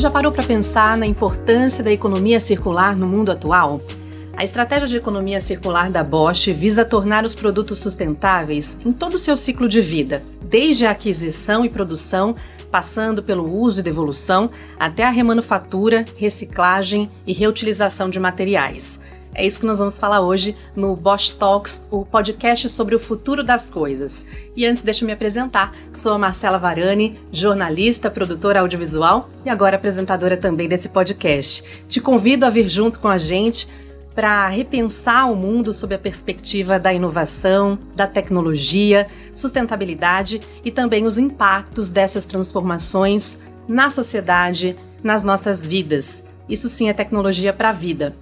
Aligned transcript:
Já 0.00 0.10
parou 0.10 0.32
para 0.32 0.42
pensar 0.42 0.96
na 0.96 1.04
importância 1.04 1.84
da 1.84 1.92
economia 1.92 2.40
circular 2.40 2.96
no 2.96 3.06
mundo 3.06 3.30
atual? 3.30 3.82
A 4.34 4.42
estratégia 4.42 4.88
de 4.88 4.96
economia 4.96 5.42
circular 5.42 5.90
da 5.90 6.02
Bosch 6.02 6.46
visa 6.54 6.86
tornar 6.86 7.22
os 7.22 7.34
produtos 7.34 7.80
sustentáveis 7.80 8.78
em 8.82 8.94
todo 8.94 9.16
o 9.16 9.18
seu 9.18 9.36
ciclo 9.36 9.68
de 9.68 9.82
vida, 9.82 10.22
desde 10.42 10.86
a 10.86 10.92
aquisição 10.92 11.66
e 11.66 11.68
produção, 11.68 12.34
passando 12.70 13.22
pelo 13.22 13.54
uso 13.54 13.80
e 13.80 13.82
devolução, 13.82 14.50
até 14.78 15.04
a 15.04 15.10
remanufatura, 15.10 16.06
reciclagem 16.16 17.10
e 17.26 17.34
reutilização 17.34 18.08
de 18.08 18.18
materiais. 18.18 18.98
É 19.40 19.46
isso 19.46 19.58
que 19.58 19.64
nós 19.64 19.78
vamos 19.78 19.96
falar 19.96 20.20
hoje 20.20 20.54
no 20.76 20.94
Bosch 20.94 21.30
Talks, 21.30 21.82
o 21.90 22.04
podcast 22.04 22.68
sobre 22.68 22.94
o 22.94 23.00
futuro 23.00 23.42
das 23.42 23.70
coisas. 23.70 24.26
E 24.54 24.66
antes, 24.66 24.82
deixa 24.82 25.02
eu 25.02 25.06
me 25.06 25.14
apresentar. 25.14 25.74
Sou 25.94 26.12
a 26.12 26.18
Marcela 26.18 26.58
Varani, 26.58 27.18
jornalista, 27.32 28.10
produtora 28.10 28.60
audiovisual 28.60 29.30
e 29.42 29.48
agora 29.48 29.76
apresentadora 29.76 30.36
também 30.36 30.68
desse 30.68 30.90
podcast. 30.90 31.64
Te 31.88 32.02
convido 32.02 32.44
a 32.44 32.50
vir 32.50 32.68
junto 32.68 32.98
com 32.98 33.08
a 33.08 33.16
gente 33.16 33.66
para 34.14 34.46
repensar 34.48 35.32
o 35.32 35.34
mundo 35.34 35.72
sob 35.72 35.94
a 35.94 35.98
perspectiva 35.98 36.78
da 36.78 36.92
inovação, 36.92 37.78
da 37.96 38.06
tecnologia, 38.06 39.06
sustentabilidade 39.32 40.42
e 40.62 40.70
também 40.70 41.06
os 41.06 41.16
impactos 41.16 41.90
dessas 41.90 42.26
transformações 42.26 43.38
na 43.66 43.88
sociedade, 43.88 44.76
nas 45.02 45.24
nossas 45.24 45.64
vidas. 45.64 46.22
Isso 46.46 46.68
sim 46.68 46.90
é 46.90 46.92
tecnologia 46.92 47.54
para 47.54 47.70
a 47.70 47.72
vida. 47.72 48.14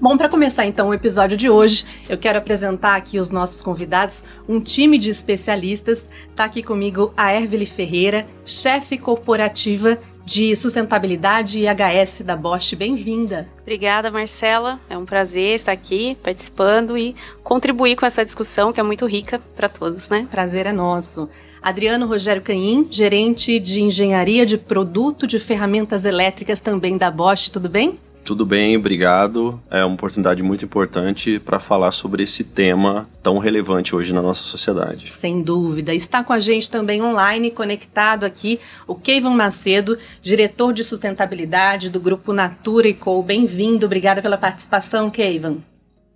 Bom, 0.00 0.16
para 0.16 0.30
começar 0.30 0.64
então 0.64 0.88
o 0.88 0.94
episódio 0.94 1.36
de 1.36 1.50
hoje, 1.50 1.84
eu 2.08 2.16
quero 2.16 2.38
apresentar 2.38 2.96
aqui 2.96 3.18
os 3.18 3.30
nossos 3.30 3.60
convidados, 3.60 4.24
um 4.48 4.58
time 4.58 4.96
de 4.96 5.10
especialistas. 5.10 6.08
Está 6.30 6.44
aqui 6.44 6.62
comigo 6.62 7.12
a 7.14 7.34
Ervili 7.34 7.66
Ferreira, 7.66 8.26
chefe 8.46 8.96
corporativa 8.96 9.98
de 10.24 10.56
sustentabilidade 10.56 11.60
e 11.60 11.66
HS 11.66 12.22
da 12.22 12.34
Bosch. 12.34 12.72
Bem-vinda. 12.74 13.46
Obrigada, 13.60 14.10
Marcela. 14.10 14.80
É 14.88 14.96
um 14.96 15.04
prazer 15.04 15.56
estar 15.56 15.72
aqui 15.72 16.16
participando 16.22 16.96
e 16.96 17.14
contribuir 17.42 17.94
com 17.94 18.06
essa 18.06 18.24
discussão 18.24 18.72
que 18.72 18.80
é 18.80 18.82
muito 18.82 19.04
rica 19.04 19.38
para 19.54 19.68
todos, 19.68 20.08
né? 20.08 20.26
Prazer 20.30 20.64
é 20.64 20.72
nosso. 20.72 21.28
Adriano 21.60 22.06
Rogério 22.06 22.40
Canhim, 22.40 22.88
gerente 22.90 23.60
de 23.60 23.82
engenharia 23.82 24.46
de 24.46 24.56
produto 24.56 25.26
de 25.26 25.38
ferramentas 25.38 26.06
elétricas 26.06 26.58
também 26.58 26.96
da 26.96 27.10
Bosch, 27.10 27.50
tudo 27.50 27.68
bem? 27.68 27.98
Tudo 28.30 28.46
bem, 28.46 28.76
obrigado. 28.76 29.60
É 29.68 29.84
uma 29.84 29.94
oportunidade 29.94 30.40
muito 30.40 30.64
importante 30.64 31.40
para 31.40 31.58
falar 31.58 31.90
sobre 31.90 32.22
esse 32.22 32.44
tema 32.44 33.08
tão 33.24 33.38
relevante 33.38 33.92
hoje 33.92 34.12
na 34.12 34.22
nossa 34.22 34.44
sociedade. 34.44 35.10
Sem 35.10 35.42
dúvida. 35.42 35.92
Está 35.92 36.22
com 36.22 36.32
a 36.32 36.38
gente 36.38 36.70
também 36.70 37.02
online, 37.02 37.50
conectado 37.50 38.22
aqui, 38.22 38.60
o 38.86 38.94
Keivan 38.94 39.30
Macedo, 39.30 39.98
diretor 40.22 40.72
de 40.72 40.84
sustentabilidade 40.84 41.90
do 41.90 41.98
grupo 41.98 42.32
Natura 42.32 42.86
e 42.86 42.94
Co. 42.94 43.20
Bem-vindo, 43.20 43.86
obrigada 43.86 44.22
pela 44.22 44.38
participação, 44.38 45.10
Keivan. 45.10 45.56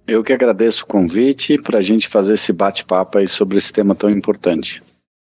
Eu 0.06 0.22
que 0.22 0.32
agradeço 0.32 0.84
o 0.84 0.86
convite 0.86 1.58
para 1.58 1.80
a 1.80 1.82
gente 1.82 2.06
fazer 2.06 2.34
esse 2.34 2.52
bate-papo 2.52 3.18
aí 3.18 3.26
sobre 3.26 3.58
esse 3.58 3.72
tema 3.72 3.92
tão 3.92 4.08
importante. 4.08 4.80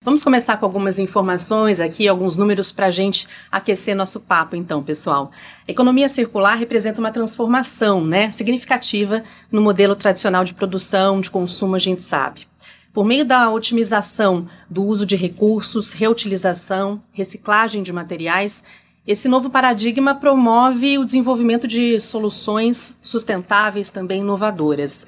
Vamos 0.05 0.23
começar 0.23 0.59
com 0.59 0.67
algumas 0.67 0.99
informações 0.99 1.81
aqui, 1.81 2.07
alguns 2.07 2.37
números 2.37 2.71
para 2.71 2.89
a 2.89 2.91
gente 2.91 3.27
aquecer 3.51 3.97
nosso 3.97 4.21
papo, 4.21 4.55
então, 4.55 4.83
pessoal. 4.83 5.31
A 5.67 5.73
economia 5.73 6.11
circular 6.11 6.57
representa 6.57 7.01
uma 7.01 7.11
transformação 7.11 8.05
né, 8.05 8.31
significativa 8.31 9.25
no 9.51 9.63
modelo 9.63 9.97
tradicional 9.97 10.45
de 10.45 10.53
produção, 10.53 11.23
de 11.23 11.31
consumo, 11.31 11.75
a 11.75 11.79
gente 11.79 12.03
sabe. 12.03 12.47
Por 12.93 13.07
meio 13.07 13.25
da 13.25 13.51
otimização 13.51 14.47
do 14.69 14.85
uso 14.85 15.07
de 15.07 15.17
recursos, 15.17 15.93
reutilização, 15.93 17.03
reciclagem 17.11 17.83
de 17.83 17.91
materiais, 17.91 18.63
esse 19.07 19.27
novo 19.27 19.49
paradigma 19.49 20.15
promove 20.15 20.99
o 20.99 21.05
desenvolvimento 21.07 21.67
de 21.67 21.99
soluções 21.99 22.95
sustentáveis, 23.01 23.89
também 23.89 24.21
inovadoras. 24.21 25.07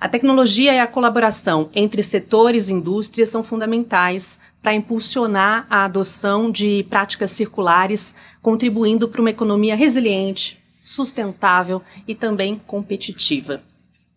A 0.00 0.08
tecnologia 0.08 0.72
e 0.72 0.78
a 0.78 0.86
colaboração 0.86 1.70
entre 1.74 2.04
setores 2.04 2.68
e 2.68 2.72
indústrias 2.72 3.30
são 3.30 3.42
fundamentais 3.42 4.38
para 4.62 4.72
impulsionar 4.72 5.66
a 5.68 5.84
adoção 5.84 6.52
de 6.52 6.86
práticas 6.88 7.32
circulares, 7.32 8.14
contribuindo 8.40 9.08
para 9.08 9.20
uma 9.20 9.30
economia 9.30 9.74
resiliente, 9.74 10.62
sustentável 10.84 11.82
e 12.06 12.14
também 12.14 12.60
competitiva. 12.64 13.60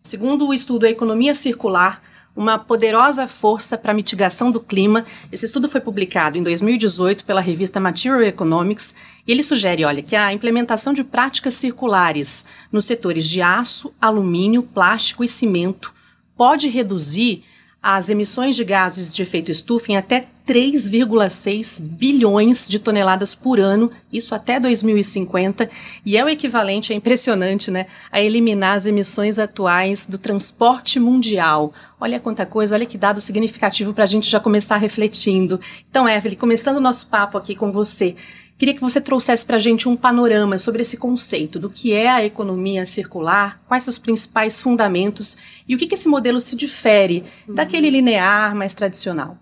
Segundo 0.00 0.46
o 0.46 0.54
estudo 0.54 0.86
A 0.86 0.90
Economia 0.90 1.34
Circular, 1.34 2.00
uma 2.34 2.58
poderosa 2.58 3.26
força 3.26 3.76
para 3.76 3.90
a 3.90 3.94
mitigação 3.94 4.50
do 4.50 4.60
clima. 4.60 5.04
Esse 5.30 5.46
estudo 5.46 5.68
foi 5.68 5.80
publicado 5.80 6.38
em 6.38 6.42
2018 6.42 7.24
pela 7.24 7.40
revista 7.40 7.80
Material 7.80 8.22
Economics 8.22 8.94
e 9.26 9.32
ele 9.32 9.42
sugere, 9.42 9.84
olha, 9.84 10.02
que 10.02 10.16
a 10.16 10.32
implementação 10.32 10.92
de 10.92 11.04
práticas 11.04 11.54
circulares 11.54 12.44
nos 12.70 12.84
setores 12.84 13.28
de 13.28 13.40
aço, 13.40 13.92
alumínio, 14.00 14.62
plástico 14.62 15.22
e 15.22 15.28
cimento 15.28 15.92
pode 16.36 16.68
reduzir 16.68 17.44
as 17.82 18.08
emissões 18.10 18.54
de 18.54 18.64
gases 18.64 19.12
de 19.14 19.22
efeito 19.22 19.50
estufa 19.50 19.90
em 19.90 19.96
até 19.96 20.28
3,6 20.46 21.80
bilhões 21.80 22.68
de 22.68 22.78
toneladas 22.78 23.34
por 23.34 23.58
ano, 23.58 23.90
isso 24.12 24.34
até 24.34 24.60
2050, 24.60 25.68
e 26.06 26.16
é 26.16 26.24
o 26.24 26.28
equivalente, 26.28 26.92
é 26.92 26.96
impressionante, 26.96 27.70
né, 27.70 27.86
a 28.10 28.20
eliminar 28.20 28.76
as 28.76 28.86
emissões 28.86 29.38
atuais 29.38 30.06
do 30.06 30.16
transporte 30.16 31.00
mundial. 31.00 31.72
Olha 32.00 32.20
quanta 32.20 32.46
coisa, 32.46 32.76
olha 32.76 32.86
que 32.86 32.98
dado 32.98 33.20
significativo 33.20 33.92
para 33.92 34.04
a 34.04 34.08
gente 34.08 34.30
já 34.30 34.38
começar 34.38 34.76
refletindo. 34.76 35.60
Então, 35.90 36.08
Evelyn, 36.08 36.36
começando 36.36 36.76
o 36.76 36.80
nosso 36.80 37.08
papo 37.08 37.38
aqui 37.38 37.54
com 37.54 37.72
você, 37.72 38.14
Queria 38.62 38.76
que 38.76 38.80
você 38.80 39.00
trouxesse 39.00 39.44
para 39.44 39.56
a 39.56 39.58
gente 39.58 39.88
um 39.88 39.96
panorama 39.96 40.56
sobre 40.56 40.82
esse 40.82 40.96
conceito 40.96 41.58
do 41.58 41.68
que 41.68 41.92
é 41.92 42.08
a 42.08 42.24
economia 42.24 42.86
circular, 42.86 43.60
quais 43.66 43.82
são 43.82 43.90
os 43.90 43.98
principais 43.98 44.60
fundamentos 44.60 45.36
e 45.66 45.74
o 45.74 45.78
que, 45.78 45.84
que 45.84 45.96
esse 45.96 46.06
modelo 46.06 46.38
se 46.38 46.54
difere 46.54 47.24
uhum. 47.48 47.56
daquele 47.56 47.90
linear 47.90 48.54
mais 48.54 48.72
tradicional. 48.72 49.36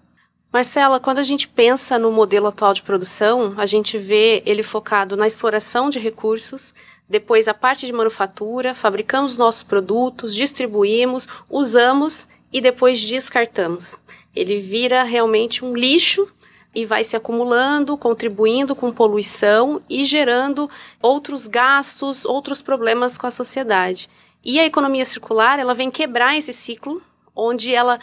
Marcela, 0.50 0.98
quando 0.98 1.19
a 1.19 1.22
gente 1.22 1.47
pensa 1.47 1.98
no 1.98 2.10
modelo 2.10 2.47
atual 2.47 2.72
de 2.72 2.81
produção, 2.81 3.53
a 3.58 3.66
gente 3.66 3.98
vê 3.98 4.42
ele 4.47 4.62
focado 4.62 5.19
na 5.19 5.26
exploração 5.26 5.91
de 5.91 5.98
recursos, 5.98 6.72
depois 7.06 7.47
a 7.47 7.52
parte 7.52 7.84
de 7.84 7.92
manufatura, 7.92 8.75
fabricamos 8.75 9.37
nossos 9.37 9.62
produtos, 9.62 10.34
distribuímos, 10.34 11.28
usamos 11.47 12.26
e 12.50 12.58
depois 12.58 12.98
descartamos. 12.98 14.00
Ele 14.34 14.62
vira 14.62 15.02
realmente 15.02 15.62
um 15.62 15.76
lixo 15.76 16.26
e 16.75 16.84
vai 16.84 17.03
se 17.04 17.16
acumulando, 17.16 17.97
contribuindo 17.97 18.75
com 18.76 18.92
poluição 18.92 19.82
e 19.88 20.04
gerando 20.04 20.70
outros 21.03 21.47
gastos, 21.47 22.25
outros 22.25 22.62
problemas 22.62 23.19
com 23.19 23.26
a 23.26 23.31
sociedade. 23.31 24.08
E 24.44 24.58
a 24.58 24.64
economia 24.64 25.04
circular, 25.04 25.58
ela 25.58 25.75
vem 25.75 25.91
quebrar 25.91 26.36
esse 26.36 26.53
ciclo, 26.53 27.03
onde 27.34 27.75
ela 27.75 27.98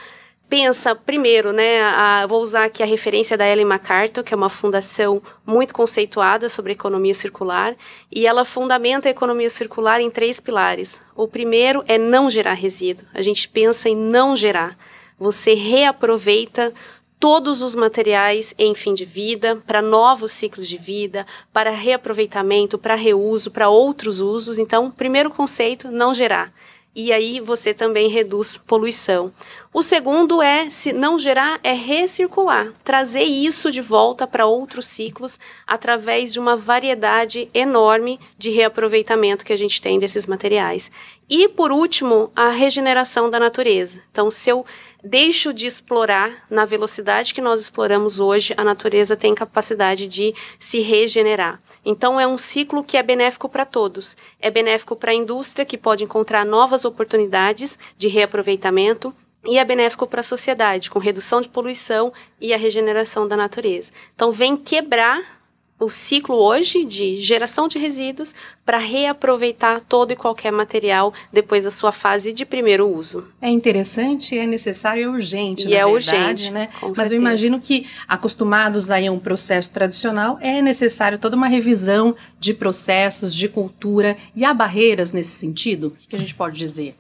pensa 0.50 0.95
primeiro, 0.95 1.51
né, 1.51 1.81
a, 1.81 2.25
vou 2.25 2.41
usar 2.41 2.66
aqui 2.66 2.81
a 2.81 2.85
referência 2.85 3.38
da 3.38 3.47
Ellen 3.47 3.66
MacArthur, 3.66 4.23
que 4.23 4.33
é 4.33 4.38
uma 4.38 4.50
fundação 4.50 5.22
muito 5.45 5.73
conceituada 5.73 6.47
sobre 6.47 6.72
economia 6.72 7.13
circular, 7.13 7.75
e 8.09 8.25
ela 8.25 8.45
fundamenta 8.45 9.09
a 9.09 9.11
economia 9.11 9.49
circular 9.49 9.99
em 9.99 10.09
três 10.09 10.39
pilares. 10.39 11.01
O 11.16 11.28
primeiro 11.28 11.84
é 11.88 11.97
não 11.97 12.29
gerar 12.29 12.53
resíduo. 12.53 13.05
A 13.13 13.22
gente 13.22 13.49
pensa 13.49 13.89
em 13.89 13.95
não 13.95 14.35
gerar. 14.35 14.78
Você 15.19 15.53
reaproveita 15.53 16.72
todos 17.19 17.61
os 17.61 17.75
materiais 17.75 18.53
em 18.57 18.75
fim 18.75 18.94
de 18.94 19.05
vida, 19.05 19.61
para 19.66 19.81
novos 19.81 20.31
ciclos 20.31 20.67
de 20.67 20.78
vida, 20.78 21.25
para 21.51 21.72
reaproveitamento, 21.72 22.78
para 22.78 22.95
reuso, 22.95 23.51
para 23.51 23.69
outros 23.69 24.19
usos. 24.19 24.57
Então, 24.59 24.91
primeiro 24.91 25.29
conceito, 25.29 25.89
não 25.91 26.13
gerar. 26.13 26.53
E 26.95 27.11
aí 27.11 27.39
você 27.39 27.73
também 27.73 28.09
reduz 28.09 28.57
poluição. 28.57 29.31
O 29.78 29.84
segundo 29.84 30.42
é, 30.42 30.72
se 30.72 30.92
não 30.92 31.20
gerar, 31.20 31.60
é 31.64 31.72
recircular, 31.72 32.74
trazer 32.84 33.26
isso 33.26 33.70
de 33.70 33.80
volta 33.80 34.26
para 34.26 34.47
outros 34.47 34.88
ciclos 34.88 35.40
através 35.68 36.34
de 36.34 36.40
uma 36.40 36.56
variedade 36.56 37.47
enorme 37.53 38.20
de 38.40 38.50
reaproveitamento 38.50 39.46
que 39.46 39.53
a 39.53 39.56
gente 39.56 39.79
tem 39.79 40.00
desses 40.00 40.26
materiais. 40.26 40.90
E, 41.29 41.47
por 41.47 41.72
último, 41.72 42.32
a 42.35 42.50
regeneração 42.50 43.29
da 43.29 43.40
natureza. 43.40 44.02
Então, 44.09 44.32
se 44.32 44.50
eu 44.50 44.66
deixo 45.03 45.53
de 45.53 45.68
explorar 45.68 46.44
na 46.50 46.66
velocidade 46.66 47.32
que 47.32 47.40
nós 47.40 47.62
exploramos 47.62 48.20
hoje, 48.20 48.56
a 48.58 48.64
natureza 48.64 49.16
tem 49.16 49.35
capacidade 49.35 50.08
de 50.08 50.34
se 50.58 50.80
regenerar. 50.80 51.62
Então, 51.85 52.20
é 52.20 52.26
um 52.26 52.40
ciclo 52.40 52.84
que 52.84 52.97
é 52.97 53.03
benéfico 53.03 53.47
para 53.47 53.64
todos. 53.64 54.18
É 54.40 54.50
benéfico 54.50 54.96
para 54.96 55.12
a 55.12 55.16
indústria, 55.16 55.68
que 55.68 55.78
pode 55.78 56.03
encontrar 56.03 56.44
novas 56.44 56.84
oportunidades 56.84 57.78
de 57.96 58.08
reaproveitamento, 58.08 59.14
e 59.47 59.58
é 59.58 59.66
benéfico 59.66 60.05
para 60.05 60.20
a 60.20 60.23
sociedade, 60.23 60.90
com 60.90 60.99
redução 60.99 61.40
de 61.40 61.47
poluição 61.47 62.11
e 62.40 62.53
a 62.53 62.58
regeneração 62.58 63.28
da 63.28 63.38
natureza. 63.38 63.91
Então, 64.14 64.32
vem 64.32 64.58
quebrar 64.58 65.38
o 65.79 65.90
ciclo 65.90 66.35
hoje 66.35 66.84
de 66.85 67.16
geração 67.17 67.67
de 67.67 67.78
resíduos 67.78 68.34
para 68.66 68.78
reaproveitar 68.78 69.79
todo 69.82 70.11
e 70.11 70.16
qualquer 70.16 70.52
material 70.52 71.14
depois 71.32 71.64
da 71.64 71.72
sua 71.72 71.91
fase 71.91 72.34
de 72.34 72.46
primeiro 72.46 72.90
uso. 72.90 73.28
É 73.40 73.49
interessante, 73.49 74.38
é 74.38 74.47
necessário, 74.47 75.03
é 75.03 75.08
urgente, 75.08 75.67
e 75.67 75.76
é 75.76 75.85
verdade, 75.85 75.94
urgente, 75.94 76.52
né? 76.52 76.70
Mas 76.82 76.96
certeza. 76.96 77.16
eu 77.16 77.22
imagino 77.22 77.59
que 77.59 77.88
acostumados 78.08 78.90
aí 78.90 79.05
a 79.05 79.11
um 79.11 79.20
processo 79.20 79.72
tradicional, 79.72 80.40
é 80.41 80.61
necessário 80.61 81.20
toda 81.20 81.35
uma 81.35 81.47
revisão 81.47 82.16
de 82.40 82.53
processos, 82.53 83.34
de 83.34 83.47
cultura 83.47 84.17
e 84.35 84.44
há 84.44 84.53
barreiras 84.53 85.11
nesse 85.11 85.32
sentido. 85.32 85.96
O 86.03 86.08
que 86.09 86.16
a 86.16 86.20
gente 86.20 86.34
pode 86.34 86.58
dizer? 86.58 86.96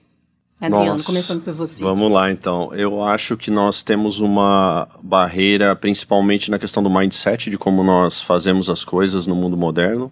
Adriano, 0.59 0.93
Nossa, 0.93 1.05
começando 1.05 1.43
por 1.43 1.53
você. 1.53 1.83
Vamos 1.83 2.11
lá, 2.11 2.31
então. 2.31 2.73
Eu 2.73 3.03
acho 3.03 3.37
que 3.37 3.51
nós 3.51 3.83
temos 3.83 4.19
uma 4.19 4.87
barreira, 5.03 5.75
principalmente 5.75 6.49
na 6.49 6.57
questão 6.57 6.81
do 6.81 6.89
mindset, 6.89 7.51
de 7.51 7.57
como 7.57 7.83
nós 7.83 8.21
fazemos 8.21 8.67
as 8.67 8.83
coisas 8.83 9.27
no 9.27 9.35
mundo 9.35 9.55
moderno. 9.55 10.11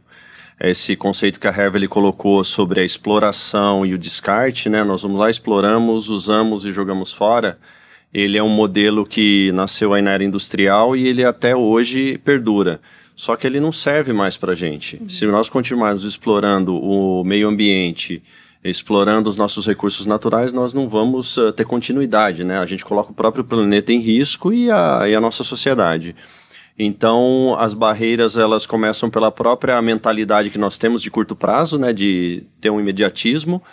Esse 0.59 0.95
conceito 0.95 1.39
que 1.39 1.47
a 1.47 1.49
Hervé 1.49 1.87
colocou 1.87 2.43
sobre 2.43 2.79
a 2.79 2.83
exploração 2.83 3.85
e 3.85 3.93
o 3.93 3.97
descarte, 3.97 4.69
né? 4.69 4.83
Nós 4.83 5.01
vamos 5.01 5.19
lá, 5.19 5.29
exploramos, 5.29 6.09
usamos 6.09 6.63
e 6.63 6.71
jogamos 6.71 7.11
fora. 7.11 7.57
Ele 8.13 8.37
é 8.37 8.43
um 8.43 8.49
modelo 8.49 9.05
que 9.05 9.51
nasceu 9.51 9.93
aí 9.93 10.01
na 10.01 10.11
era 10.11 10.23
industrial 10.23 10.95
e 10.95 11.07
ele 11.07 11.25
até 11.25 11.55
hoje 11.55 12.17
perdura. 12.19 12.79
Só 13.15 13.35
que 13.35 13.47
ele 13.47 13.59
não 13.59 13.71
serve 13.71 14.13
mais 14.13 14.37
para 14.37 14.53
a 14.53 14.55
gente. 14.55 14.97
Uhum. 14.97 15.09
Se 15.09 15.25
nós 15.25 15.49
continuarmos 15.49 16.03
explorando 16.05 16.75
o 16.75 17.23
meio 17.23 17.49
ambiente, 17.49 18.21
explorando 18.69 19.29
os 19.29 19.35
nossos 19.35 19.67
recursos 19.67 20.05
naturais, 20.05 20.51
nós 20.51 20.73
não 20.73 20.89
vamos 20.89 21.37
uh, 21.37 21.53
ter 21.53 21.65
continuidade, 21.65 22.43
né? 22.43 22.57
A 22.57 22.65
gente 22.65 22.83
coloca 22.83 23.11
o 23.11 23.15
próprio 23.15 23.43
planeta 23.43 23.93
em 23.93 23.99
risco 23.99 24.51
e 24.51 24.71
a, 24.71 25.07
e 25.07 25.15
a 25.15 25.21
nossa 25.21 25.43
sociedade. 25.43 26.15
Então, 26.77 27.55
as 27.57 27.73
barreiras 27.73 28.37
elas 28.37 28.65
começam 28.65 29.09
pela 29.09 29.31
própria 29.31 29.81
mentalidade 29.81 30.49
que 30.49 30.57
nós 30.57 30.77
temos 30.77 31.01
de 31.01 31.09
curto 31.09 31.35
prazo, 31.35 31.79
né, 31.79 31.93
de 31.93 32.43
ter 32.59 32.69
um 32.69 32.81
imediatismo 32.81 33.63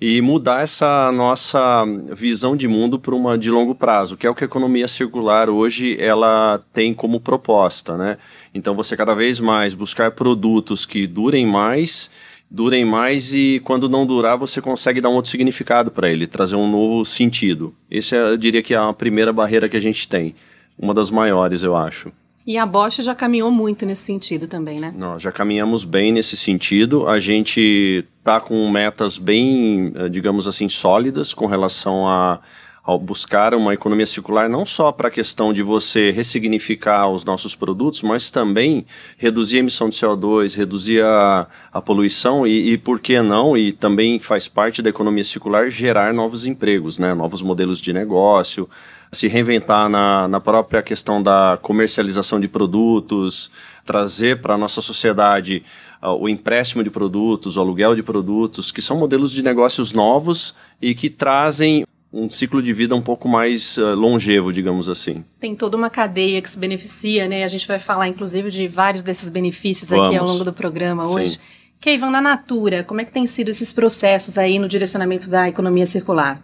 e 0.00 0.20
mudar 0.20 0.62
essa 0.62 1.12
nossa 1.12 1.84
visão 2.12 2.56
de 2.56 2.66
mundo 2.66 2.98
para 2.98 3.14
uma 3.14 3.38
de 3.38 3.50
longo 3.50 3.72
prazo, 3.72 4.16
que 4.16 4.26
é 4.26 4.30
o 4.30 4.34
que 4.34 4.42
a 4.42 4.46
economia 4.46 4.88
circular 4.88 5.48
hoje 5.48 5.96
ela 6.00 6.60
tem 6.72 6.92
como 6.92 7.20
proposta, 7.20 7.96
né? 7.96 8.18
Então, 8.52 8.74
você 8.74 8.96
cada 8.96 9.14
vez 9.14 9.38
mais 9.38 9.74
buscar 9.74 10.10
produtos 10.10 10.84
que 10.84 11.06
durem 11.06 11.46
mais 11.46 12.10
durem 12.52 12.84
mais 12.84 13.32
e 13.32 13.62
quando 13.64 13.88
não 13.88 14.04
durar 14.04 14.36
você 14.36 14.60
consegue 14.60 15.00
dar 15.00 15.08
um 15.08 15.14
outro 15.14 15.30
significado 15.30 15.90
para 15.90 16.10
ele, 16.10 16.26
trazer 16.26 16.54
um 16.54 16.70
novo 16.70 17.02
sentido. 17.02 17.74
Esse 17.90 18.14
é, 18.14 18.20
eu 18.20 18.36
diria 18.36 18.62
que 18.62 18.74
é 18.74 18.76
a 18.76 18.92
primeira 18.92 19.32
barreira 19.32 19.70
que 19.70 19.76
a 19.76 19.80
gente 19.80 20.06
tem, 20.06 20.34
uma 20.78 20.92
das 20.92 21.10
maiores, 21.10 21.62
eu 21.62 21.74
acho. 21.74 22.12
E 22.46 22.58
a 22.58 22.66
Bosch 22.66 22.98
já 22.98 23.14
caminhou 23.14 23.50
muito 23.50 23.86
nesse 23.86 24.02
sentido 24.02 24.46
também, 24.46 24.80
né? 24.80 24.92
Nós 24.94 25.22
já 25.22 25.32
caminhamos 25.32 25.84
bem 25.84 26.12
nesse 26.12 26.36
sentido. 26.36 27.06
A 27.06 27.20
gente 27.20 28.04
está 28.18 28.40
com 28.40 28.68
metas 28.68 29.16
bem, 29.16 29.92
digamos 30.10 30.48
assim, 30.48 30.68
sólidas 30.68 31.32
com 31.32 31.46
relação 31.46 32.06
a 32.06 32.40
ao 32.84 32.98
buscar 32.98 33.54
uma 33.54 33.72
economia 33.72 34.04
circular 34.04 34.48
não 34.48 34.66
só 34.66 34.90
para 34.90 35.06
a 35.06 35.10
questão 35.10 35.52
de 35.52 35.62
você 35.62 36.10
ressignificar 36.10 37.08
os 37.08 37.24
nossos 37.24 37.54
produtos, 37.54 38.02
mas 38.02 38.28
também 38.28 38.84
reduzir 39.16 39.56
a 39.56 39.60
emissão 39.60 39.88
de 39.88 39.94
CO2, 39.94 40.56
reduzir 40.56 41.04
a, 41.04 41.46
a 41.72 41.80
poluição 41.80 42.44
e, 42.44 42.72
e, 42.72 42.78
por 42.78 42.98
que 42.98 43.20
não, 43.22 43.56
e 43.56 43.72
também 43.72 44.18
faz 44.18 44.48
parte 44.48 44.82
da 44.82 44.90
economia 44.90 45.22
circular, 45.22 45.70
gerar 45.70 46.12
novos 46.12 46.44
empregos, 46.44 46.98
né, 46.98 47.14
novos 47.14 47.40
modelos 47.40 47.80
de 47.80 47.92
negócio, 47.92 48.68
se 49.12 49.28
reinventar 49.28 49.88
na, 49.88 50.26
na 50.26 50.40
própria 50.40 50.82
questão 50.82 51.22
da 51.22 51.58
comercialização 51.62 52.40
de 52.40 52.48
produtos, 52.48 53.50
trazer 53.84 54.40
para 54.40 54.54
a 54.54 54.58
nossa 54.58 54.80
sociedade 54.80 55.62
uh, 56.02 56.10
o 56.10 56.28
empréstimo 56.28 56.82
de 56.82 56.90
produtos, 56.90 57.56
o 57.56 57.60
aluguel 57.60 57.94
de 57.94 58.02
produtos, 58.02 58.72
que 58.72 58.82
são 58.82 58.98
modelos 58.98 59.30
de 59.30 59.42
negócios 59.42 59.92
novos 59.92 60.54
e 60.80 60.94
que 60.94 61.08
trazem 61.08 61.84
um 62.12 62.28
ciclo 62.28 62.62
de 62.62 62.72
vida 62.72 62.94
um 62.94 63.00
pouco 63.00 63.26
mais 63.26 63.78
uh, 63.78 63.94
longevo, 63.94 64.52
digamos 64.52 64.88
assim. 64.88 65.24
Tem 65.40 65.56
toda 65.56 65.76
uma 65.76 65.88
cadeia 65.88 66.42
que 66.42 66.50
se 66.50 66.58
beneficia, 66.58 67.26
né? 67.26 67.42
A 67.42 67.48
gente 67.48 67.66
vai 67.66 67.78
falar, 67.78 68.08
inclusive, 68.08 68.50
de 68.50 68.68
vários 68.68 69.02
desses 69.02 69.30
benefícios 69.30 69.90
Vamos. 69.90 70.08
aqui 70.08 70.16
ao 70.18 70.26
longo 70.26 70.44
do 70.44 70.52
programa 70.52 71.08
hoje. 71.08 71.32
Sim. 71.32 71.40
Keivan, 71.80 72.10
na 72.10 72.20
Natura, 72.20 72.84
como 72.84 73.00
é 73.00 73.04
que 73.04 73.12
têm 73.12 73.26
sido 73.26 73.48
esses 73.48 73.72
processos 73.72 74.36
aí 74.36 74.58
no 74.58 74.68
direcionamento 74.68 75.28
da 75.28 75.48
economia 75.48 75.86
circular? 75.86 76.40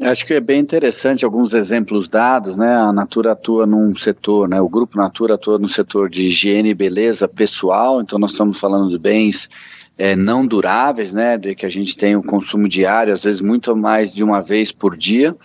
Acho 0.00 0.26
que 0.26 0.34
é 0.34 0.40
bem 0.40 0.60
interessante 0.60 1.24
alguns 1.24 1.54
exemplos 1.54 2.08
dados, 2.08 2.56
né? 2.56 2.74
A 2.74 2.92
Natura 2.92 3.32
atua 3.32 3.64
num 3.64 3.94
setor, 3.96 4.48
né? 4.48 4.60
O 4.60 4.68
grupo 4.68 4.98
Natura 4.98 5.34
atua 5.34 5.58
no 5.58 5.68
setor 5.68 6.10
de 6.10 6.26
higiene 6.26 6.70
e 6.70 6.74
beleza 6.74 7.28
pessoal, 7.28 8.00
então 8.00 8.18
nós 8.18 8.32
estamos 8.32 8.58
falando 8.58 8.90
de 8.90 8.98
bens 8.98 9.48
é, 9.96 10.16
não 10.16 10.46
duráveis, 10.46 11.12
né, 11.12 11.38
de 11.38 11.54
que 11.54 11.64
a 11.64 11.70
gente 11.70 11.96
tem 11.96 12.16
o 12.16 12.22
consumo 12.22 12.68
diário, 12.68 13.12
às 13.12 13.24
vezes 13.24 13.40
muito 13.40 13.76
mais 13.76 14.12
de 14.12 14.24
uma 14.24 14.40
vez 14.40 14.72
por 14.72 14.96
dia, 14.96 15.36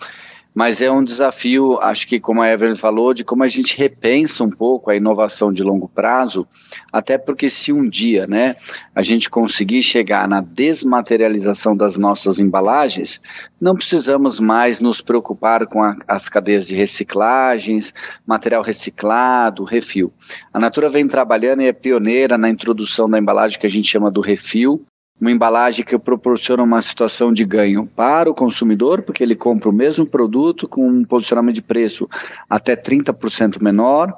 mas 0.54 0.80
é 0.80 0.90
um 0.90 1.04
desafio, 1.04 1.78
acho 1.80 2.06
que 2.08 2.18
como 2.18 2.42
a 2.42 2.50
Evelyn 2.50 2.74
falou, 2.74 3.14
de 3.14 3.24
como 3.24 3.44
a 3.44 3.48
gente 3.48 3.78
repensa 3.78 4.42
um 4.42 4.50
pouco 4.50 4.90
a 4.90 4.96
inovação 4.96 5.52
de 5.52 5.62
longo 5.62 5.88
prazo, 5.88 6.46
até 6.92 7.18
porque 7.18 7.48
se 7.48 7.72
um 7.72 7.88
dia, 7.88 8.26
né, 8.26 8.56
a 8.94 9.02
gente 9.02 9.30
conseguir 9.30 9.82
chegar 9.82 10.28
na 10.28 10.40
desmaterialização 10.40 11.76
das 11.76 11.96
nossas 11.96 12.38
embalagens, 12.38 13.20
não 13.60 13.74
precisamos 13.74 14.40
mais 14.40 14.80
nos 14.80 15.00
preocupar 15.00 15.66
com 15.66 15.82
a, 15.82 15.96
as 16.08 16.28
cadeias 16.28 16.66
de 16.66 16.74
reciclagens, 16.74 17.94
material 18.26 18.62
reciclado, 18.62 19.64
refil. 19.64 20.12
A 20.52 20.58
Natura 20.58 20.88
vem 20.88 21.06
trabalhando 21.06 21.62
e 21.62 21.66
é 21.66 21.72
pioneira 21.72 22.36
na 22.36 22.48
introdução 22.48 23.08
da 23.08 23.18
embalagem 23.18 23.58
que 23.58 23.66
a 23.66 23.70
gente 23.70 23.88
chama 23.88 24.10
do 24.10 24.20
refil, 24.20 24.84
uma 25.20 25.30
embalagem 25.30 25.84
que 25.84 25.98
proporciona 25.98 26.62
uma 26.62 26.80
situação 26.80 27.30
de 27.30 27.44
ganho 27.44 27.86
para 27.86 28.30
o 28.30 28.34
consumidor, 28.34 29.02
porque 29.02 29.22
ele 29.22 29.36
compra 29.36 29.68
o 29.68 29.72
mesmo 29.72 30.06
produto 30.06 30.66
com 30.66 30.88
um 30.88 31.04
posicionamento 31.04 31.56
de 31.56 31.62
preço 31.62 32.08
até 32.48 32.74
30% 32.74 33.62
menor. 33.62 34.16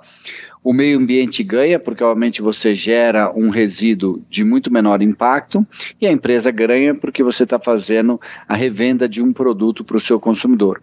O 0.65 0.73
meio 0.73 0.97
ambiente 0.97 1.43
ganha, 1.43 1.77
porque 1.77 2.05
obviamente 2.05 2.41
você 2.41 2.73
gera 2.73 3.33
um 3.35 3.51
resíduo 3.51 4.23
de 4.31 4.45
muito 4.45 4.73
menor 4.73 5.03
impacto, 5.03 5.67
e 6.01 6.07
a 6.07 6.13
empresa 6.13 6.53
ganha 6.53 6.95
porque 6.95 7.21
você 7.21 7.43
está 7.43 7.59
fazendo 7.59 8.21
a 8.47 8.55
revenda 8.55 9.09
de 9.09 9.21
um 9.21 9.33
produto 9.33 9.83
para 9.83 9.97
o 9.97 10.01
seu 10.01 10.21
consumidor. 10.21 10.81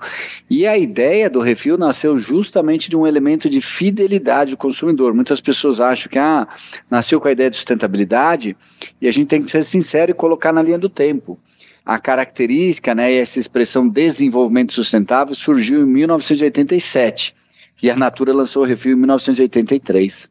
E 0.50 0.68
a 0.68 0.78
ideia 0.78 1.30
do 1.30 1.40
refil 1.40 1.78
nasceu 1.78 2.18
justamente 2.20 2.90
de 2.90 2.98
um 2.98 3.08
elemento 3.08 3.50
de 3.50 3.62
fidelidade 3.62 4.52
do 4.52 4.58
consumidor. 4.58 5.14
Muitas 5.14 5.40
pessoas 5.40 5.80
acham 5.80 6.12
que 6.12 6.20
ah, 6.20 6.46
nasceu 6.92 7.22
com 7.22 7.30
a 7.30 7.32
ideia 7.32 7.50
de 7.50 7.56
sustentabilidade, 7.56 8.58
e 9.02 9.08
a 9.08 9.12
gente 9.12 9.28
tem 9.28 9.42
que 9.42 9.50
ser 9.50 9.64
sincero 9.64 10.12
e 10.12 10.14
colocar 10.14 10.52
na 10.52 10.62
linha 10.62 10.78
do 10.78 10.90
tempo 10.90 11.40
a 11.86 11.98
característica, 11.98 12.94
né, 12.94 13.16
essa 13.16 13.40
expressão 13.40 13.88
desenvolvimento 13.88 14.74
sustentável 14.74 15.34
surgiu 15.34 15.82
em 15.82 15.86
1987 15.88 17.34
e 17.81 17.90
a 17.90 17.96
Natura 17.96 18.34
lançou 18.34 18.64
o 18.64 18.66
refil 18.66 18.94
em 18.94 19.00
1983. 19.00 20.30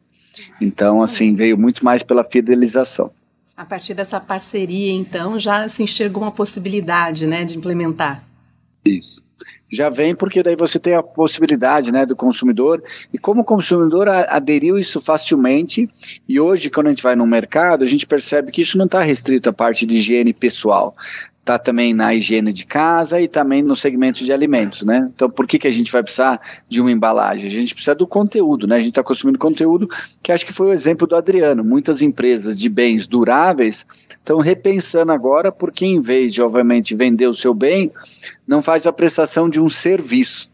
Então, 0.61 1.01
assim, 1.01 1.33
veio 1.33 1.57
muito 1.57 1.83
mais 1.83 2.03
pela 2.03 2.23
fidelização. 2.23 3.11
A 3.55 3.65
partir 3.65 3.93
dessa 3.93 4.19
parceria, 4.19 4.93
então, 4.93 5.37
já 5.37 5.67
se 5.67 5.83
enxergou 5.83 6.23
uma 6.23 6.31
possibilidade, 6.31 7.27
né, 7.27 7.43
de 7.43 7.57
implementar. 7.57 8.23
Isso. 8.85 9.23
Já 9.71 9.89
vem 9.89 10.15
porque 10.15 10.41
daí 10.41 10.55
você 10.55 10.79
tem 10.79 10.95
a 10.95 11.03
possibilidade, 11.03 11.91
né, 11.91 12.05
do 12.05 12.15
consumidor, 12.15 12.81
e 13.13 13.17
como 13.17 13.41
o 13.41 13.45
consumidor 13.45 14.07
aderiu 14.07 14.79
isso 14.79 14.99
facilmente, 14.99 15.89
e 16.27 16.39
hoje 16.39 16.69
quando 16.69 16.87
a 16.87 16.89
gente 16.89 17.03
vai 17.03 17.15
no 17.15 17.27
mercado, 17.27 17.83
a 17.83 17.87
gente 17.87 18.07
percebe 18.07 18.51
que 18.51 18.61
isso 18.61 18.77
não 18.77 18.85
está 18.85 19.01
restrito 19.01 19.49
à 19.49 19.53
parte 19.53 19.85
de 19.85 19.97
higiene 19.97 20.33
pessoal 20.33 20.95
está 21.49 21.57
também 21.57 21.95
na 21.95 22.13
higiene 22.13 22.53
de 22.53 22.63
casa 22.63 23.19
e 23.19 23.27
também 23.27 23.63
no 23.63 23.75
segmento 23.75 24.23
de 24.23 24.31
alimentos, 24.31 24.83
né? 24.83 25.09
Então, 25.15 25.27
por 25.27 25.47
que, 25.47 25.57
que 25.57 25.67
a 25.67 25.71
gente 25.71 25.91
vai 25.91 26.03
precisar 26.03 26.39
de 26.67 26.79
uma 26.79 26.91
embalagem? 26.91 27.47
A 27.47 27.49
gente 27.49 27.73
precisa 27.73 27.95
do 27.95 28.05
conteúdo, 28.05 28.67
né? 28.67 28.75
A 28.75 28.79
gente 28.79 28.89
está 28.89 29.03
consumindo 29.03 29.39
conteúdo 29.39 29.89
que 30.21 30.31
acho 30.31 30.45
que 30.45 30.53
foi 30.53 30.67
o 30.67 30.73
exemplo 30.73 31.07
do 31.07 31.15
Adriano. 31.15 31.63
Muitas 31.63 32.03
empresas 32.03 32.59
de 32.59 32.69
bens 32.69 33.07
duráveis 33.07 33.83
estão 34.11 34.37
repensando 34.37 35.11
agora 35.11 35.51
porque, 35.51 35.87
em 35.87 35.99
vez 35.99 36.33
de, 36.33 36.41
obviamente, 36.41 36.95
vender 36.95 37.25
o 37.25 37.33
seu 37.33 37.53
bem, 37.53 37.91
não 38.47 38.61
faz 38.61 38.85
a 38.85 38.93
prestação 38.93 39.49
de 39.49 39.59
um 39.59 39.67
serviço. 39.67 40.51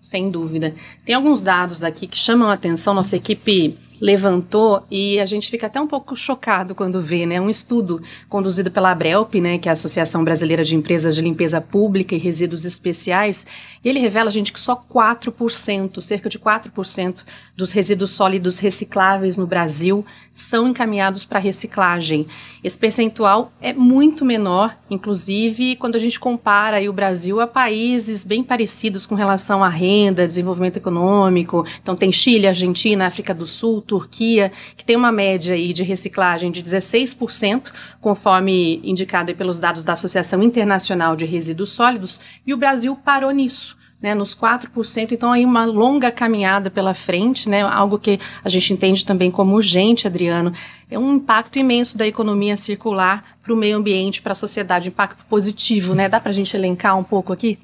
Sem 0.00 0.30
dúvida. 0.30 0.74
Tem 1.04 1.14
alguns 1.14 1.40
dados 1.40 1.84
aqui 1.84 2.08
que 2.08 2.18
chamam 2.18 2.50
a 2.50 2.54
atenção, 2.54 2.92
nossa 2.92 3.16
equipe 3.16 3.78
levantou 4.00 4.84
e 4.90 5.18
a 5.20 5.26
gente 5.26 5.50
fica 5.50 5.66
até 5.66 5.80
um 5.80 5.86
pouco 5.86 6.16
chocado 6.16 6.74
quando 6.74 7.00
vê, 7.00 7.26
né? 7.26 7.40
Um 7.40 7.48
estudo 7.48 8.02
conduzido 8.28 8.70
pela 8.70 8.90
Abrelp, 8.90 9.34
né, 9.36 9.58
que 9.58 9.68
é 9.68 9.70
a 9.70 9.72
Associação 9.72 10.24
Brasileira 10.24 10.64
de 10.64 10.74
Empresas 10.74 11.14
de 11.14 11.22
Limpeza 11.22 11.60
Pública 11.60 12.14
e 12.14 12.18
Resíduos 12.18 12.64
Especiais, 12.64 13.46
e 13.84 13.88
ele 13.88 14.00
revela, 14.00 14.30
gente, 14.30 14.52
que 14.52 14.60
só 14.60 14.74
4%, 14.76 16.00
cerca 16.00 16.28
de 16.28 16.38
4% 16.38 17.16
dos 17.56 17.70
resíduos 17.70 18.10
sólidos 18.10 18.58
recicláveis 18.58 19.36
no 19.36 19.46
Brasil 19.46 20.04
são 20.32 20.68
encaminhados 20.68 21.24
para 21.24 21.38
reciclagem. 21.38 22.26
Esse 22.64 22.76
percentual 22.76 23.52
é 23.60 23.72
muito 23.72 24.24
menor, 24.24 24.76
inclusive 24.90 25.76
quando 25.76 25.94
a 25.94 26.00
gente 26.00 26.18
compara 26.18 26.80
o 26.90 26.92
Brasil 26.92 27.40
a 27.40 27.46
países 27.46 28.24
bem 28.24 28.42
parecidos 28.42 29.06
com 29.06 29.14
relação 29.14 29.62
à 29.62 29.68
renda, 29.68 30.26
desenvolvimento 30.26 30.78
econômico. 30.78 31.64
Então 31.80 31.94
tem 31.94 32.10
Chile, 32.10 32.48
Argentina, 32.48 33.06
África 33.06 33.32
do 33.32 33.46
Sul, 33.46 33.80
Turquia, 33.84 34.50
que 34.76 34.84
tem 34.84 34.96
uma 34.96 35.12
média 35.12 35.54
aí 35.54 35.72
de 35.72 35.82
reciclagem 35.82 36.50
de 36.50 36.62
16%, 36.62 37.72
conforme 38.00 38.80
indicado 38.82 39.34
pelos 39.34 39.58
dados 39.58 39.84
da 39.84 39.92
Associação 39.92 40.42
Internacional 40.42 41.14
de 41.14 41.24
Resíduos 41.24 41.70
Sólidos, 41.70 42.20
e 42.46 42.52
o 42.52 42.56
Brasil 42.56 42.96
parou 42.96 43.30
nisso 43.30 43.76
né, 44.04 44.14
nos 44.14 44.36
4%, 44.36 45.12
então 45.12 45.32
aí 45.32 45.46
uma 45.46 45.64
longa 45.64 46.12
caminhada 46.12 46.70
pela 46.70 46.92
frente, 46.92 47.48
né, 47.48 47.62
algo 47.62 47.98
que 47.98 48.20
a 48.44 48.50
gente 48.50 48.70
entende 48.70 49.02
também 49.02 49.30
como 49.30 49.54
urgente, 49.54 50.06
Adriano, 50.06 50.52
é 50.90 50.98
um 50.98 51.14
impacto 51.14 51.58
imenso 51.58 51.96
da 51.96 52.06
economia 52.06 52.54
circular 52.54 53.38
para 53.42 53.54
o 53.54 53.56
meio 53.56 53.78
ambiente, 53.78 54.20
para 54.20 54.32
a 54.32 54.34
sociedade, 54.34 54.88
impacto 54.88 55.24
positivo, 55.24 55.94
né? 55.94 56.08
Dá 56.08 56.20
para 56.20 56.30
a 56.30 56.34
gente 56.34 56.54
elencar 56.54 56.98
um 56.98 57.02
pouco 57.02 57.32
aqui? 57.32 57.58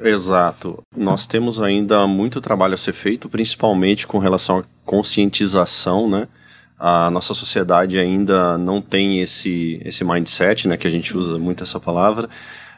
Exato. 0.00 0.82
Nós 0.96 1.26
temos 1.26 1.60
ainda 1.60 2.06
muito 2.06 2.40
trabalho 2.40 2.74
a 2.74 2.78
ser 2.78 2.92
feito, 2.92 3.28
principalmente 3.28 4.06
com 4.06 4.18
relação 4.18 4.58
à 4.58 4.64
conscientização, 4.84 6.08
né? 6.08 6.28
A 6.78 7.10
nossa 7.10 7.32
sociedade 7.32 7.98
ainda 7.98 8.58
não 8.58 8.82
tem 8.82 9.20
esse, 9.20 9.80
esse 9.82 10.04
mindset, 10.04 10.68
né, 10.68 10.76
que 10.76 10.86
a 10.86 10.90
gente 10.90 11.16
usa 11.16 11.38
muito 11.38 11.62
essa 11.62 11.80
palavra, 11.80 12.28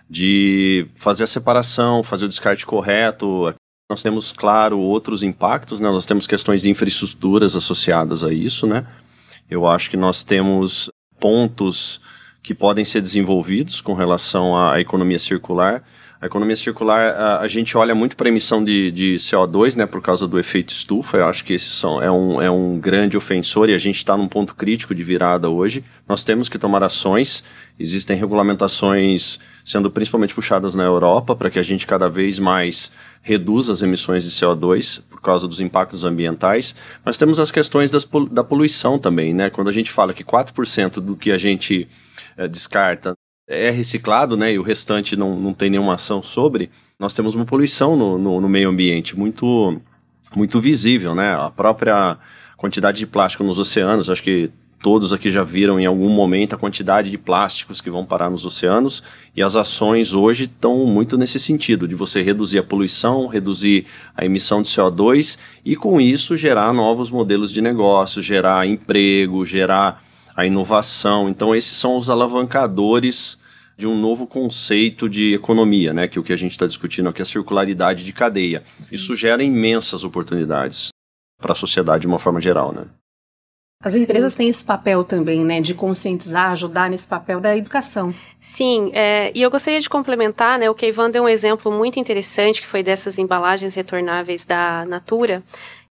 de 0.08 0.86
fazer 0.94 1.24
a 1.24 1.26
separação, 1.26 2.04
fazer 2.04 2.26
o 2.26 2.28
descarte 2.28 2.64
correto. 2.64 3.52
Nós 3.90 4.00
temos, 4.00 4.30
claro, 4.30 4.78
outros 4.78 5.24
impactos, 5.24 5.80
né? 5.80 5.88
Nós 5.88 6.06
temos 6.06 6.26
questões 6.26 6.62
de 6.62 6.70
infraestruturas 6.70 7.56
associadas 7.56 8.22
a 8.22 8.32
isso, 8.32 8.66
né? 8.66 8.86
Eu 9.50 9.66
acho 9.66 9.90
que 9.90 9.96
nós 9.96 10.22
temos 10.22 10.90
pontos 11.18 12.00
que 12.42 12.54
podem 12.54 12.84
ser 12.84 13.00
desenvolvidos 13.00 13.80
com 13.80 13.94
relação 13.94 14.56
à 14.56 14.80
economia 14.80 15.18
circular. 15.18 15.82
A 16.20 16.26
economia 16.26 16.56
circular, 16.56 17.14
a, 17.14 17.40
a 17.40 17.46
gente 17.46 17.76
olha 17.76 17.94
muito 17.94 18.16
para 18.16 18.26
a 18.26 18.30
emissão 18.30 18.64
de, 18.64 18.90
de, 18.90 19.14
CO2, 19.16 19.76
né, 19.76 19.86
por 19.86 20.02
causa 20.02 20.26
do 20.26 20.36
efeito 20.36 20.72
estufa. 20.72 21.18
Eu 21.18 21.26
acho 21.26 21.44
que 21.44 21.52
esse 21.52 21.70
são, 21.70 22.02
é, 22.02 22.10
um, 22.10 22.42
é 22.42 22.50
um 22.50 22.76
grande 22.76 23.16
ofensor 23.16 23.70
e 23.70 23.74
a 23.74 23.78
gente 23.78 23.98
está 23.98 24.16
num 24.16 24.26
ponto 24.26 24.52
crítico 24.56 24.92
de 24.96 25.04
virada 25.04 25.48
hoje. 25.48 25.84
Nós 26.08 26.24
temos 26.24 26.48
que 26.48 26.58
tomar 26.58 26.82
ações. 26.82 27.44
Existem 27.78 28.16
regulamentações 28.16 29.38
sendo 29.64 29.90
principalmente 29.92 30.34
puxadas 30.34 30.74
na 30.74 30.82
Europa 30.82 31.36
para 31.36 31.50
que 31.50 31.58
a 31.58 31.62
gente 31.62 31.86
cada 31.86 32.08
vez 32.08 32.40
mais 32.40 32.90
reduza 33.22 33.72
as 33.72 33.82
emissões 33.82 34.24
de 34.24 34.30
CO2 34.30 35.02
por 35.08 35.20
causa 35.20 35.46
dos 35.46 35.60
impactos 35.60 36.02
ambientais. 36.02 36.74
Mas 37.04 37.16
temos 37.16 37.38
as 37.38 37.52
questões 37.52 37.92
das, 37.92 38.08
da 38.32 38.42
poluição 38.42 38.98
também, 38.98 39.32
né? 39.32 39.50
Quando 39.50 39.68
a 39.68 39.72
gente 39.72 39.92
fala 39.92 40.12
que 40.12 40.24
4% 40.24 40.94
do 40.94 41.14
que 41.14 41.30
a 41.30 41.38
gente 41.38 41.86
é, 42.36 42.48
descarta 42.48 43.14
é 43.48 43.70
reciclado, 43.70 44.36
né? 44.36 44.52
E 44.52 44.58
o 44.58 44.62
restante 44.62 45.16
não, 45.16 45.34
não 45.36 45.54
tem 45.54 45.70
nenhuma 45.70 45.94
ação 45.94 46.22
sobre, 46.22 46.70
nós 46.98 47.14
temos 47.14 47.34
uma 47.34 47.46
poluição 47.46 47.96
no, 47.96 48.18
no, 48.18 48.40
no 48.40 48.48
meio 48.48 48.68
ambiente 48.68 49.18
muito, 49.18 49.80
muito 50.36 50.60
visível, 50.60 51.14
né? 51.14 51.34
A 51.34 51.50
própria 51.50 52.18
quantidade 52.56 52.98
de 52.98 53.06
plástico 53.06 53.42
nos 53.42 53.58
oceanos, 53.58 54.10
acho 54.10 54.22
que 54.22 54.52
Todos 54.80 55.12
aqui 55.12 55.32
já 55.32 55.42
viram 55.42 55.80
em 55.80 55.86
algum 55.86 56.08
momento 56.08 56.54
a 56.54 56.58
quantidade 56.58 57.10
de 57.10 57.18
plásticos 57.18 57.80
que 57.80 57.90
vão 57.90 58.04
parar 58.04 58.30
nos 58.30 58.44
oceanos 58.44 59.02
e 59.34 59.42
as 59.42 59.56
ações 59.56 60.14
hoje 60.14 60.44
estão 60.44 60.86
muito 60.86 61.18
nesse 61.18 61.40
sentido, 61.40 61.88
de 61.88 61.96
você 61.96 62.22
reduzir 62.22 62.60
a 62.60 62.62
poluição, 62.62 63.26
reduzir 63.26 63.86
a 64.16 64.24
emissão 64.24 64.62
de 64.62 64.68
CO2 64.68 65.36
e 65.64 65.74
com 65.74 66.00
isso 66.00 66.36
gerar 66.36 66.72
novos 66.72 67.10
modelos 67.10 67.52
de 67.52 67.60
negócio, 67.60 68.22
gerar 68.22 68.68
emprego, 68.68 69.44
gerar 69.44 70.00
a 70.36 70.46
inovação. 70.46 71.28
Então 71.28 71.56
esses 71.56 71.76
são 71.76 71.96
os 71.96 72.08
alavancadores 72.08 73.36
de 73.78 73.86
um 73.86 73.96
novo 73.96 74.26
conceito 74.26 75.08
de 75.08 75.32
economia, 75.32 75.94
né, 75.94 76.08
que 76.08 76.18
é 76.18 76.20
o 76.20 76.24
que 76.24 76.32
a 76.32 76.36
gente 76.36 76.50
está 76.50 76.66
discutindo 76.66 77.08
aqui, 77.08 77.22
a 77.22 77.24
circularidade 77.24 78.04
de 78.04 78.12
cadeia. 78.12 78.64
Sim. 78.80 78.96
Isso 78.96 79.14
gera 79.14 79.42
imensas 79.42 80.02
oportunidades 80.02 80.88
para 81.40 81.52
a 81.52 81.56
sociedade 81.56 82.00
de 82.00 82.08
uma 82.08 82.18
forma 82.18 82.40
geral, 82.40 82.72
né? 82.72 82.86
As 83.80 83.94
empresas 83.94 84.34
têm 84.34 84.48
esse 84.48 84.64
papel 84.64 85.04
também, 85.04 85.44
né, 85.44 85.60
de 85.60 85.72
conscientizar, 85.72 86.50
ajudar 86.50 86.90
nesse 86.90 87.06
papel 87.06 87.40
da 87.40 87.56
educação. 87.56 88.12
Sim, 88.40 88.90
é, 88.92 89.30
e 89.32 89.40
eu 89.40 89.48
gostaria 89.48 89.80
de 89.80 89.88
complementar, 89.88 90.58
né, 90.58 90.68
o 90.68 90.74
Keivan 90.74 91.08
deu 91.08 91.22
um 91.22 91.28
exemplo 91.28 91.70
muito 91.70 92.00
interessante, 92.00 92.60
que 92.60 92.66
foi 92.66 92.82
dessas 92.82 93.18
embalagens 93.18 93.76
retornáveis 93.76 94.44
da 94.44 94.84
Natura. 94.86 95.44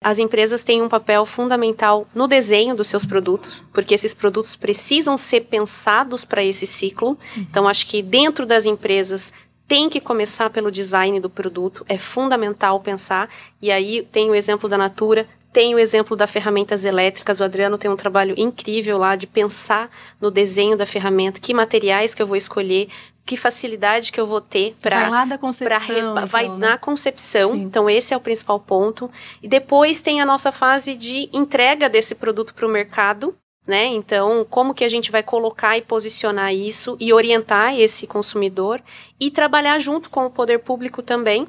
As 0.02 0.20
empresas 0.20 0.64
têm 0.64 0.82
um 0.82 0.90
papel 0.90 1.26
fundamental 1.26 2.08
no 2.14 2.28
desenho 2.28 2.76
dos 2.76 2.88
seus 2.88 3.06
produtos, 3.06 3.64
porque 3.74 3.96
esses 3.96 4.14
produtos 4.14 4.56
precisam 4.56 5.18
ser 5.18 5.42
pensados 5.42 6.24
para 6.24 6.44
esse 6.44 6.66
ciclo. 6.66 7.10
Uhum. 7.10 7.18
Então, 7.50 7.68
acho 7.68 7.88
que 7.88 8.02
dentro 8.02 8.46
das 8.46 8.66
empresas 8.66 9.34
tem 9.68 9.90
que 9.90 10.00
começar 10.00 10.50
pelo 10.50 10.72
design 10.72 11.20
do 11.20 11.30
produto, 11.30 11.84
é 11.90 11.98
fundamental 11.98 12.80
pensar. 12.80 13.30
E 13.62 13.72
aí 13.72 14.08
tem 14.12 14.30
o 14.30 14.36
exemplo 14.36 14.70
da 14.70 14.78
Natura, 14.78 15.28
tem 15.52 15.74
o 15.74 15.80
exemplo 15.80 16.16
das 16.16 16.30
ferramentas 16.30 16.86
elétricas. 16.86 17.40
O 17.40 17.44
Adriano 17.44 17.78
tem 17.78 17.90
um 17.90 17.96
trabalho 17.96 18.36
incrível 18.38 18.98
lá 18.98 19.16
de 19.16 19.26
pensar 19.26 19.90
no 20.20 20.30
desenho 20.30 20.78
da 20.78 20.86
ferramenta, 20.86 21.40
que 21.40 21.54
materiais 21.54 22.14
que 22.14 22.22
eu 22.22 22.28
vou 22.28 22.36
escolher, 22.36 22.90
que 23.26 23.36
facilidade 23.36 24.12
que 24.12 24.20
eu 24.20 24.28
vou 24.28 24.40
ter 24.40 24.76
para 24.82 25.02
vai 25.02 25.10
lá 25.10 25.26
da 25.26 25.38
concepção 25.38 26.14
pra, 26.14 26.26
vai 26.26 26.46
então, 26.46 26.58
né? 26.58 26.70
na 26.70 26.78
concepção 26.78 27.52
Sim. 27.52 27.62
então 27.64 27.90
esse 27.90 28.14
é 28.14 28.18
o 28.18 28.22
principal 28.22 28.60
ponto 28.60 29.10
e 29.42 29.48
depois 29.48 30.02
tem 30.02 30.22
a 30.22 30.26
nossa 30.26 30.52
fase 30.52 30.96
de 30.96 31.30
entrega 31.34 31.90
desse 31.90 32.14
produto 32.14 32.54
para 32.54 32.68
o 32.68 32.70
mercado 32.70 33.36
né 33.66 33.86
então 33.86 34.46
como 34.50 34.76
que 34.76 34.84
a 34.84 34.90
gente 34.90 35.12
vai 35.12 35.24
colocar 35.24 35.76
e 35.78 35.82
posicionar 35.82 36.54
isso 36.54 36.96
e 37.00 37.12
orientar 37.12 37.76
esse 37.76 38.06
consumidor 38.06 38.80
e 39.20 39.32
trabalhar 39.32 39.80
junto 39.80 40.10
com 40.10 40.26
o 40.26 40.30
poder 40.30 40.60
público 40.60 41.02
também 41.02 41.48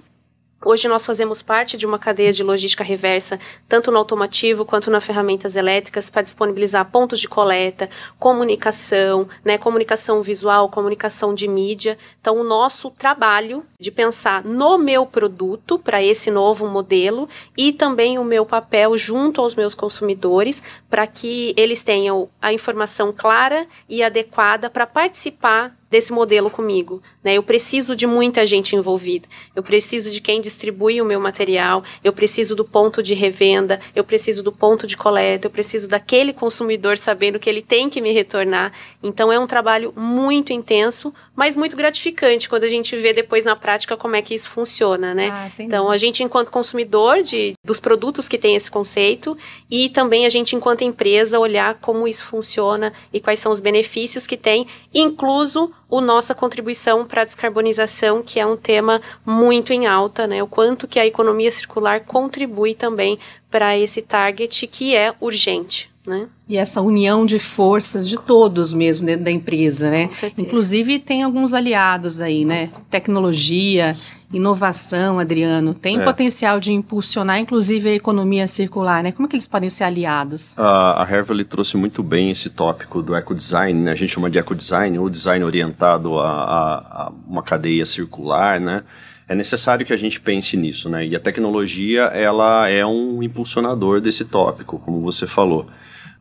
Hoje 0.69 0.89
nós 0.89 1.07
fazemos 1.07 1.43
parte 1.43 1.77
de 1.77 1.87
uma 1.87 1.97
cadeia 1.97 2.33
de 2.33 2.43
logística 2.43 2.83
reversa, 2.83 3.39
tanto 3.69 3.93
no 3.93 3.99
automativo 3.99 4.65
quanto 4.65 4.91
nas 4.91 5.07
ferramentas 5.07 5.55
elétricas, 5.55 6.11
para 6.11 6.23
disponibilizar 6.23 6.91
pontos 6.91 7.21
de 7.21 7.29
coleta, 7.29 7.89
comunicação, 8.19 9.29
né, 9.45 9.59
comunicação 9.59 10.21
visual, 10.23 10.69
comunicação 10.69 11.33
de 11.33 11.47
mídia. 11.47 11.97
Então, 12.21 12.41
o 12.41 12.43
nosso 12.43 12.91
trabalho 12.91 13.65
de 13.79 13.93
pensar 13.93 14.43
no 14.43 14.77
meu 14.77 15.07
produto 15.07 15.79
para 15.79 16.03
esse 16.03 16.33
novo 16.33 16.67
modelo 16.67 17.29
e 17.57 17.73
também 17.73 18.19
o 18.19 18.25
meu 18.25 18.45
papel 18.45 18.99
junto 18.99 19.41
aos 19.41 19.55
meus 19.55 19.73
consumidores 19.73 20.61
para 20.91 21.07
que 21.07 21.55
eles 21.57 21.85
tenham 21.85 22.29
a 22.43 22.53
informação 22.53 23.15
clara 23.17 23.69
e 23.89 24.03
adequada 24.03 24.69
para 24.69 24.85
participar 24.85 25.76
desse 25.91 26.13
modelo 26.13 26.51
comigo. 26.51 27.03
Né? 27.23 27.35
Eu 27.35 27.43
preciso 27.43 27.95
de 27.95 28.07
muita 28.07 28.45
gente 28.45 28.75
envolvida. 28.75 29.29
Eu 29.55 29.63
preciso 29.63 30.11
de 30.11 30.21
quem 30.21 30.41
distribui 30.41 31.01
o 31.01 31.05
meu 31.05 31.21
material. 31.21 31.85
Eu 32.03 32.13
preciso 32.13 32.55
do 32.57 32.65
ponto 32.65 33.03
de 33.03 33.15
revenda. 33.15 33.81
Eu 33.95 34.05
preciso 34.05 34.43
do 34.43 34.53
ponto 34.53 34.87
de 34.87 34.97
coleta. 34.97 35.47
Eu 35.47 35.51
preciso 35.51 35.89
daquele 35.89 36.33
consumidor 36.33 36.97
sabendo 36.97 37.39
que 37.39 37.49
ele 37.49 37.63
tem 37.63 37.89
que 37.89 38.01
me 38.01 38.13
retornar. 38.13 38.73
Então 39.03 39.33
é 39.33 39.39
um 39.39 39.47
trabalho 39.47 39.93
muito 39.97 40.53
intenso, 40.53 41.13
mas 41.35 41.57
muito 41.57 41.77
gratificante 41.77 42.49
quando 42.49 42.65
a 42.65 42.69
gente 42.69 42.97
vê 42.97 43.13
depois 43.13 43.45
na 43.45 43.55
prática 43.55 43.97
como 43.97 44.17
é 44.17 44.23
que 44.23 44.35
isso 44.35 44.51
funciona, 44.51 45.15
né? 45.15 45.31
Ah, 45.33 45.49
então 45.61 45.91
a 45.91 45.97
gente 45.97 46.23
enquanto 46.23 46.51
consumidor 46.51 47.23
de 47.23 47.55
dos 47.65 47.81
produtos 47.81 48.29
que 48.29 48.39
tem 48.39 48.57
esse 48.57 48.71
conceito 48.71 49.37
e 49.71 49.89
também 49.89 50.27
a 50.27 50.29
gente 50.29 50.57
enquanto 50.57 50.83
empresa 50.83 51.39
olhar 51.39 51.75
como 51.81 52.09
isso 52.09 52.25
funciona 52.25 52.93
e 53.13 53.21
quais 53.21 53.41
são 53.41 53.53
os 53.53 53.61
benefícios 53.61 54.27
que 54.27 54.37
tem, 54.37 54.67
incluso 54.93 55.73
o 55.89 56.01
nossa 56.01 56.35
contribuição 56.35 57.07
para 57.07 57.23
a 57.23 57.25
descarbonização, 57.25 58.23
que 58.23 58.41
é 58.41 58.47
um 58.47 58.57
tema 58.57 59.01
muito 59.25 59.73
em 59.73 59.87
alta, 59.87 60.27
né? 60.27 60.43
O 60.43 60.49
quanto 60.49 60.89
que 60.89 60.99
a 60.99 61.07
economia 61.07 61.51
circular 61.51 62.01
contribui 62.01 62.75
também 62.75 63.19
para 63.51 63.79
esse 63.79 64.03
target 64.03 64.67
que 64.67 64.97
é 64.97 65.15
urgente. 65.21 65.91
Né? 66.07 66.29
E 66.49 66.57
essa 66.57 66.81
união 66.81 67.27
de 67.27 67.39
forças 67.41 68.09
de 68.09 68.17
todos 68.17 68.73
mesmo 68.73 69.05
dentro 69.05 69.25
da 69.25 69.31
empresa, 69.31 69.91
né? 69.91 70.09
Inclusive 70.39 71.01
tem 71.01 71.25
alguns 71.25 71.53
aliados 71.53 72.21
aí, 72.21 72.45
né? 72.45 72.71
Tecnologia, 72.89 73.97
inovação, 74.33 75.19
Adriano, 75.19 75.75
tem 75.75 76.01
é. 76.01 76.05
potencial 76.05 76.61
de 76.61 76.73
impulsionar 76.73 77.41
inclusive 77.41 77.89
a 77.89 77.95
economia 77.95 78.47
circular, 78.47 79.03
né? 79.03 79.11
Como 79.11 79.27
que 79.27 79.35
eles 79.35 79.49
podem 79.49 79.69
ser 79.69 79.83
aliados? 79.83 80.57
A, 80.57 81.03
a 81.03 81.11
Hervely 81.11 81.43
trouxe 81.43 81.77
muito 81.77 82.05
bem 82.05 82.31
esse 82.31 82.51
tópico 82.51 83.03
do 83.03 83.17
ecodesign, 83.17 83.81
né? 83.81 83.91
A 83.91 83.97
gente 83.97 84.11
chama 84.11 84.31
de 84.31 84.39
ecodesign 84.39 84.97
ou 85.01 85.11
design 85.11 85.45
orientado 85.45 86.21
a, 86.21 86.31
a, 86.31 86.77
a 87.07 87.13
uma 87.27 87.43
cadeia 87.43 87.85
circular, 87.85 88.61
né? 88.61 88.85
é 89.29 89.35
necessário 89.35 89.85
que 89.85 89.93
a 89.93 89.97
gente 89.97 90.21
pense 90.21 90.57
nisso, 90.57 90.89
né? 90.89 91.05
E 91.05 91.17
a 91.17 91.19
tecnologia, 91.19 92.03
ela 92.05 92.69
é 92.69 92.87
um 92.87 93.21
impulsionador 93.21 94.01
desse 94.01 94.25
tópico, 94.25 94.79
como 94.79 95.01
você 95.01 95.27
falou 95.27 95.67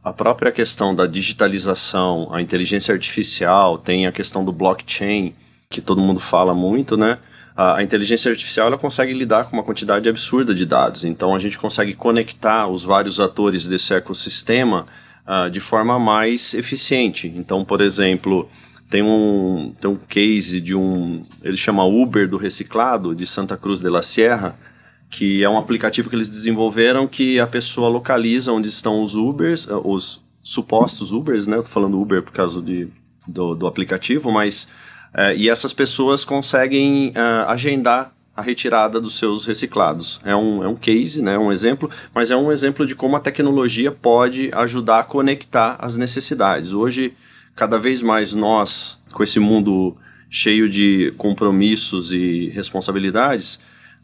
a 0.05 0.13
própria 0.13 0.51
questão 0.51 0.93
da 0.93 1.07
digitalização, 1.07 2.29
a 2.31 2.39
inteligência 2.39 2.93
artificial, 2.93 3.75
tem 3.75 4.05
a 4.05 4.11
questão 4.11 4.45
do 4.45 4.51
blockchain, 4.51 5.33
que 5.67 5.81
todo 5.81 5.99
mundo 5.99 6.19
fala 6.19 6.53
muito, 6.53 6.95
né? 6.95 7.17
A, 7.57 7.77
a 7.77 7.83
inteligência 7.83 8.29
artificial 8.29 8.67
ela 8.67 8.77
consegue 8.77 9.13
lidar 9.13 9.45
com 9.45 9.57
uma 9.57 9.63
quantidade 9.63 10.07
absurda 10.07 10.53
de 10.53 10.63
dados, 10.63 11.03
então 11.03 11.33
a 11.33 11.39
gente 11.39 11.57
consegue 11.57 11.95
conectar 11.95 12.67
os 12.67 12.83
vários 12.83 13.19
atores 13.19 13.65
desse 13.65 13.95
ecossistema 13.95 14.85
uh, 15.25 15.49
de 15.49 15.59
forma 15.59 15.97
mais 15.97 16.53
eficiente. 16.53 17.33
Então, 17.35 17.65
por 17.65 17.81
exemplo, 17.81 18.47
tem 18.87 19.01
um, 19.01 19.73
tem 19.81 19.89
um 19.89 19.95
case 19.95 20.61
de 20.61 20.75
um, 20.75 21.25
ele 21.41 21.57
chama 21.57 21.83
Uber 21.83 22.29
do 22.29 22.37
reciclado, 22.37 23.15
de 23.15 23.25
Santa 23.25 23.57
Cruz 23.57 23.81
de 23.81 23.89
la 23.89 24.03
Sierra, 24.03 24.55
que 25.15 25.41
é 25.41 25.49
um 25.49 25.57
aplicativo 25.57 26.09
que 26.09 26.15
eles 26.15 26.29
desenvolveram 26.29 27.07
que 27.07 27.39
a 27.39 27.47
pessoa 27.47 27.87
localiza 27.87 28.51
onde 28.51 28.67
estão 28.67 29.01
os 29.01 29.15
Ubers, 29.15 29.65
eh, 29.65 29.73
os 29.81 30.21
supostos 30.43 31.13
Ubers, 31.13 31.47
né? 31.47 31.55
Eu 31.55 31.63
tô 31.63 31.69
falando 31.69 31.99
Uber 32.01 32.21
por 32.21 32.33
causa 32.33 32.61
de, 32.61 32.89
do, 33.25 33.55
do 33.55 33.65
aplicativo, 33.65 34.29
mas 34.29 34.67
é, 35.13 35.33
e 35.33 35.49
essas 35.49 35.71
pessoas 35.71 36.25
conseguem 36.25 37.11
uh, 37.11 37.47
agendar 37.47 38.13
a 38.35 38.41
retirada 38.41 38.99
dos 38.99 39.17
seus 39.17 39.45
reciclados. 39.45 40.19
É 40.25 40.35
um, 40.35 40.61
é 40.61 40.67
um 40.67 40.75
case, 40.75 41.21
né, 41.21 41.37
um 41.37 41.49
exemplo, 41.49 41.89
mas 42.13 42.29
é 42.29 42.35
um 42.35 42.51
exemplo 42.51 42.85
de 42.85 42.93
como 42.93 43.15
a 43.15 43.21
tecnologia 43.21 43.93
pode 43.93 44.51
ajudar 44.53 44.99
a 44.99 45.03
conectar 45.03 45.77
as 45.79 45.95
necessidades. 45.95 46.73
Hoje, 46.73 47.13
cada 47.55 47.79
vez 47.79 48.01
mais 48.01 48.33
nós, 48.33 49.01
com 49.13 49.23
esse 49.23 49.39
mundo 49.39 49.95
cheio 50.29 50.67
de 50.67 51.13
compromissos 51.17 52.11
e 52.11 52.49
responsabilidades, 52.49 53.57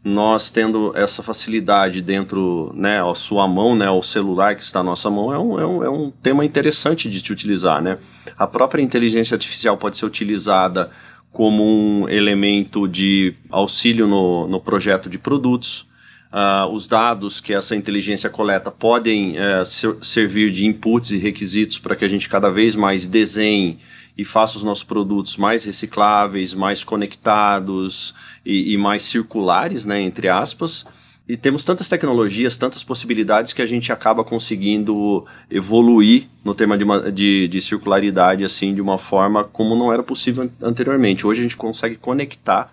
nós 0.04 0.50
tendo 0.50 0.92
essa 0.96 1.22
facilidade 1.22 2.02
dentro, 2.02 2.72
né, 2.74 3.00
a 3.00 3.14
sua 3.14 3.46
mão, 3.46 3.76
né, 3.76 3.88
o 3.88 4.02
celular 4.02 4.56
que 4.56 4.62
está 4.62 4.80
na 4.80 4.90
nossa 4.90 5.08
mão, 5.08 5.32
é 5.32 5.38
um, 5.38 5.60
é 5.60 5.66
um, 5.66 5.84
é 5.84 5.90
um 5.90 6.10
tema 6.10 6.44
interessante 6.44 7.08
de 7.08 7.22
te 7.22 7.32
utilizar, 7.32 7.80
né? 7.80 7.98
A 8.36 8.46
própria 8.46 8.82
inteligência 8.82 9.34
artificial 9.34 9.76
pode 9.76 9.96
ser 9.96 10.04
utilizada 10.04 10.90
como 11.30 11.64
um 11.64 12.08
elemento 12.08 12.88
de 12.88 13.34
auxílio 13.48 14.06
no, 14.06 14.48
no 14.48 14.60
projeto 14.60 15.08
de 15.08 15.18
produtos. 15.18 15.86
Uh, 16.32 16.66
os 16.72 16.86
dados 16.86 17.40
que 17.40 17.52
essa 17.52 17.76
inteligência 17.76 18.28
coleta 18.28 18.70
podem 18.70 19.36
uh, 19.36 19.64
ser, 19.66 19.94
servir 20.00 20.50
de 20.50 20.66
inputs 20.66 21.10
e 21.10 21.18
requisitos 21.18 21.78
para 21.78 21.94
que 21.94 22.04
a 22.04 22.08
gente 22.08 22.28
cada 22.28 22.50
vez 22.50 22.74
mais 22.74 23.06
desenhe 23.06 23.78
e 24.22 24.24
faça 24.24 24.56
os 24.56 24.62
nossos 24.62 24.84
produtos 24.84 25.36
mais 25.36 25.64
recicláveis, 25.64 26.54
mais 26.54 26.84
conectados 26.84 28.14
e, 28.46 28.72
e 28.72 28.78
mais 28.78 29.02
circulares, 29.02 29.84
né, 29.84 30.00
entre 30.00 30.28
aspas. 30.28 30.86
E 31.28 31.36
temos 31.36 31.64
tantas 31.64 31.88
tecnologias, 31.88 32.56
tantas 32.56 32.84
possibilidades 32.84 33.52
que 33.52 33.60
a 33.60 33.66
gente 33.66 33.92
acaba 33.92 34.22
conseguindo 34.22 35.26
evoluir 35.50 36.28
no 36.44 36.54
tema 36.54 36.78
de, 36.78 36.84
uma, 36.84 37.10
de, 37.10 37.48
de, 37.48 37.60
circularidade 37.60 38.44
assim 38.44 38.72
de 38.72 38.80
uma 38.80 38.96
forma 38.96 39.42
como 39.42 39.74
não 39.74 39.92
era 39.92 40.04
possível 40.04 40.48
anteriormente. 40.62 41.26
Hoje 41.26 41.40
a 41.40 41.42
gente 41.42 41.56
consegue 41.56 41.96
conectar 41.96 42.72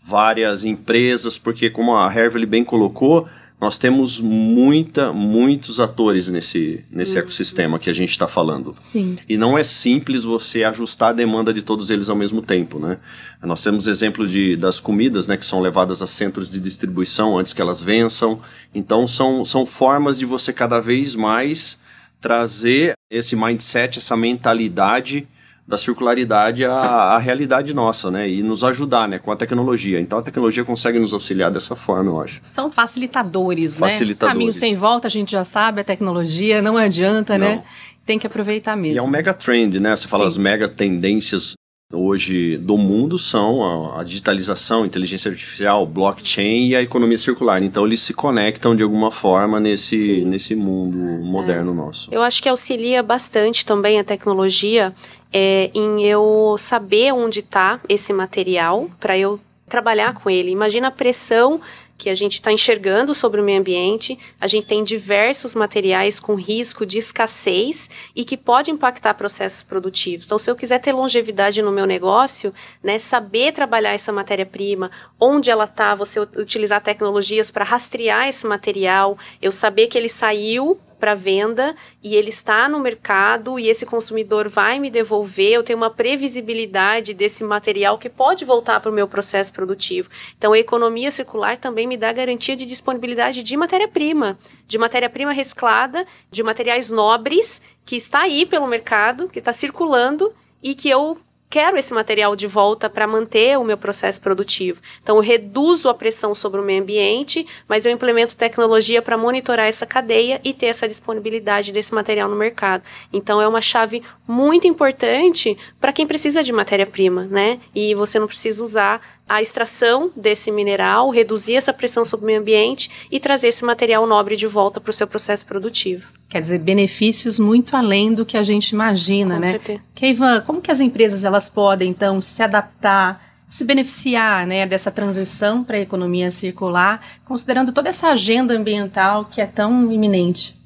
várias 0.00 0.64
empresas, 0.64 1.36
porque 1.36 1.68
como 1.68 1.94
a 1.94 2.10
Hervely 2.10 2.46
bem 2.46 2.64
colocou, 2.64 3.28
nós 3.58 3.78
temos 3.78 4.20
muita, 4.20 5.14
muitos 5.14 5.80
atores 5.80 6.28
nesse, 6.28 6.84
nesse 6.90 7.14
uhum. 7.14 7.20
ecossistema 7.20 7.78
que 7.78 7.88
a 7.88 7.94
gente 7.94 8.10
está 8.10 8.28
falando. 8.28 8.76
Sim. 8.78 9.16
E 9.26 9.38
não 9.38 9.56
é 9.56 9.64
simples 9.64 10.24
você 10.24 10.62
ajustar 10.62 11.10
a 11.10 11.12
demanda 11.14 11.54
de 11.54 11.62
todos 11.62 11.88
eles 11.88 12.10
ao 12.10 12.16
mesmo 12.16 12.42
tempo, 12.42 12.78
né? 12.78 12.98
Nós 13.42 13.62
temos 13.62 13.86
exemplo 13.86 14.28
de, 14.28 14.56
das 14.56 14.78
comidas, 14.78 15.26
né, 15.26 15.36
que 15.36 15.46
são 15.46 15.60
levadas 15.60 16.02
a 16.02 16.06
centros 16.06 16.50
de 16.50 16.60
distribuição 16.60 17.38
antes 17.38 17.54
que 17.54 17.62
elas 17.62 17.80
vençam. 17.80 18.40
Então, 18.74 19.08
são, 19.08 19.42
são 19.44 19.64
formas 19.64 20.18
de 20.18 20.26
você 20.26 20.52
cada 20.52 20.78
vez 20.78 21.14
mais 21.14 21.78
trazer 22.20 22.92
esse 23.10 23.34
mindset, 23.36 23.98
essa 23.98 24.16
mentalidade 24.16 25.26
da 25.66 25.76
circularidade 25.76 26.64
à, 26.64 26.72
à, 26.72 27.18
realidade 27.18 27.74
nossa, 27.74 28.10
né? 28.10 28.28
E 28.28 28.42
nos 28.42 28.62
ajudar, 28.62 29.08
né? 29.08 29.18
Com 29.18 29.32
a 29.32 29.36
tecnologia. 29.36 30.00
Então 30.00 30.18
a 30.18 30.22
tecnologia 30.22 30.64
consegue 30.64 30.98
nos 30.98 31.12
auxiliar 31.12 31.50
dessa 31.50 31.74
forma, 31.74 32.10
eu 32.10 32.20
acho. 32.20 32.38
São 32.42 32.70
facilitadores, 32.70 33.76
né? 33.76 33.88
facilitadores. 33.88 34.34
né? 34.34 34.34
Caminho 34.34 34.54
sem 34.54 34.76
volta, 34.76 35.08
a 35.08 35.10
gente 35.10 35.32
já 35.32 35.44
sabe, 35.44 35.80
a 35.80 35.84
tecnologia 35.84 36.62
não 36.62 36.76
adianta, 36.76 37.36
né? 37.36 37.48
não. 37.48 37.56
né? 37.56 37.64
Tem 38.04 38.18
que 38.18 38.26
aproveitar 38.26 38.76
mesmo. 38.76 38.96
E 38.96 38.98
é 38.98 39.02
um 39.02 39.08
mega 39.08 39.34
trend, 39.34 39.80
né? 39.80 39.96
Você 39.96 40.06
fala 40.06 40.22
Sim. 40.22 40.28
as 40.28 40.36
mega 40.36 40.68
tendências 40.68 41.54
hoje 41.92 42.56
do 42.58 42.76
mundo 42.76 43.16
são 43.16 43.62
a, 43.62 44.00
a, 44.00 44.04
digitalização, 44.04 44.82
a 44.82 44.86
inteligência 44.86 45.30
artificial, 45.30 45.86
blockchain 45.86 46.68
e 46.68 46.76
a 46.76 46.82
economia 46.82 47.18
circular. 47.18 47.62
Então 47.62 47.86
eles 47.86 48.00
se 48.00 48.12
conectam 48.12 48.74
de 48.74 48.82
alguma 48.82 49.10
forma 49.10 49.60
nesse, 49.60 50.22
nesse 50.24 50.54
mundo 50.56 50.96
moderno 51.24 51.72
é. 51.72 51.74
nosso. 51.74 52.12
Eu 52.12 52.22
acho 52.22 52.42
que 52.42 52.48
auxilia 52.48 53.02
bastante 53.02 53.64
também 53.64 53.98
a 53.98 54.04
tecnologia 54.04 54.92
é, 55.32 55.70
em 55.74 56.02
eu 56.04 56.54
saber 56.58 57.12
onde 57.12 57.40
está 57.40 57.80
esse 57.88 58.12
material 58.12 58.90
para 58.98 59.16
eu 59.18 59.40
trabalhar 59.68 60.14
com 60.14 60.30
ele. 60.30 60.50
Imagina 60.50 60.88
a 60.88 60.92
pressão 60.92 61.60
que 61.98 62.10
a 62.10 62.14
gente 62.14 62.34
está 62.34 62.52
enxergando 62.52 63.14
sobre 63.14 63.40
o 63.40 63.44
meio 63.44 63.60
ambiente. 63.60 64.18
A 64.40 64.46
gente 64.46 64.66
tem 64.66 64.84
diversos 64.84 65.54
materiais 65.54 66.20
com 66.20 66.34
risco 66.34 66.84
de 66.84 66.98
escassez 66.98 67.88
e 68.14 68.24
que 68.24 68.36
pode 68.36 68.70
impactar 68.70 69.14
processos 69.14 69.62
produtivos. 69.62 70.26
Então, 70.26 70.38
se 70.38 70.50
eu 70.50 70.56
quiser 70.56 70.78
ter 70.78 70.92
longevidade 70.92 71.62
no 71.62 71.72
meu 71.72 71.86
negócio, 71.86 72.52
né, 72.82 72.98
saber 72.98 73.52
trabalhar 73.52 73.92
essa 73.92 74.12
matéria-prima, 74.12 74.90
onde 75.18 75.50
ela 75.50 75.64
está, 75.64 75.94
você 75.94 76.20
utilizar 76.20 76.82
tecnologias 76.82 77.50
para 77.50 77.64
rastrear 77.64 78.28
esse 78.28 78.46
material, 78.46 79.18
eu 79.40 79.50
saber 79.50 79.86
que 79.86 79.96
ele 79.96 80.08
saiu 80.08 80.78
para 80.98 81.14
venda 81.14 81.74
e 82.02 82.14
ele 82.14 82.28
está 82.28 82.68
no 82.68 82.80
mercado 82.80 83.58
e 83.58 83.68
esse 83.68 83.86
consumidor 83.86 84.48
vai 84.48 84.78
me 84.78 84.90
devolver, 84.90 85.52
eu 85.52 85.62
tenho 85.62 85.76
uma 85.76 85.90
previsibilidade 85.90 87.14
desse 87.14 87.44
material 87.44 87.98
que 87.98 88.08
pode 88.08 88.44
voltar 88.44 88.80
para 88.80 88.90
o 88.90 88.94
meu 88.94 89.06
processo 89.06 89.52
produtivo. 89.52 90.08
Então, 90.36 90.52
a 90.52 90.58
economia 90.58 91.10
circular 91.10 91.56
também 91.56 91.86
me 91.86 91.96
dá 91.96 92.12
garantia 92.12 92.56
de 92.56 92.64
disponibilidade 92.64 93.42
de 93.42 93.56
matéria-prima, 93.56 94.38
de 94.66 94.78
matéria-prima 94.78 95.32
reciclada, 95.32 96.06
de 96.30 96.42
materiais 96.42 96.90
nobres 96.90 97.60
que 97.84 97.96
está 97.96 98.22
aí 98.22 98.46
pelo 98.46 98.66
mercado, 98.66 99.28
que 99.28 99.38
está 99.38 99.52
circulando 99.52 100.32
e 100.62 100.74
que 100.74 100.88
eu 100.88 101.18
quero 101.48 101.76
esse 101.76 101.94
material 101.94 102.34
de 102.34 102.46
volta 102.46 102.88
para 102.88 103.06
manter 103.06 103.58
o 103.58 103.64
meu 103.64 103.78
processo 103.78 104.20
produtivo. 104.20 104.80
Então, 105.02 105.16
eu 105.16 105.22
reduzo 105.22 105.88
a 105.88 105.94
pressão 105.94 106.34
sobre 106.34 106.60
o 106.60 106.64
meio 106.64 106.82
ambiente, 106.82 107.46
mas 107.68 107.86
eu 107.86 107.92
implemento 107.92 108.36
tecnologia 108.36 109.00
para 109.00 109.16
monitorar 109.16 109.66
essa 109.66 109.86
cadeia 109.86 110.40
e 110.44 110.52
ter 110.52 110.66
essa 110.66 110.88
disponibilidade 110.88 111.72
desse 111.72 111.94
material 111.94 112.28
no 112.28 112.36
mercado. 112.36 112.82
Então, 113.12 113.40
é 113.40 113.48
uma 113.48 113.60
chave 113.60 114.02
muito 114.26 114.66
importante 114.66 115.56
para 115.80 115.92
quem 115.92 116.06
precisa 116.06 116.42
de 116.42 116.52
matéria-prima, 116.52 117.24
né? 117.24 117.60
E 117.74 117.94
você 117.94 118.18
não 118.18 118.26
precisa 118.26 118.62
usar 118.62 119.00
a 119.28 119.42
extração 119.42 120.10
desse 120.14 120.50
mineral, 120.50 121.10
reduzir 121.10 121.56
essa 121.56 121.72
pressão 121.72 122.04
sobre 122.04 122.24
o 122.24 122.26
meio 122.26 122.40
ambiente 122.40 123.08
e 123.10 123.18
trazer 123.18 123.48
esse 123.48 123.64
material 123.64 124.06
nobre 124.06 124.36
de 124.36 124.46
volta 124.46 124.80
para 124.80 124.90
o 124.90 124.94
seu 124.94 125.06
processo 125.06 125.44
produtivo. 125.44 126.15
Quer 126.28 126.40
dizer, 126.40 126.58
benefícios 126.58 127.38
muito 127.38 127.76
além 127.76 128.12
do 128.12 128.26
que 128.26 128.36
a 128.36 128.42
gente 128.42 128.70
imagina, 128.70 129.36
Com 129.36 129.40
né? 129.40 129.52
Certeza. 129.52 129.80
Keivan, 129.94 130.40
como 130.40 130.60
que 130.60 130.70
as 130.70 130.80
empresas 130.80 131.24
elas 131.24 131.48
podem 131.48 131.90
então 131.90 132.20
se 132.20 132.42
adaptar, 132.42 133.24
se 133.46 133.64
beneficiar, 133.64 134.46
né, 134.46 134.66
dessa 134.66 134.90
transição 134.90 135.62
para 135.62 135.76
a 135.76 135.80
economia 135.80 136.30
circular, 136.32 137.00
considerando 137.24 137.72
toda 137.72 137.88
essa 137.88 138.08
agenda 138.08 138.54
ambiental 138.54 139.24
que 139.26 139.40
é 139.40 139.46
tão 139.46 139.92
iminente? 139.92 140.56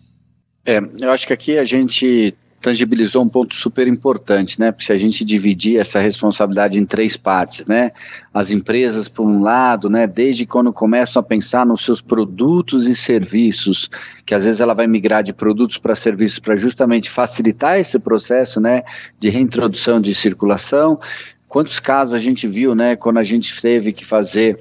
É, 0.64 0.81
eu 0.99 1.11
acho 1.11 1.27
que 1.27 1.33
aqui 1.33 1.59
a 1.59 1.64
gente 1.64 2.35
tangibilizou 2.61 3.23
um 3.23 3.29
ponto 3.29 3.55
super 3.55 3.88
importante, 3.88 4.61
né? 4.61 4.70
Porque 4.70 4.85
se 4.85 4.92
a 4.92 4.96
gente 4.96 5.25
dividir 5.25 5.79
essa 5.79 5.99
responsabilidade 5.99 6.79
em 6.79 6.85
três 6.85 7.16
partes, 7.16 7.64
né? 7.66 7.92
As 8.33 8.51
empresas, 8.51 9.09
por 9.09 9.27
um 9.27 9.40
lado, 9.40 9.88
né? 9.88 10.07
Desde 10.07 10.44
quando 10.44 10.73
começam 10.73 11.20
a 11.20 11.23
pensar 11.23 11.64
nos 11.64 11.83
seus 11.83 12.03
produtos 12.03 12.87
e 12.87 12.94
serviços, 12.94 13.88
que 14.27 14.35
às 14.35 14.44
vezes 14.44 14.61
ela 14.61 14.75
vai 14.75 14.87
migrar 14.87 15.23
de 15.23 15.33
produtos 15.33 15.79
para 15.79 15.94
serviços 15.94 16.38
para 16.38 16.57
justamente 16.57 17.09
facilitar 17.09 17.79
esse 17.79 17.99
processo, 17.99 18.61
né? 18.61 18.83
De 19.18 19.31
reintrodução 19.31 20.01
de 20.01 20.14
circulação. 20.14 21.01
Quantos 21.49 21.81
casos 21.81 22.14
a 22.14 22.18
gente 22.18 22.46
viu, 22.46 22.75
né? 22.75 22.94
Quando 22.94 23.18
a 23.18 23.25
gente 23.25 23.61
teve 23.61 23.92
que 23.92 24.05
fazer 24.05 24.61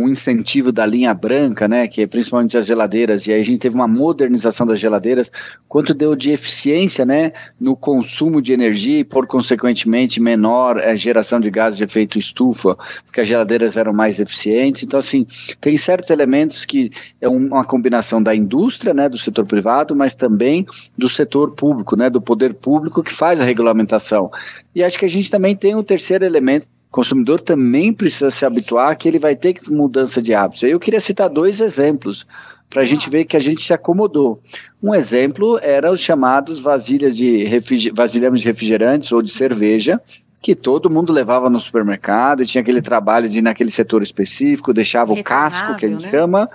um 0.00 0.08
incentivo 0.08 0.72
da 0.72 0.86
linha 0.86 1.12
branca, 1.12 1.68
né, 1.68 1.86
que 1.86 2.02
é 2.02 2.06
principalmente 2.06 2.56
as 2.56 2.66
geladeiras, 2.66 3.26
e 3.26 3.32
aí 3.32 3.40
a 3.40 3.44
gente 3.44 3.58
teve 3.58 3.74
uma 3.74 3.88
modernização 3.88 4.66
das 4.66 4.78
geladeiras, 4.78 5.30
quanto 5.68 5.92
deu 5.92 6.16
de 6.16 6.30
eficiência, 6.30 7.04
né, 7.04 7.32
no 7.60 7.76
consumo 7.76 8.40
de 8.40 8.52
energia 8.52 9.00
e, 9.00 9.04
por 9.04 9.26
consequentemente, 9.26 10.20
menor 10.20 10.78
é, 10.78 10.96
geração 10.96 11.38
de 11.38 11.50
gases 11.50 11.78
de 11.78 11.84
efeito 11.84 12.18
estufa, 12.18 12.76
porque 13.04 13.20
as 13.20 13.28
geladeiras 13.28 13.76
eram 13.76 13.92
mais 13.92 14.18
eficientes. 14.18 14.82
Então, 14.82 14.98
assim, 14.98 15.26
tem 15.60 15.76
certos 15.76 16.10
elementos 16.10 16.64
que 16.64 16.90
é 17.20 17.28
uma 17.28 17.64
combinação 17.64 18.22
da 18.22 18.34
indústria, 18.34 18.94
né, 18.94 19.08
do 19.08 19.18
setor 19.18 19.46
privado, 19.46 19.94
mas 19.94 20.14
também 20.14 20.66
do 20.96 21.08
setor 21.08 21.52
público, 21.52 21.96
né, 21.96 22.08
do 22.08 22.20
poder 22.20 22.54
público 22.54 23.02
que 23.02 23.12
faz 23.12 23.40
a 23.40 23.44
regulamentação. 23.44 24.30
E 24.74 24.82
acho 24.82 24.98
que 24.98 25.04
a 25.04 25.08
gente 25.08 25.30
também 25.30 25.54
tem 25.54 25.74
um 25.74 25.82
terceiro 25.82 26.24
elemento 26.24 26.66
consumidor 26.90 27.40
também 27.40 27.92
precisa 27.92 28.30
se 28.30 28.44
habituar 28.44 28.96
que 28.96 29.08
ele 29.08 29.18
vai 29.18 29.36
ter 29.36 29.60
mudança 29.68 30.20
de 30.20 30.34
hábitos. 30.34 30.62
Eu 30.62 30.80
queria 30.80 31.00
citar 31.00 31.28
dois 31.28 31.60
exemplos 31.60 32.26
para 32.68 32.82
a 32.82 32.84
gente 32.84 33.10
ver 33.10 33.24
que 33.24 33.36
a 33.36 33.40
gente 33.40 33.62
se 33.62 33.72
acomodou. 33.72 34.40
Um 34.82 34.94
exemplo 34.94 35.58
era 35.60 35.90
os 35.90 36.00
chamados 36.00 36.60
vasilhas 36.60 37.16
de 37.16 37.46
vasilhames 37.92 38.40
de 38.40 38.46
refrigerantes 38.46 39.10
ou 39.12 39.20
de 39.20 39.30
cerveja, 39.30 40.00
que 40.40 40.54
todo 40.54 40.90
mundo 40.90 41.12
levava 41.12 41.50
no 41.50 41.60
supermercado 41.60 42.42
e 42.42 42.46
tinha 42.46 42.62
aquele 42.62 42.80
trabalho 42.80 43.28
de 43.28 43.38
ir 43.38 43.42
naquele 43.42 43.70
setor 43.70 44.02
específico, 44.02 44.72
deixava 44.72 45.12
o 45.12 45.22
casco, 45.22 45.76
que 45.76 45.86
a 45.86 45.88
gente 45.88 46.02
né? 46.02 46.10
chama, 46.10 46.48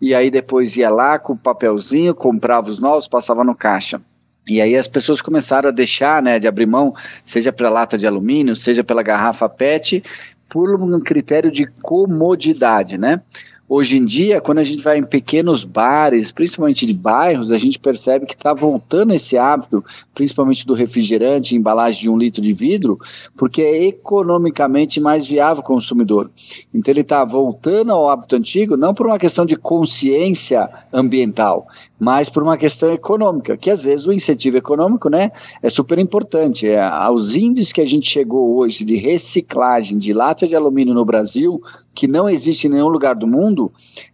e 0.00 0.14
aí 0.14 0.30
depois 0.30 0.76
ia 0.76 0.90
lá 0.90 1.18
com 1.18 1.32
o 1.32 1.38
papelzinho, 1.38 2.14
comprava 2.14 2.68
os 2.68 2.78
novos, 2.78 3.08
passava 3.08 3.44
no 3.44 3.54
caixa. 3.54 4.02
E 4.46 4.60
aí 4.60 4.76
as 4.76 4.88
pessoas 4.88 5.20
começaram 5.20 5.68
a 5.68 5.72
deixar, 5.72 6.22
né, 6.22 6.38
de 6.38 6.48
abrir 6.48 6.66
mão, 6.66 6.94
seja 7.24 7.52
pela 7.52 7.70
lata 7.70 7.96
de 7.96 8.06
alumínio, 8.06 8.56
seja 8.56 8.82
pela 8.82 9.02
garrafa 9.02 9.48
PET, 9.48 10.02
por 10.48 10.68
um 10.82 11.00
critério 11.00 11.50
de 11.50 11.66
comodidade, 11.82 12.98
né? 12.98 13.22
Hoje 13.74 13.96
em 13.96 14.04
dia, 14.04 14.38
quando 14.38 14.58
a 14.58 14.62
gente 14.62 14.82
vai 14.82 14.98
em 14.98 15.02
pequenos 15.02 15.64
bares, 15.64 16.30
principalmente 16.30 16.84
de 16.84 16.92
bairros, 16.92 17.50
a 17.50 17.56
gente 17.56 17.78
percebe 17.78 18.26
que 18.26 18.34
está 18.34 18.52
voltando 18.52 19.14
esse 19.14 19.38
hábito, 19.38 19.82
principalmente 20.14 20.66
do 20.66 20.74
refrigerante, 20.74 21.56
embalagem 21.56 22.02
de 22.02 22.10
um 22.10 22.18
litro 22.18 22.42
de 22.42 22.52
vidro, 22.52 22.98
porque 23.34 23.62
é 23.62 23.86
economicamente 23.86 25.00
mais 25.00 25.26
viável 25.26 25.62
o 25.62 25.64
consumidor. 25.64 26.30
Então 26.74 26.92
ele 26.92 27.00
está 27.00 27.24
voltando 27.24 27.92
ao 27.92 28.10
hábito 28.10 28.36
antigo, 28.36 28.76
não 28.76 28.92
por 28.92 29.06
uma 29.06 29.18
questão 29.18 29.46
de 29.46 29.56
consciência 29.56 30.68
ambiental, 30.92 31.66
mas 31.98 32.28
por 32.28 32.42
uma 32.42 32.58
questão 32.58 32.92
econômica, 32.92 33.56
que 33.56 33.70
às 33.70 33.84
vezes 33.84 34.06
o 34.06 34.12
incentivo 34.12 34.58
econômico 34.58 35.08
né, 35.08 35.32
é 35.62 35.70
super 35.70 35.98
importante. 35.98 36.68
É, 36.68 36.78
aos 36.78 37.36
índices 37.36 37.72
que 37.72 37.80
a 37.80 37.86
gente 37.86 38.06
chegou 38.06 38.58
hoje 38.58 38.84
de 38.84 38.96
reciclagem 38.96 39.96
de 39.96 40.12
lata 40.12 40.46
de 40.46 40.54
alumínio 40.54 40.92
no 40.92 41.06
Brasil, 41.06 41.62
que 41.94 42.06
não 42.08 42.28
existe 42.28 42.66
em 42.66 42.70
nenhum 42.70 42.88
lugar 42.88 43.14
do 43.14 43.26
mundo, 43.26 43.70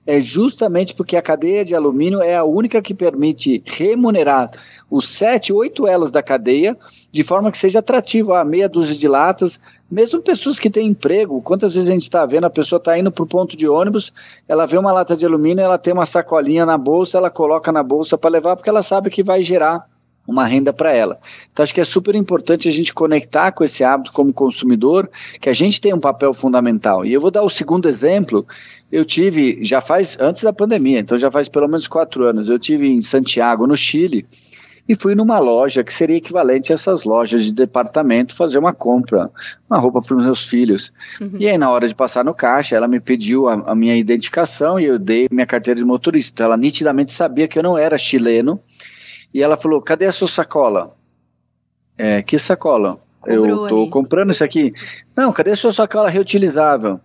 é 0.07 0.21
justamente 0.21 0.95
porque 0.95 1.17
a 1.17 1.23
cadeia 1.23 1.64
de 1.64 1.75
alumínio 1.75 2.21
é 2.21 2.37
a 2.37 2.45
única 2.45 2.83
que 2.83 2.93
permite 2.93 3.62
remunerar 3.67 4.51
os 4.91 5.09
sete, 5.09 5.53
oito 5.53 5.87
elos 5.87 6.11
da 6.11 6.23
cadeia 6.23 6.77
de 7.12 7.23
forma 7.23 7.51
que 7.51 7.59
seja 7.59 7.79
atrativo, 7.79 8.35
a 8.35 8.45
meia 8.45 8.69
dúzia 8.69 8.95
de 8.95 9.09
latas, 9.09 9.61
mesmo 9.91 10.21
pessoas 10.21 10.59
que 10.59 10.69
têm 10.69 10.88
emprego, 10.88 11.41
quantas 11.41 11.75
vezes 11.75 11.88
a 11.88 11.93
gente 11.93 12.03
está 12.03 12.27
vendo, 12.27 12.45
a 12.45 12.51
pessoa 12.51 12.79
está 12.79 12.99
indo 12.99 13.11
para 13.11 13.25
o 13.25 13.27
ponto 13.27 13.57
de 13.57 13.69
ônibus, 13.69 14.12
ela 14.47 14.67
vê 14.67 14.77
uma 14.77 14.93
lata 14.93 15.17
de 15.17 15.25
alumínio, 15.25 15.62
ela 15.62 15.79
tem 15.79 15.93
uma 15.93 16.07
sacolinha 16.07 16.67
na 16.67 16.77
bolsa, 16.77 17.19
ela 17.19 17.31
coloca 17.31 17.73
na 17.73 17.83
bolsa 17.83 18.19
para 18.19 18.31
levar, 18.31 18.57
porque 18.57 18.69
ela 18.69 18.83
sabe 18.83 19.11
que 19.11 19.23
vai 19.23 19.43
gerar 19.43 19.87
uma 20.29 20.45
renda 20.45 20.75
para 20.75 20.93
ela. 20.93 21.19
Então 21.51 21.62
acho 21.62 21.73
que 21.73 21.81
é 21.81 21.85
super 21.85 22.14
importante 22.14 22.69
a 22.69 22.71
gente 22.71 22.93
conectar 22.93 23.51
com 23.51 23.64
esse 23.64 23.83
hábito 23.83 24.12
como 24.12 24.31
consumidor, 24.31 25.09
que 25.41 25.49
a 25.49 25.55
gente 25.55 25.81
tem 25.81 25.95
um 25.95 25.99
papel 25.99 26.35
fundamental. 26.35 27.07
E 27.07 27.14
eu 27.14 27.21
vou 27.21 27.31
dar 27.31 27.43
o 27.43 27.49
segundo 27.49 27.88
exemplo. 27.88 28.47
Eu 28.93 29.07
tive, 29.07 29.64
já 29.64 29.81
faz 29.81 30.19
antes 30.21 30.43
da 30.43 30.53
pandemia, 30.53 31.01
então 31.01 31.19
já 31.19 31.31
faz 31.31 31.49
pelo 31.49 31.67
menos 31.67 31.88
quatro 31.88 32.25
anos. 32.25 32.51
Eu 32.51 32.59
tive 32.59 32.87
em 32.87 33.01
Santiago, 33.01 33.67
no 33.67 33.77
Chile, 33.77 34.27
e 34.87 34.95
fui 34.95 35.14
numa 35.14 35.38
loja 35.38 35.85
que 35.85 35.93
seria 35.93 36.17
equivalente 36.17 36.73
a 36.73 36.75
essas 36.75 37.05
lojas 37.05 37.45
de 37.45 37.53
departamento 37.53 38.35
fazer 38.35 38.59
uma 38.59 38.73
compra, 38.73 39.31
uma 39.69 39.79
roupa 39.79 40.01
para 40.01 40.17
os 40.17 40.25
meus 40.25 40.47
filhos. 40.47 40.93
Uhum. 41.21 41.33
E 41.38 41.47
aí, 41.47 41.59
na 41.59 41.71
hora 41.71 41.87
de 41.87 41.95
passar 41.95 42.25
no 42.25 42.35
caixa, 42.35 42.75
ela 42.75 42.88
me 42.88 42.99
pediu 42.99 43.49
a, 43.49 43.55
a, 43.71 43.75
minha 43.75 43.95
identificação 43.97 44.81
e 44.81 44.85
eu 44.85 44.99
dei 44.99 45.29
minha 45.31 45.47
carteira 45.47 45.79
de 45.79 45.85
motorista. 45.85 46.33
Então, 46.33 46.47
ela 46.47 46.57
nitidamente 46.57 47.12
sabia 47.12 47.47
que 47.47 47.59
eu 47.59 47.62
não 47.62 47.77
era 47.77 47.99
chileno 47.99 48.59
e 49.33 49.43
ela 49.43 49.57
falou: 49.57 49.81
Cadê 49.83 50.07
a 50.07 50.12
sua 50.12 50.29
sacola? 50.29 50.97
É, 51.97 52.23
que 52.23 52.38
sacola? 52.38 53.01
Cobrou 53.21 53.47
eu 53.47 53.62
estou 53.64 53.91
comprando 53.91 54.33
isso 54.33 54.45
aqui. 54.45 54.73
Não, 55.17 55.33
cadê 55.33 55.51
a 55.51 55.57
sua 55.57 55.73
sacola 55.73 56.09
reutilizável? 56.09 57.01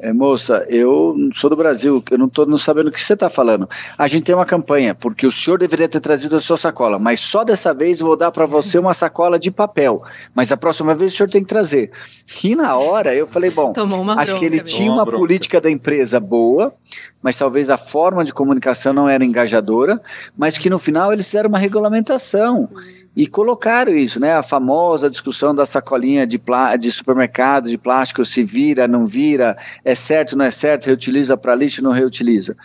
É, 0.00 0.12
moça, 0.12 0.64
eu 0.68 1.16
sou 1.34 1.50
do 1.50 1.56
Brasil, 1.56 2.02
eu 2.10 2.18
não 2.18 2.26
estou 2.26 2.56
sabendo 2.56 2.88
o 2.88 2.92
que 2.92 3.00
você 3.00 3.14
está 3.14 3.28
falando. 3.28 3.68
A 3.96 4.06
gente 4.06 4.24
tem 4.24 4.34
uma 4.34 4.46
campanha, 4.46 4.94
porque 4.94 5.26
o 5.26 5.30
senhor 5.30 5.58
deveria 5.58 5.88
ter 5.88 6.00
trazido 6.00 6.36
a 6.36 6.40
sua 6.40 6.56
sacola, 6.56 6.98
mas 6.98 7.20
só 7.20 7.42
dessa 7.42 7.74
vez 7.74 7.98
vou 7.98 8.16
dar 8.16 8.30
para 8.30 8.46
você 8.46 8.78
uma 8.78 8.94
sacola 8.94 9.38
de 9.38 9.50
papel. 9.50 10.02
Mas 10.32 10.52
a 10.52 10.56
próxima 10.56 10.94
vez 10.94 11.12
o 11.12 11.16
senhor 11.16 11.28
tem 11.28 11.42
que 11.42 11.48
trazer. 11.48 11.90
E 12.44 12.54
na 12.54 12.76
hora 12.76 13.12
eu 13.12 13.26
falei, 13.26 13.50
bom, 13.50 13.72
acho 14.20 14.38
que 14.38 14.44
ele 14.44 14.62
tinha 14.62 14.92
uma 14.92 15.04
política 15.04 15.60
da 15.60 15.70
empresa 15.70 16.20
boa, 16.20 16.72
mas 17.20 17.36
talvez 17.36 17.68
a 17.68 17.76
forma 17.76 18.24
de 18.24 18.32
comunicação 18.32 18.92
não 18.92 19.08
era 19.08 19.24
engajadora, 19.24 20.00
mas 20.36 20.58
que 20.58 20.70
no 20.70 20.78
final 20.78 21.12
eles 21.12 21.26
fizeram 21.26 21.48
uma 21.48 21.58
regulamentação. 21.58 22.68
E 23.16 23.26
colocaram 23.26 23.96
isso, 23.96 24.20
né? 24.20 24.34
A 24.34 24.42
famosa 24.42 25.10
discussão 25.10 25.54
da 25.54 25.66
sacolinha 25.66 26.26
de, 26.26 26.40
de 26.78 26.90
supermercado, 26.90 27.68
de 27.68 27.76
plástico, 27.76 28.24
se 28.24 28.44
vira, 28.44 28.86
não 28.86 29.04
vira, 29.04 29.56
é 29.84 29.94
certo, 29.94 30.36
não 30.36 30.44
é 30.44 30.50
certo, 30.50 30.86
reutiliza 30.86 31.36
para 31.36 31.54
lixo, 31.54 31.82
não 31.82 31.90
reutiliza. 31.90 32.56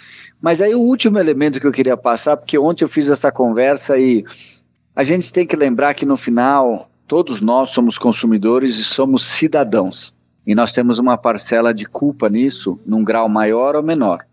Mas 0.42 0.62
aí 0.62 0.76
o 0.76 0.82
último 0.82 1.18
elemento 1.18 1.60
que 1.60 1.66
eu 1.66 1.72
queria 1.72 1.98
passar, 1.98 2.38
porque 2.38 2.58
ontem 2.58 2.84
eu 2.84 2.90
fiz 2.90 3.10
essa 3.10 3.32
conversa 3.32 3.98
e 3.98 4.24
a 4.96 5.04
gente 5.04 5.34
tem 5.34 5.48
que 5.48 5.56
lembrar 5.56 5.94
que 5.96 6.06
no 6.06 6.16
final 6.16 6.90
todos 7.08 7.42
nós 7.42 7.72
somos 7.72 7.98
consumidores 7.98 8.78
e 8.78 8.84
somos 8.84 9.26
cidadãos. 9.26 10.14
E 10.46 10.54
nós 10.54 10.72
temos 10.72 11.00
uma 11.00 11.18
parcela 11.18 11.74
de 11.74 11.86
culpa 11.86 12.30
nisso, 12.30 12.80
num 12.86 13.04
grau 13.04 13.30
maior 13.30 13.76
ou 13.76 13.82
menor. 13.82 14.26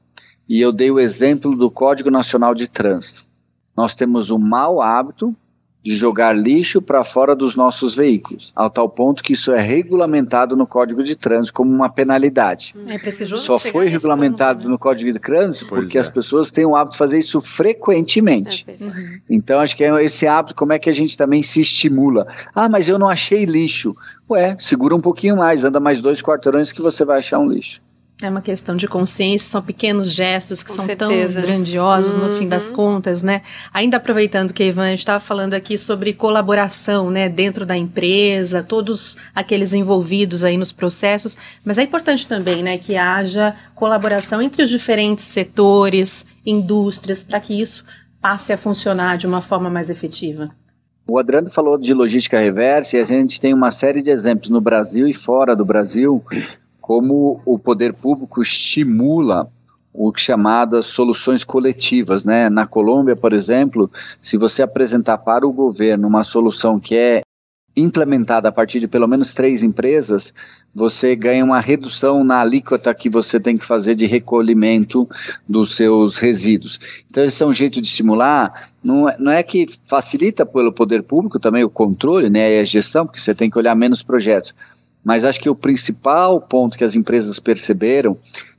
E 0.48 0.60
eu 0.60 0.72
dei 0.72 0.90
o 0.90 0.98
exemplo 0.98 1.56
do 1.56 1.70
Código 1.70 2.10
Nacional 2.10 2.54
de 2.54 2.68
Trânsito. 2.68 3.30
Nós 3.76 3.94
temos 3.94 4.30
um 4.30 4.38
mau 4.38 4.82
hábito 4.82 5.34
de 5.82 5.96
jogar 5.96 6.36
lixo 6.36 6.82
para 6.82 7.04
fora 7.04 7.34
dos 7.34 7.56
nossos 7.56 7.94
veículos, 7.94 8.52
ao 8.54 8.68
tal 8.68 8.88
ponto 8.88 9.22
que 9.22 9.32
isso 9.32 9.50
é 9.52 9.60
regulamentado 9.60 10.54
no 10.54 10.66
Código 10.66 11.02
de 11.02 11.16
Trânsito 11.16 11.54
como 11.54 11.72
uma 11.72 11.88
penalidade. 11.88 12.74
É 12.86 12.98
Só 13.38 13.58
foi 13.58 13.88
regulamentado 13.88 14.58
ponto, 14.58 14.64
né? 14.64 14.70
no 14.70 14.78
Código 14.78 15.10
de 15.12 15.18
Trânsito 15.18 15.68
pois 15.68 15.82
porque 15.82 15.96
é. 15.96 16.00
as 16.00 16.08
pessoas 16.08 16.50
têm 16.50 16.66
o 16.66 16.76
hábito 16.76 16.92
de 16.92 16.98
fazer 16.98 17.18
isso 17.18 17.40
frequentemente. 17.40 18.66
É 18.68 18.82
uhum. 18.82 19.20
Então, 19.30 19.58
acho 19.58 19.76
que 19.76 19.82
é 19.82 20.04
esse 20.04 20.26
hábito, 20.26 20.54
como 20.54 20.72
é 20.72 20.78
que 20.78 20.90
a 20.90 20.92
gente 20.92 21.16
também 21.16 21.42
se 21.42 21.60
estimula? 21.60 22.26
Ah, 22.54 22.68
mas 22.68 22.88
eu 22.88 22.98
não 22.98 23.08
achei 23.08 23.44
lixo. 23.44 23.96
Ué, 24.28 24.56
segura 24.58 24.94
um 24.94 25.00
pouquinho 25.00 25.36
mais, 25.36 25.64
anda 25.64 25.80
mais 25.80 26.00
dois 26.00 26.20
quarteirões 26.22 26.72
que 26.72 26.82
você 26.82 27.04
vai 27.04 27.18
achar 27.18 27.38
um 27.38 27.48
lixo. 27.48 27.80
É 28.22 28.28
uma 28.28 28.42
questão 28.42 28.76
de 28.76 28.86
consciência, 28.86 29.48
são 29.48 29.62
pequenos 29.62 30.12
gestos 30.12 30.62
que 30.62 30.68
Com 30.68 30.76
são 30.76 30.84
certeza. 30.84 31.32
tão 31.32 31.42
grandiosos 31.42 32.14
uhum. 32.14 32.28
no 32.28 32.36
fim 32.36 32.46
das 32.46 32.68
uhum. 32.70 32.76
contas, 32.76 33.22
né? 33.22 33.40
Ainda 33.72 33.96
aproveitando 33.96 34.52
que 34.52 34.62
a 34.62 34.66
Ivan 34.66 34.92
estava 34.92 35.18
falando 35.18 35.54
aqui 35.54 35.78
sobre 35.78 36.12
colaboração, 36.12 37.10
né, 37.10 37.28
dentro 37.28 37.64
da 37.64 37.76
empresa, 37.76 38.62
todos 38.62 39.16
aqueles 39.34 39.72
envolvidos 39.72 40.44
aí 40.44 40.58
nos 40.58 40.70
processos, 40.70 41.38
mas 41.64 41.78
é 41.78 41.82
importante 41.82 42.26
também, 42.26 42.62
né, 42.62 42.76
que 42.76 42.96
haja 42.96 43.56
colaboração 43.74 44.42
entre 44.42 44.62
os 44.62 44.68
diferentes 44.68 45.24
setores, 45.24 46.26
indústrias, 46.44 47.22
para 47.22 47.40
que 47.40 47.58
isso 47.58 47.84
passe 48.20 48.52
a 48.52 48.56
funcionar 48.58 49.16
de 49.16 49.26
uma 49.26 49.40
forma 49.40 49.70
mais 49.70 49.88
efetiva. 49.88 50.50
O 51.08 51.18
Adriano 51.18 51.50
falou 51.50 51.76
de 51.76 51.92
logística 51.92 52.38
reversa 52.38 52.96
e 52.96 53.00
a 53.00 53.04
gente 53.04 53.40
tem 53.40 53.52
uma 53.52 53.70
série 53.70 54.00
de 54.02 54.10
exemplos 54.10 54.48
no 54.48 54.60
Brasil 54.60 55.08
e 55.08 55.14
fora 55.14 55.56
do 55.56 55.64
Brasil 55.64 56.22
como 56.90 57.40
o 57.46 57.56
poder 57.56 57.94
público 57.94 58.42
estimula 58.42 59.48
o 59.94 60.12
chamadas 60.16 60.86
soluções 60.86 61.44
coletivas, 61.44 62.24
né? 62.24 62.50
Na 62.50 62.66
Colômbia, 62.66 63.14
por 63.14 63.32
exemplo, 63.32 63.88
se 64.20 64.36
você 64.36 64.60
apresentar 64.60 65.18
para 65.18 65.46
o 65.46 65.52
governo 65.52 66.08
uma 66.08 66.24
solução 66.24 66.80
que 66.80 66.96
é 66.96 67.20
implementada 67.76 68.48
a 68.48 68.52
partir 68.52 68.80
de 68.80 68.88
pelo 68.88 69.06
menos 69.06 69.32
três 69.32 69.62
empresas, 69.62 70.34
você 70.74 71.14
ganha 71.14 71.44
uma 71.44 71.60
redução 71.60 72.24
na 72.24 72.40
alíquota 72.40 72.92
que 72.92 73.08
você 73.08 73.38
tem 73.38 73.56
que 73.56 73.64
fazer 73.64 73.94
de 73.94 74.06
recolhimento 74.06 75.08
dos 75.48 75.76
seus 75.76 76.18
resíduos. 76.18 76.80
Então, 77.08 77.22
esse 77.22 77.40
é 77.40 77.46
um 77.46 77.52
jeito 77.52 77.80
de 77.80 77.86
estimular, 77.86 78.68
não 78.82 79.08
é, 79.08 79.16
não 79.16 79.30
é 79.30 79.44
que 79.44 79.68
facilita 79.86 80.44
pelo 80.44 80.72
poder 80.72 81.04
público 81.04 81.38
também 81.38 81.62
o 81.62 81.70
controle 81.70 82.28
né, 82.28 82.56
e 82.56 82.60
a 82.60 82.64
gestão, 82.64 83.06
porque 83.06 83.20
você 83.20 83.32
tem 83.32 83.48
que 83.48 83.58
olhar 83.58 83.76
menos 83.76 84.02
projetos, 84.02 84.52
mas 85.04 85.24
acho 85.24 85.40
que 85.40 85.50
o 85.50 85.54
principal 85.54 86.40
ponto 86.40 86.76
que 86.76 86.84
as 86.84 86.94
empresas 86.94 87.38
perceberam 87.38 88.16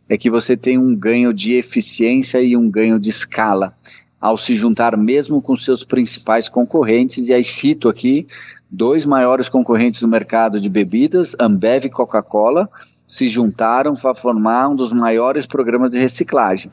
é 0.09 0.17
que 0.17 0.29
você 0.29 0.57
tem 0.57 0.77
um 0.77 0.95
ganho 0.95 1.33
de 1.33 1.53
eficiência 1.53 2.41
e 2.41 2.57
um 2.57 2.69
ganho 2.69 2.99
de 2.99 3.09
escala 3.09 3.73
ao 4.21 4.37
se 4.37 4.53
juntar 4.53 4.95
mesmo 4.95 5.41
com 5.41 5.55
seus 5.55 5.83
principais 5.83 6.47
concorrentes. 6.47 7.17
E 7.17 7.33
aí 7.33 7.43
cito 7.43 7.89
aqui 7.89 8.27
dois 8.69 9.05
maiores 9.05 9.49
concorrentes 9.49 10.01
no 10.01 10.07
mercado 10.07 10.61
de 10.61 10.69
bebidas, 10.69 11.35
Ambev 11.39 11.85
e 11.85 11.89
Coca-Cola, 11.89 12.69
se 13.07 13.27
juntaram 13.27 13.95
para 13.95 14.13
formar 14.13 14.69
um 14.69 14.75
dos 14.75 14.93
maiores 14.93 15.47
programas 15.47 15.89
de 15.89 15.99
reciclagem. 15.99 16.71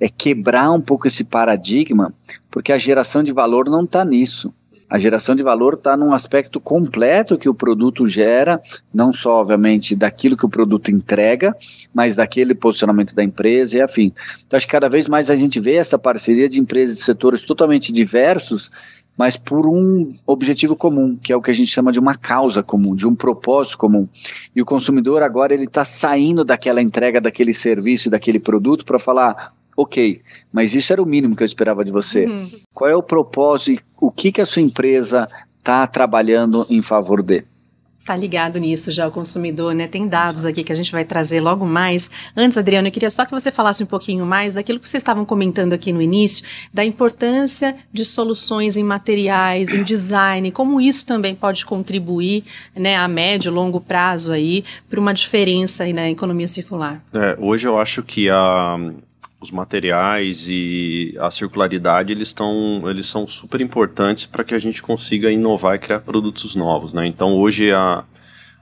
É 0.00 0.08
quebrar 0.08 0.72
um 0.72 0.80
pouco 0.80 1.06
esse 1.06 1.24
paradigma, 1.24 2.12
porque 2.50 2.72
a 2.72 2.78
geração 2.78 3.22
de 3.22 3.32
valor 3.32 3.70
não 3.70 3.84
está 3.84 4.04
nisso. 4.04 4.52
A 4.90 4.98
geração 4.98 5.36
de 5.36 5.42
valor 5.44 5.74
está 5.74 5.96
num 5.96 6.12
aspecto 6.12 6.58
completo 6.60 7.38
que 7.38 7.48
o 7.48 7.54
produto 7.54 8.08
gera, 8.08 8.60
não 8.92 9.12
só, 9.12 9.36
obviamente, 9.36 9.94
daquilo 9.94 10.36
que 10.36 10.44
o 10.44 10.48
produto 10.48 10.90
entrega, 10.90 11.54
mas 11.94 12.16
daquele 12.16 12.56
posicionamento 12.56 13.14
da 13.14 13.22
empresa 13.22 13.78
e 13.78 13.80
afim. 13.80 14.12
Então, 14.44 14.56
acho 14.56 14.66
que 14.66 14.72
cada 14.72 14.88
vez 14.88 15.06
mais 15.06 15.30
a 15.30 15.36
gente 15.36 15.60
vê 15.60 15.76
essa 15.76 15.96
parceria 15.96 16.48
de 16.48 16.58
empresas 16.58 16.96
de 16.96 17.04
setores 17.04 17.44
totalmente 17.44 17.92
diversos, 17.92 18.68
mas 19.16 19.36
por 19.36 19.64
um 19.64 20.12
objetivo 20.26 20.74
comum, 20.74 21.16
que 21.16 21.32
é 21.32 21.36
o 21.36 21.42
que 21.42 21.52
a 21.52 21.54
gente 21.54 21.70
chama 21.70 21.92
de 21.92 22.00
uma 22.00 22.16
causa 22.16 22.60
comum, 22.60 22.96
de 22.96 23.06
um 23.06 23.14
propósito 23.14 23.78
comum. 23.78 24.08
E 24.56 24.60
o 24.60 24.66
consumidor 24.66 25.22
agora 25.22 25.54
ele 25.54 25.66
está 25.66 25.84
saindo 25.84 26.44
daquela 26.44 26.82
entrega 26.82 27.20
daquele 27.20 27.54
serviço, 27.54 28.10
daquele 28.10 28.40
produto 28.40 28.84
para 28.84 28.98
falar, 28.98 29.52
ok, 29.80 30.20
mas 30.52 30.74
isso 30.74 30.92
era 30.92 31.02
o 31.02 31.06
mínimo 31.06 31.34
que 31.34 31.42
eu 31.42 31.46
esperava 31.46 31.84
de 31.84 31.90
você. 31.90 32.26
Uhum. 32.26 32.50
Qual 32.74 32.90
é 32.90 32.96
o 32.96 33.02
propósito? 33.02 33.82
O 34.00 34.10
que, 34.10 34.32
que 34.32 34.40
a 34.40 34.46
sua 34.46 34.62
empresa 34.62 35.28
está 35.58 35.86
trabalhando 35.86 36.66
em 36.68 36.82
favor 36.82 37.22
de? 37.22 37.44
Tá 38.04 38.16
ligado 38.16 38.58
nisso 38.58 38.90
já 38.90 39.06
o 39.06 39.10
consumidor, 39.10 39.74
né? 39.74 39.86
Tem 39.86 40.08
dados 40.08 40.46
aqui 40.46 40.64
que 40.64 40.72
a 40.72 40.74
gente 40.74 40.90
vai 40.90 41.04
trazer 41.04 41.38
logo 41.38 41.66
mais. 41.66 42.10
Antes, 42.34 42.56
Adriano, 42.56 42.88
eu 42.88 42.92
queria 42.92 43.10
só 43.10 43.26
que 43.26 43.30
você 43.30 43.52
falasse 43.52 43.84
um 43.84 43.86
pouquinho 43.86 44.24
mais 44.24 44.54
daquilo 44.54 44.80
que 44.80 44.88
vocês 44.88 45.02
estavam 45.02 45.24
comentando 45.24 45.74
aqui 45.74 45.92
no 45.92 46.00
início, 46.00 46.44
da 46.72 46.84
importância 46.84 47.76
de 47.92 48.04
soluções 48.04 48.78
em 48.78 48.82
materiais, 48.82 49.72
em 49.74 49.82
design, 49.82 50.50
como 50.50 50.80
isso 50.80 51.06
também 51.06 51.34
pode 51.34 51.64
contribuir, 51.64 52.42
né, 52.74 52.96
a 52.96 53.06
médio, 53.06 53.52
longo 53.52 53.80
prazo 53.80 54.32
aí, 54.32 54.64
para 54.88 54.98
uma 54.98 55.12
diferença 55.12 55.84
aí 55.84 55.92
na 55.92 56.10
economia 56.10 56.48
circular. 56.48 57.04
É, 57.12 57.36
hoje 57.38 57.68
eu 57.68 57.78
acho 57.78 58.02
que 58.02 58.30
a 58.30 58.78
os 59.40 59.50
materiais 59.50 60.46
e 60.48 61.16
a 61.18 61.30
circularidade 61.30 62.12
eles 62.12 62.28
estão 62.28 62.82
eles 62.84 63.06
são 63.06 63.26
super 63.26 63.60
importantes 63.60 64.26
para 64.26 64.44
que 64.44 64.54
a 64.54 64.58
gente 64.58 64.82
consiga 64.82 65.30
inovar 65.30 65.76
e 65.76 65.78
criar 65.78 66.00
produtos 66.00 66.54
novos, 66.54 66.92
né? 66.92 67.06
Então 67.06 67.34
hoje 67.34 67.72
a 67.72 68.04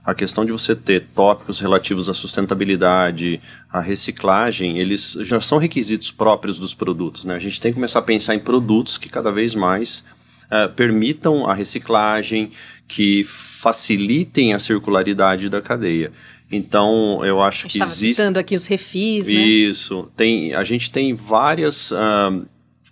a 0.03 0.15
questão 0.15 0.45
de 0.45 0.51
você 0.51 0.75
ter 0.75 1.05
tópicos 1.13 1.59
relativos 1.59 2.09
à 2.09 2.13
sustentabilidade, 2.13 3.39
à 3.71 3.79
reciclagem, 3.79 4.79
eles 4.79 5.17
já 5.21 5.39
são 5.39 5.57
requisitos 5.57 6.09
próprios 6.09 6.57
dos 6.57 6.73
produtos, 6.73 7.25
né? 7.25 7.35
A 7.35 7.39
gente 7.39 7.59
tem 7.61 7.71
que 7.71 7.75
começar 7.75 7.99
a 7.99 8.03
pensar 8.03 8.33
em 8.33 8.39
produtos 8.39 8.97
que 8.97 9.09
cada 9.09 9.31
vez 9.31 9.53
mais 9.53 10.03
uh, 10.45 10.73
permitam 10.73 11.47
a 11.47 11.53
reciclagem, 11.53 12.51
que 12.87 13.23
facilitem 13.25 14.53
a 14.53 14.59
circularidade 14.59 15.49
da 15.49 15.61
cadeia. 15.61 16.11
Então, 16.51 17.23
eu 17.23 17.41
acho 17.41 17.67
que 17.67 17.81
existe. 17.81 18.15
citando 18.15 18.39
aqui 18.39 18.55
os 18.55 18.65
refis, 18.65 19.27
né? 19.27 19.33
Isso. 19.33 20.09
Tem, 20.15 20.53
a 20.53 20.63
gente 20.63 20.89
tem 20.89 21.13
várias. 21.13 21.91
Uh, 21.91 22.45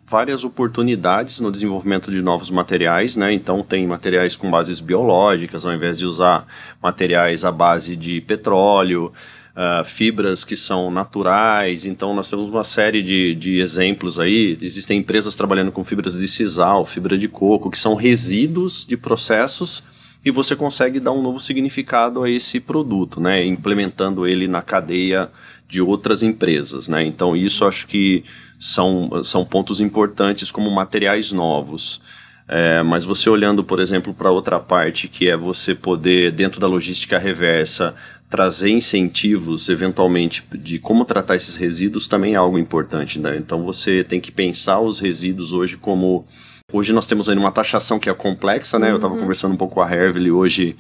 várias 0.10 0.46
oportunidades 0.46 1.42
no 1.42 1.52
desenvolvimento 1.52 2.10
de 2.10 2.22
novos 2.22 2.50
materiais, 2.50 3.18
né? 3.18 3.34
Então 3.34 3.62
tem 3.62 3.86
materiais 3.86 4.38
com 4.38 4.50
bases 4.50 4.80
biológicas, 4.80 5.66
ao 5.66 5.74
invés 5.74 6.00
de 6.00 6.06
usar 6.06 6.48
materiais 6.82 7.44
à 7.44 7.52
base 7.52 7.94
de 7.94 8.22
petróleo, 8.22 9.12
uh, 9.52 9.84
fibras 9.84 10.46
que 10.46 10.56
são 10.56 10.90
naturais. 10.90 11.86
Então 11.86 12.16
nós 12.16 12.30
temos 12.30 12.50
uma 12.50 12.64
série 12.64 13.04
de, 13.04 13.36
de 13.36 13.60
exemplos 13.60 14.18
aí. 14.18 14.58
Existem 14.62 15.00
empresas 15.00 15.36
trabalhando 15.36 15.74
com 15.74 15.84
fibras 15.84 16.18
de 16.18 16.28
sisal, 16.28 16.86
fibra 16.86 17.18
de 17.18 17.28
coco, 17.28 17.70
que 17.70 17.78
são 17.78 17.94
resíduos 17.94 18.86
de 18.86 18.96
processos 18.96 19.84
e 20.24 20.32
você 20.32 20.56
consegue 20.56 21.00
dar 21.00 21.12
um 21.12 21.22
novo 21.22 21.40
significado 21.40 22.24
a 22.24 22.30
esse 22.30 22.60
produto, 22.60 23.20
né? 23.20 23.46
Implementando 23.46 24.28
ele 24.28 24.48
na 24.48 24.62
cadeia 24.62 25.30
de 25.68 25.82
outras 25.82 26.24
empresas, 26.24 26.88
né? 26.88 27.04
Então 27.04 27.36
isso 27.36 27.66
acho 27.66 27.88
que 27.88 28.24
são, 28.58 29.24
são 29.24 29.46
pontos 29.46 29.82
importantes 29.82 30.52
como 30.52 30.70
materiais 30.72 31.32
novos. 31.32 32.02
É, 32.50 32.82
mas 32.82 33.04
você 33.04 33.30
olhando, 33.30 33.62
por 33.62 33.80
exemplo, 33.80 34.14
para 34.14 34.32
outra 34.32 34.58
parte, 34.58 35.10
que 35.10 35.30
é 35.30 35.36
você 35.36 35.76
poder, 35.76 36.32
dentro 36.32 36.62
da 36.62 36.68
logística 36.68 37.20
reversa, 37.20 37.94
trazer 38.30 38.70
incentivos, 38.70 39.68
eventualmente, 39.68 40.44
de 40.54 40.80
como 40.80 41.04
tratar 41.04 41.36
esses 41.36 41.58
resíduos, 41.58 42.08
também 42.08 42.34
é 42.34 42.38
algo 42.38 42.58
importante. 42.58 43.20
Né? 43.20 43.38
Então 43.38 43.64
você 43.64 44.04
tem 44.04 44.22
que 44.22 44.32
pensar 44.32 44.80
os 44.80 45.00
resíduos 45.00 45.52
hoje 45.52 45.76
como 45.76 46.26
Hoje 46.74 46.92
nós 46.92 47.08
temos 47.08 47.30
aí 47.30 47.38
uma 47.38 47.50
taxação 47.50 47.98
que 47.98 48.10
é 48.10 48.14
complexa, 48.14 48.78
né? 48.78 48.88
Uhum. 48.88 48.92
Eu 48.92 48.96
estava 48.98 49.18
conversando 49.18 49.54
um 49.54 49.58
pouco 49.58 49.76
com 49.76 49.82
a 49.82 49.90
Hervely 49.90 50.30
hoje, 50.30 50.76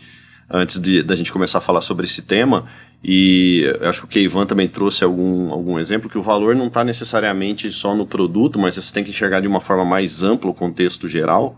antes 0.49 0.81
de, 0.81 1.01
da 1.01 1.15
gente 1.15 1.31
começar 1.31 1.59
a 1.59 1.61
falar 1.61 1.79
sobre 1.79 2.05
esse 2.05 2.23
tema, 2.23 2.65
e 3.01 3.63
acho 3.83 4.01
que 4.01 4.05
o 4.05 4.09
Keivan 4.09 4.45
também 4.45 4.67
trouxe 4.67 5.05
algum, 5.05 5.49
algum 5.49 5.79
exemplo, 5.79 6.09
que 6.09 6.17
o 6.17 6.21
valor 6.21 6.53
não 6.53 6.67
está 6.67 6.83
necessariamente 6.83 7.71
só 7.71 7.95
no 7.95 8.05
produto, 8.05 8.59
mas 8.59 8.75
você 8.75 8.93
tem 8.93 9.01
que 9.01 9.11
enxergar 9.11 9.39
de 9.39 9.47
uma 9.47 9.61
forma 9.61 9.85
mais 9.85 10.23
ampla 10.23 10.51
o 10.51 10.53
contexto 10.53 11.07
geral. 11.07 11.57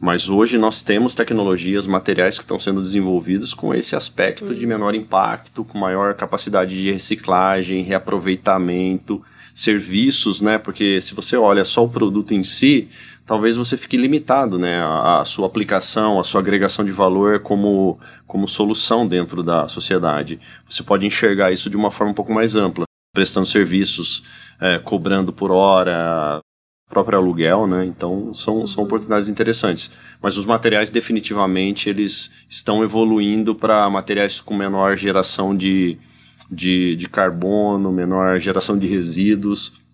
Mas 0.00 0.30
hoje 0.30 0.56
nós 0.56 0.80
temos 0.80 1.14
tecnologias, 1.14 1.86
materiais 1.86 2.38
que 2.38 2.44
estão 2.44 2.58
sendo 2.58 2.80
desenvolvidos 2.80 3.52
com 3.52 3.74
esse 3.74 3.94
aspecto 3.94 4.46
uhum. 4.46 4.54
de 4.54 4.66
menor 4.66 4.94
impacto, 4.94 5.62
com 5.62 5.76
maior 5.76 6.14
capacidade 6.14 6.74
de 6.74 6.90
reciclagem, 6.90 7.82
reaproveitamento, 7.82 9.20
serviços, 9.52 10.40
né? 10.40 10.56
Porque 10.56 11.02
se 11.02 11.14
você 11.14 11.36
olha 11.36 11.66
só 11.66 11.84
o 11.84 11.88
produto 11.88 12.32
em 12.32 12.44
si, 12.44 12.88
talvez 13.28 13.56
você 13.56 13.76
fique 13.76 13.98
limitado, 13.98 14.58
né, 14.58 14.80
a, 14.80 15.20
a, 15.20 15.24
sua 15.26 15.46
aplicação, 15.46 16.18
a 16.18 16.24
sua 16.24 16.40
agregação 16.40 16.82
de 16.82 16.90
valor 16.90 17.40
como, 17.40 18.00
como 18.26 18.48
solução 18.48 19.06
dentro 19.06 19.42
da 19.42 19.68
sociedade. 19.68 20.40
Você 20.66 20.82
pode 20.82 21.04
enxergar 21.04 21.52
isso 21.52 21.68
de 21.68 21.76
uma 21.76 21.90
forma 21.90 22.12
um 22.12 22.14
pouco 22.14 22.32
mais 22.32 22.56
ampla, 22.56 22.86
prestando 23.14 23.44
serviços, 23.44 24.24
é, 24.58 24.78
cobrando 24.78 25.30
por 25.30 25.50
hora, 25.50 26.40
próprio 26.88 27.18
aluguel, 27.18 27.66
né? 27.66 27.84
Então 27.84 28.32
são, 28.32 28.66
são 28.66 28.84
oportunidades 28.84 29.28
interessantes. 29.28 29.90
Mas 30.22 30.38
os 30.38 30.46
materiais 30.46 30.88
definitivamente 30.88 31.90
eles 31.90 32.30
estão 32.48 32.82
evoluindo 32.82 33.54
para 33.54 33.90
materiais 33.90 34.40
com 34.40 34.56
menor 34.56 34.96
geração 34.96 35.54
de, 35.54 35.98
de, 36.50 36.96
de 36.96 37.08
carbono, 37.10 37.92
menor 37.92 38.38
geração 38.38 38.78
de 38.78 38.86
resíduos 38.86 39.86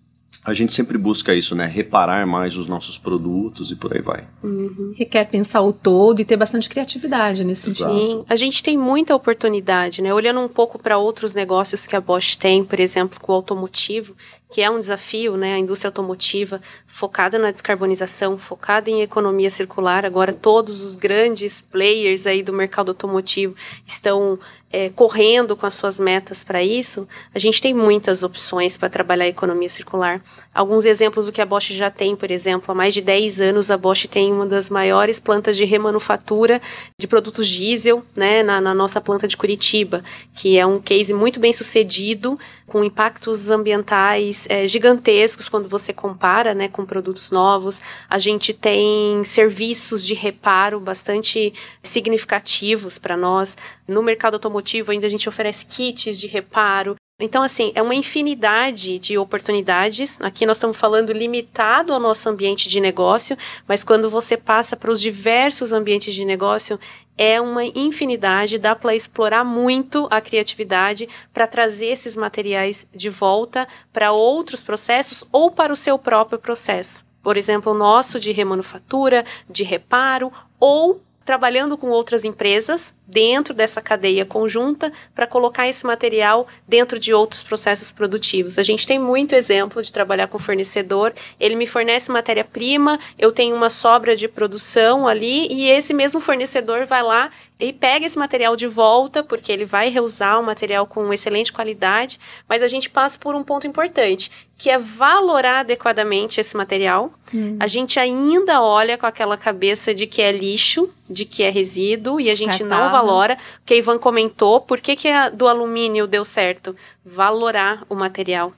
a 0.45 0.53
gente 0.53 0.71
sempre 0.73 0.95
busca 0.95 1.33
isso, 1.33 1.55
né? 1.55 1.65
Reparar 1.65 2.27
mais 2.27 2.55
os 2.55 2.67
nossos 2.67 2.99
produtos 2.99 3.71
e 3.71 3.75
por 3.75 3.95
aí 3.95 4.01
vai. 4.01 4.25
Uhum. 4.43 4.93
Requer 4.95 5.25
pensar 5.25 5.61
o 5.61 5.73
todo 5.73 6.21
e 6.21 6.25
ter 6.25 6.37
bastante 6.37 6.69
criatividade 6.69 7.43
nesse 7.43 7.71
Exato. 7.71 7.91
Sim, 7.91 8.23
a 8.29 8.35
gente 8.35 8.61
tem 8.61 8.77
muita 8.77 9.15
oportunidade, 9.15 10.03
né? 10.03 10.13
Olhando 10.13 10.39
um 10.39 10.47
pouco 10.47 10.77
para 10.77 10.99
outros 10.99 11.33
negócios 11.33 11.87
que 11.87 11.95
a 11.95 12.01
Bosch 12.01 12.35
tem, 12.37 12.63
por 12.63 12.79
exemplo, 12.79 13.19
com 13.19 13.31
o 13.31 13.35
automotivo, 13.35 14.15
que 14.55 14.61
é 14.61 14.71
um 14.71 14.79
desafio, 14.79 15.35
né? 15.35 15.55
A 15.55 15.59
indústria 15.59 15.89
automotiva 15.89 16.61
focada 16.87 17.37
na 17.37 17.51
descarbonização, 17.51 18.37
focada 18.37 18.89
em 18.89 19.01
economia 19.01 19.49
circular. 19.49 20.05
Agora 20.05 20.31
todos 20.31 20.79
os 20.79 20.95
grandes 20.95 21.59
players 21.59 22.25
aí 22.25 22.41
do 22.41 22.53
mercado 22.53 22.87
automotivo 22.87 23.53
estão 23.85 24.39
é, 24.75 24.89
correndo 24.89 25.55
com 25.55 25.65
as 25.65 25.75
suas 25.75 26.01
metas 26.01 26.43
para 26.43 26.61
isso, 26.61 27.07
a 27.33 27.39
gente 27.39 27.61
tem 27.61 27.73
muitas 27.73 28.23
opções 28.23 28.75
para 28.75 28.89
trabalhar 28.89 29.23
a 29.23 29.29
economia 29.29 29.69
circular. 29.69 30.21
Alguns 30.53 30.83
exemplos 30.83 31.27
do 31.27 31.31
que 31.31 31.41
a 31.41 31.45
Bosch 31.45 31.71
já 31.71 31.89
tem, 31.89 32.13
por 32.13 32.29
exemplo, 32.29 32.69
há 32.69 32.75
mais 32.75 32.93
de 32.93 33.01
10 33.01 33.39
anos 33.39 33.71
a 33.71 33.77
Bosch 33.77 34.05
tem 34.07 34.33
uma 34.33 34.45
das 34.45 34.69
maiores 34.69 35.17
plantas 35.17 35.55
de 35.55 35.63
remanufatura 35.63 36.61
de 36.99 37.07
produtos 37.07 37.47
diesel 37.47 38.03
né, 38.17 38.43
na, 38.43 38.59
na 38.59 38.73
nossa 38.73 38.99
planta 38.99 39.29
de 39.29 39.37
Curitiba, 39.37 40.03
que 40.35 40.57
é 40.57 40.65
um 40.65 40.77
case 40.77 41.13
muito 41.13 41.39
bem 41.39 41.53
sucedido, 41.53 42.37
com 42.67 42.83
impactos 42.83 43.49
ambientais 43.49 44.47
é, 44.49 44.67
gigantescos 44.67 45.47
quando 45.47 45.69
você 45.69 45.93
compara 45.93 46.53
né, 46.53 46.67
com 46.67 46.85
produtos 46.85 47.31
novos. 47.31 47.81
A 48.09 48.17
gente 48.17 48.53
tem 48.53 49.23
serviços 49.23 50.05
de 50.05 50.13
reparo 50.13 50.79
bastante 50.79 51.53
significativos 51.83 52.97
para 52.97 53.15
nós. 53.15 53.57
No 53.87 54.01
mercado 54.01 54.35
automotivo 54.35 54.91
ainda 54.91 55.05
a 55.05 55.09
gente 55.09 55.29
oferece 55.29 55.65
kits 55.65 56.19
de 56.19 56.27
reparo. 56.27 56.95
Então, 57.17 57.43
assim, 57.43 57.71
é 57.75 57.81
uma 57.81 57.95
infinidade 57.95 58.99
de 58.99 59.17
oportunidades. 59.17 60.19
Aqui 60.19 60.45
nós 60.45 60.57
estamos 60.57 60.75
falando 60.75 61.13
limitado 61.13 61.93
ao 61.93 61.99
nosso 61.99 62.27
ambiente 62.27 62.67
de 62.67 62.81
negócio, 62.81 63.37
mas 63.65 63.85
quando 63.85 64.09
você 64.09 64.35
passa 64.35 64.75
para 64.75 64.91
os 64.91 64.99
diversos 64.99 65.71
ambientes 65.71 66.13
de 66.13 66.25
negócio, 66.25 66.77
é 67.17 67.39
uma 67.39 67.63
infinidade, 67.63 68.57
dá 68.57 68.75
para 68.75 68.93
explorar 68.93 69.45
muito 69.45 70.09
a 70.11 70.19
criatividade 70.19 71.07
para 71.33 71.47
trazer 71.47 71.85
esses 71.85 72.17
materiais 72.17 72.85
de 72.93 73.09
volta 73.09 73.65
para 73.93 74.11
outros 74.11 74.61
processos 74.61 75.23
ou 75.31 75.49
para 75.49 75.71
o 75.71 75.77
seu 75.77 75.97
próprio 75.97 76.37
processo. 76.37 77.05
Por 77.23 77.37
exemplo, 77.37 77.71
o 77.71 77.77
nosso 77.77 78.19
de 78.19 78.33
remanufatura, 78.33 79.23
de 79.49 79.63
reparo 79.63 80.33
ou 80.59 81.01
trabalhando 81.25 81.75
com 81.75 81.89
outras 81.89 82.23
empresas 82.23 82.93
dentro 83.07 83.53
dessa 83.53 83.81
cadeia 83.81 84.25
conjunta 84.25 84.91
para 85.13 85.25
colocar 85.25 85.67
esse 85.67 85.85
material 85.85 86.47
dentro 86.67 86.99
de 86.99 87.13
outros 87.13 87.41
processos 87.41 87.91
produtivos. 87.91 88.57
A 88.57 88.63
gente 88.63 88.85
tem 88.85 88.99
muito 88.99 89.33
exemplo 89.33 89.81
de 89.81 89.91
trabalhar 89.91 90.27
com 90.27 90.37
fornecedor, 90.37 91.13
ele 91.39 91.55
me 91.55 91.65
fornece 91.65 92.11
matéria-prima, 92.11 92.99
eu 93.17 93.31
tenho 93.31 93.55
uma 93.55 93.69
sobra 93.69 94.15
de 94.15 94.27
produção 94.27 95.07
ali 95.07 95.47
e 95.51 95.67
esse 95.67 95.93
mesmo 95.93 96.19
fornecedor 96.19 96.85
vai 96.85 97.01
lá 97.01 97.31
e 97.59 97.71
pega 97.71 98.05
esse 98.05 98.17
material 98.17 98.55
de 98.55 98.67
volta, 98.67 99.23
porque 99.23 99.51
ele 99.51 99.65
vai 99.65 99.89
reusar 99.89 100.39
um 100.39 100.43
material 100.43 100.85
com 100.85 101.13
excelente 101.13 101.53
qualidade, 101.53 102.19
mas 102.49 102.61
a 102.61 102.67
gente 102.67 102.89
passa 102.89 103.17
por 103.17 103.33
um 103.33 103.43
ponto 103.43 103.65
importante, 103.65 104.29
que 104.57 104.69
é 104.69 104.77
valorar 104.77 105.59
adequadamente 105.59 106.41
esse 106.41 106.55
material. 106.57 107.13
Hum. 107.33 107.55
A 107.59 107.67
gente 107.67 107.97
ainda 107.99 108.61
olha 108.61 108.97
com 108.97 109.05
aquela 109.05 109.37
cabeça 109.37 109.93
de 109.93 110.05
que 110.05 110.21
é 110.21 110.31
lixo, 110.31 110.89
de 111.09 111.23
que 111.23 111.43
é 111.43 111.49
resíduo, 111.49 112.19
e 112.19 112.29
a 112.29 112.35
gente 112.35 112.63
não 112.63 112.89
valora. 112.89 113.37
O 113.61 113.65
que 113.65 113.73
a 113.73 113.77
Ivan 113.77 113.97
comentou, 113.97 114.59
por 114.59 114.81
que, 114.81 114.95
que 114.95 115.07
a 115.07 115.29
do 115.29 115.47
alumínio 115.47 116.07
deu 116.07 116.25
certo? 116.25 116.75
Valorar 117.05 117.83
o 117.87 117.95
material. 117.95 118.53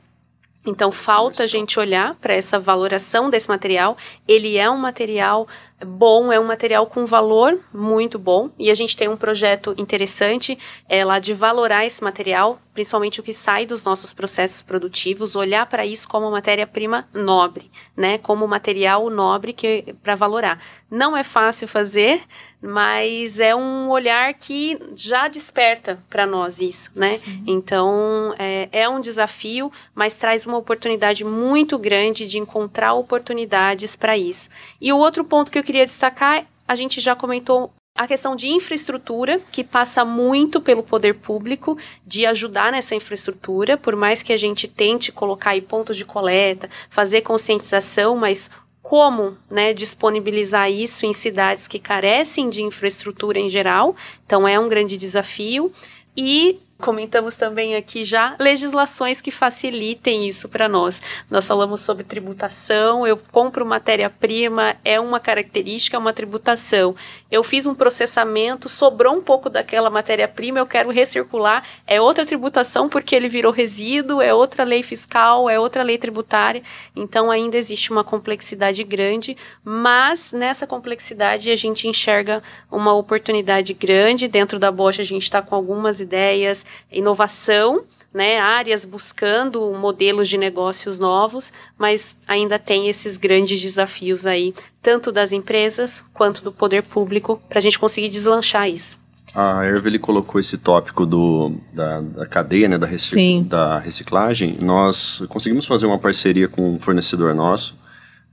Então 0.65 0.91
falta 0.91 1.43
a 1.43 1.47
gente 1.47 1.79
olhar 1.79 2.15
para 2.15 2.33
essa 2.33 2.59
valoração 2.59 3.29
desse 3.29 3.47
material. 3.47 3.95
Ele 4.27 4.57
é 4.57 4.69
um 4.69 4.77
material 4.77 5.47
bom, 5.85 6.31
é 6.31 6.39
um 6.39 6.45
material 6.45 6.87
com 6.87 7.05
valor 7.05 7.59
muito 7.73 8.17
bom 8.17 8.49
e 8.57 8.71
a 8.71 8.73
gente 8.73 8.97
tem 8.97 9.07
um 9.07 9.17
projeto 9.17 9.75
interessante 9.77 10.57
é, 10.89 11.05
lá 11.05 11.19
de 11.19 11.33
valorar 11.33 11.85
esse 11.85 12.03
material, 12.03 12.59
principalmente 12.73 13.19
o 13.19 13.23
que 13.23 13.33
sai 13.33 13.65
dos 13.65 13.83
nossos 13.83 14.11
processos 14.11 14.61
produtivos, 14.61 15.35
olhar 15.35 15.65
para 15.67 15.85
isso 15.85 16.07
como 16.07 16.31
matéria-prima 16.31 17.07
nobre, 17.13 17.69
né, 17.95 18.17
como 18.17 18.47
material 18.47 19.09
nobre 19.09 19.53
que 19.53 19.95
para 20.01 20.15
valorar. 20.15 20.59
Não 20.89 21.15
é 21.15 21.23
fácil 21.23 21.67
fazer, 21.67 22.21
mas 22.61 23.39
é 23.39 23.55
um 23.55 23.89
olhar 23.89 24.33
que 24.33 24.79
já 24.95 25.27
desperta 25.27 26.03
para 26.09 26.25
nós 26.25 26.61
isso, 26.61 26.91
né? 26.95 27.09
Sim. 27.09 27.43
Então 27.45 28.33
é, 28.39 28.67
é 28.71 28.89
um 28.89 28.99
desafio, 28.99 29.71
mas 29.93 30.15
traz 30.15 30.45
uma 30.45 30.57
oportunidade 30.57 31.23
muito 31.23 31.77
grande 31.77 32.27
de 32.27 32.39
encontrar 32.39 32.93
oportunidades 32.93 33.95
para 33.95 34.17
isso. 34.17 34.49
E 34.81 34.91
o 34.91 34.97
outro 34.97 35.23
ponto 35.23 35.51
que 35.51 35.59
eu 35.59 35.63
queria 35.67 35.85
destacar, 35.85 36.45
a 36.65 36.75
gente 36.75 37.01
já 37.01 37.13
comentou 37.13 37.73
a 37.93 38.07
questão 38.07 38.35
de 38.35 38.47
infraestrutura, 38.47 39.41
que 39.51 39.63
passa 39.63 40.05
muito 40.05 40.61
pelo 40.61 40.81
poder 40.81 41.15
público, 41.15 41.77
de 42.05 42.25
ajudar 42.25 42.71
nessa 42.71 42.95
infraestrutura, 42.95 43.75
por 43.75 43.95
mais 43.95 44.23
que 44.23 44.31
a 44.31 44.37
gente 44.37 44.67
tente 44.67 45.11
colocar 45.11 45.51
aí 45.51 45.61
pontos 45.61 45.97
de 45.97 46.05
coleta, 46.05 46.69
fazer 46.89 47.21
conscientização, 47.21 48.15
mas 48.15 48.49
como 48.81 49.37
né, 49.49 49.73
disponibilizar 49.73 50.71
isso 50.71 51.05
em 51.05 51.11
cidades 51.11 51.67
que 51.67 51.79
carecem 51.79 52.49
de 52.49 52.61
infraestrutura 52.61 53.37
em 53.37 53.49
geral, 53.49 53.93
então 54.25 54.47
é 54.47 54.57
um 54.57 54.69
grande 54.69 54.95
desafio. 54.95 55.73
E 56.15 56.59
Comentamos 56.79 57.35
também 57.35 57.75
aqui 57.75 58.03
já 58.03 58.35
legislações 58.39 59.19
que 59.19 59.31
facilitem 59.31 60.27
isso 60.27 60.47
para 60.47 60.69
nós. 60.69 61.01
Nós 61.27 61.47
falamos 61.47 61.81
sobre 61.81 62.03
tributação, 62.03 63.05
eu 63.05 63.17
compro 63.31 63.65
matéria-prima, 63.65 64.75
é 64.85 64.99
uma 64.99 65.19
característica, 65.19 65.97
é 65.97 65.99
uma 65.99 66.13
tributação. 66.13 66.95
Eu 67.31 67.41
fiz 67.41 67.65
um 67.65 67.73
processamento, 67.73 68.69
sobrou 68.69 69.15
um 69.15 69.21
pouco 69.21 69.49
daquela 69.49 69.89
matéria-prima, 69.89 70.59
eu 70.59 70.67
quero 70.67 70.91
recircular, 70.91 71.63
é 71.87 71.99
outra 71.99 72.23
tributação 72.23 72.87
porque 72.87 73.15
ele 73.15 73.27
virou 73.27 73.51
resíduo, 73.51 74.21
é 74.21 74.31
outra 74.31 74.63
lei 74.63 74.83
fiscal, 74.83 75.49
é 75.49 75.59
outra 75.59 75.81
lei 75.81 75.97
tributária. 75.97 76.61
Então 76.95 77.31
ainda 77.31 77.57
existe 77.57 77.89
uma 77.89 78.03
complexidade 78.03 78.83
grande, 78.83 79.35
mas 79.63 80.31
nessa 80.31 80.67
complexidade 80.67 81.49
a 81.49 81.55
gente 81.55 81.87
enxerga 81.87 82.43
uma 82.71 82.93
oportunidade 82.93 83.73
grande. 83.73 84.27
Dentro 84.27 84.59
da 84.59 84.71
Bosch 84.71 84.99
a 84.99 85.03
gente 85.03 85.23
está 85.23 85.41
com 85.41 85.55
algumas 85.55 85.99
ideias 85.99 86.66
inovação, 86.91 87.83
né, 88.13 88.39
áreas 88.39 88.85
buscando 88.85 89.71
modelos 89.73 90.27
de 90.27 90.37
negócios 90.37 90.97
novos, 90.97 91.53
mas 91.77 92.17
ainda 92.27 92.57
tem 92.57 92.89
esses 92.89 93.17
grandes 93.17 93.61
desafios 93.61 94.25
aí, 94.25 94.53
tanto 94.81 95.11
das 95.11 95.31
empresas 95.31 96.03
quanto 96.13 96.43
do 96.43 96.51
poder 96.51 96.83
público, 96.83 97.41
para 97.47 97.59
a 97.59 97.61
gente 97.61 97.77
conseguir 97.77 98.09
deslanchar 98.09 98.69
isso. 98.69 98.99
A 99.35 99.63
Hervely 99.63 99.99
colocou 99.99 100.39
esse 100.39 100.57
tópico 100.57 101.05
do, 101.05 101.51
da, 101.73 102.01
da 102.01 102.25
cadeia, 102.25 102.67
né, 102.67 102.77
da, 102.77 102.87
recic 102.87 103.43
da 103.43 103.77
reciclagem. 103.77 104.57
Nós 104.59 105.23
conseguimos 105.29 105.65
fazer 105.65 105.85
uma 105.85 105.99
parceria 105.99 106.47
com 106.47 106.75
um 106.75 106.79
fornecedor 106.79 107.35
nosso 107.35 107.75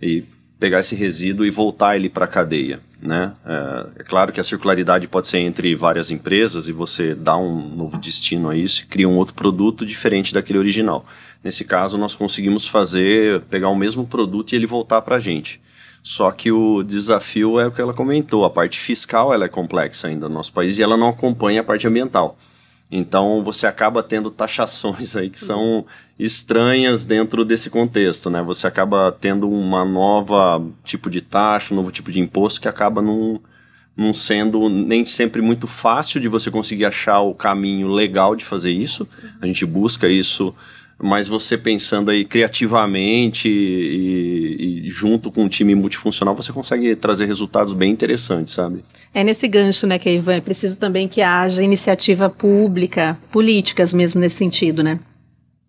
e 0.01 0.25
pegar 0.65 0.81
esse 0.81 0.95
resíduo 0.95 1.45
e 1.45 1.51
voltar 1.51 1.95
ele 1.95 2.09
para 2.09 2.25
a 2.25 2.29
cadeia. 2.29 2.81
Né? 2.99 3.35
É, 3.45 4.01
é, 4.01 4.03
claro 4.03 4.33
que 4.33 4.41
a 4.41 4.43
circularidade 4.43 5.07
pode 5.07 5.29
ser 5.29 5.41
entre 5.41 5.75
várias 5.75 6.11
empresas 6.11 6.69
e 6.69 6.73
você 6.73 7.15
dá 7.15 7.37
um 7.37 7.69
novo 7.69 7.99
destino 7.99 8.49
a 8.49 8.57
isso 8.57 8.81
e 8.81 8.87
cria 8.87 9.07
um 9.07 9.19
outro 9.19 9.35
produto 9.35 9.85
diferente 9.85 10.33
daquele 10.33 10.59
original. 10.59 11.05
Nesse 11.43 11.67
caso, 11.67 11.99
nós 11.99 12.15
conseguimos 12.15 12.67
fazer, 12.67 13.43
pegar 13.43 13.69
o 13.69 13.77
mesmo 13.77 14.07
produto 14.07 14.55
e 14.55 14.57
ele 14.57 14.67
voltar 14.67 15.03
para 15.03 15.17
a 15.17 15.21
gente. 15.21 15.61
Só 16.03 16.31
que 16.31 16.51
o 16.51 16.83
desafio 16.83 17.61
é 17.61 17.67
o 17.67 17.71
que 17.71 17.83
ela 17.83 17.93
comentou, 17.93 18.47
a 18.47 18.51
parte 18.51 18.81
fiscal 18.81 19.35
ela 19.35 19.45
é 19.45 19.49
complexa 19.49 20.09
ainda 20.09 20.31
no 20.31 20.35
nosso 20.35 20.55
país 20.55 20.79
e 20.79 20.83
ela 20.83 20.97
não 20.97 21.11
acompanha 21.11 21.61
a 21.61 21.65
parte 21.65 21.87
ambiental. 21.87 22.39
Então 22.91 23.45
você 23.45 23.67
acaba 23.67 24.03
tendo 24.03 24.31
taxações 24.31 25.15
aí 25.15 25.29
que 25.29 25.41
são 25.45 25.85
estranhas 26.19 27.05
dentro 27.05 27.45
desse 27.45 27.69
contexto, 27.69 28.31
né? 28.31 28.43
Você 28.43 28.67
acaba 28.67 29.11
tendo 29.13 29.51
uma 29.51 29.85
nova 29.85 30.65
tipo 30.85 31.11
de 31.11 31.21
taxa, 31.21 31.75
um 31.75 31.77
novo 31.77 31.91
tipo 31.91 32.11
de 32.13 32.21
imposto 32.21 32.61
que 32.61 32.69
acaba 32.69 33.03
não, 33.03 33.41
não 33.97 34.15
sendo 34.15 34.69
nem 34.69 35.05
sempre 35.05 35.43
muito 35.43 35.67
fácil 35.67 36.21
de 36.21 36.29
você 36.29 36.51
conseguir 36.51 36.85
achar 36.85 37.21
o 37.21 37.35
caminho 37.35 37.89
legal 37.89 38.37
de 38.37 38.45
fazer 38.45 38.71
isso. 38.71 39.09
A 39.41 39.47
gente 39.47 39.67
busca 39.67 40.09
isso, 40.09 40.55
mas 40.97 41.27
você 41.27 41.59
pensando 41.59 42.13
aí 42.13 42.25
criativamente 42.25 43.49
e, 43.49 44.85
e 44.87 44.91
junto 44.91 45.33
com 45.33 45.43
um 45.43 45.49
time 45.49 45.75
multifuncional, 45.75 46.37
você 46.37 46.53
consegue 46.53 46.95
trazer 46.95 47.27
resultados 47.27 47.73
bem 47.73 47.91
interessantes, 47.91 48.55
sabe? 48.55 48.85
É 49.13 49.25
nesse 49.25 49.49
gancho, 49.49 49.85
né, 49.85 49.99
que 49.99 50.09
Ivan, 50.09 50.35
é 50.35 50.41
preciso 50.41 50.79
também 50.79 51.09
que 51.09 51.21
haja 51.21 51.61
iniciativa 51.61 52.31
pública, 52.31 53.19
políticas 53.33 53.93
mesmo 53.93 54.21
nesse 54.21 54.37
sentido, 54.37 54.85
né? 54.85 55.01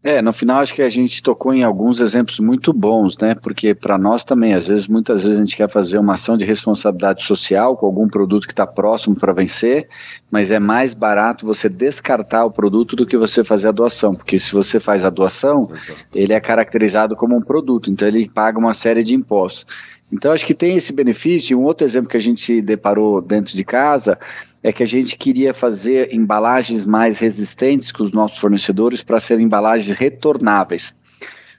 É, 0.05 0.21
no 0.21 0.31
final 0.31 0.59
acho 0.59 0.75
que 0.75 0.83
a 0.83 0.89
gente 0.89 1.23
tocou 1.23 1.51
em 1.51 1.63
alguns 1.63 1.99
exemplos 1.99 2.39
muito 2.39 2.71
bons, 2.71 3.17
né? 3.17 3.33
Porque 3.33 3.73
para 3.73 3.97
nós 3.97 4.23
também, 4.23 4.53
às 4.53 4.67
vezes, 4.67 4.87
muitas 4.87 5.23
vezes 5.23 5.35
a 5.35 5.43
gente 5.43 5.57
quer 5.57 5.67
fazer 5.67 5.97
uma 5.97 6.13
ação 6.13 6.37
de 6.37 6.45
responsabilidade 6.45 7.23
social 7.23 7.75
com 7.75 7.87
algum 7.87 8.07
produto 8.07 8.45
que 8.45 8.53
está 8.53 8.67
próximo 8.67 9.15
para 9.15 9.33
vencer, 9.33 9.89
mas 10.29 10.51
é 10.51 10.59
mais 10.59 10.93
barato 10.93 11.43
você 11.43 11.67
descartar 11.67 12.45
o 12.45 12.51
produto 12.51 12.95
do 12.95 13.03
que 13.03 13.17
você 13.17 13.43
fazer 13.43 13.69
a 13.69 13.71
doação, 13.71 14.13
porque 14.13 14.37
se 14.37 14.53
você 14.53 14.79
faz 14.79 15.03
a 15.03 15.09
doação, 15.09 15.71
Exato. 15.73 15.99
ele 16.13 16.33
é 16.33 16.39
caracterizado 16.39 17.15
como 17.15 17.35
um 17.35 17.41
produto, 17.41 17.89
então 17.89 18.07
ele 18.07 18.29
paga 18.29 18.59
uma 18.59 18.75
série 18.75 19.01
de 19.01 19.15
impostos. 19.15 19.65
Então 20.13 20.31
acho 20.31 20.45
que 20.45 20.53
tem 20.53 20.77
esse 20.77 20.93
benefício. 20.93 21.59
Um 21.59 21.63
outro 21.63 21.83
exemplo 21.83 22.09
que 22.09 22.17
a 22.17 22.21
gente 22.21 22.39
se 22.39 22.61
deparou 22.61 23.21
dentro 23.21 23.55
de 23.55 23.63
casa 23.63 24.19
é 24.65 24.73
que 24.73 24.81
a 24.81 24.87
gente 24.87 25.15
queria 25.15 25.53
fazer 25.53 26.11
embalagens 26.11 26.85
mais 26.85 27.19
resistentes 27.19 27.91
com 27.91 28.01
os 28.01 28.11
nossos 28.11 28.39
fornecedores 28.39 29.03
para 29.03 29.19
serem 29.19 29.45
embalagens 29.45 29.95
retornáveis. 29.95 30.95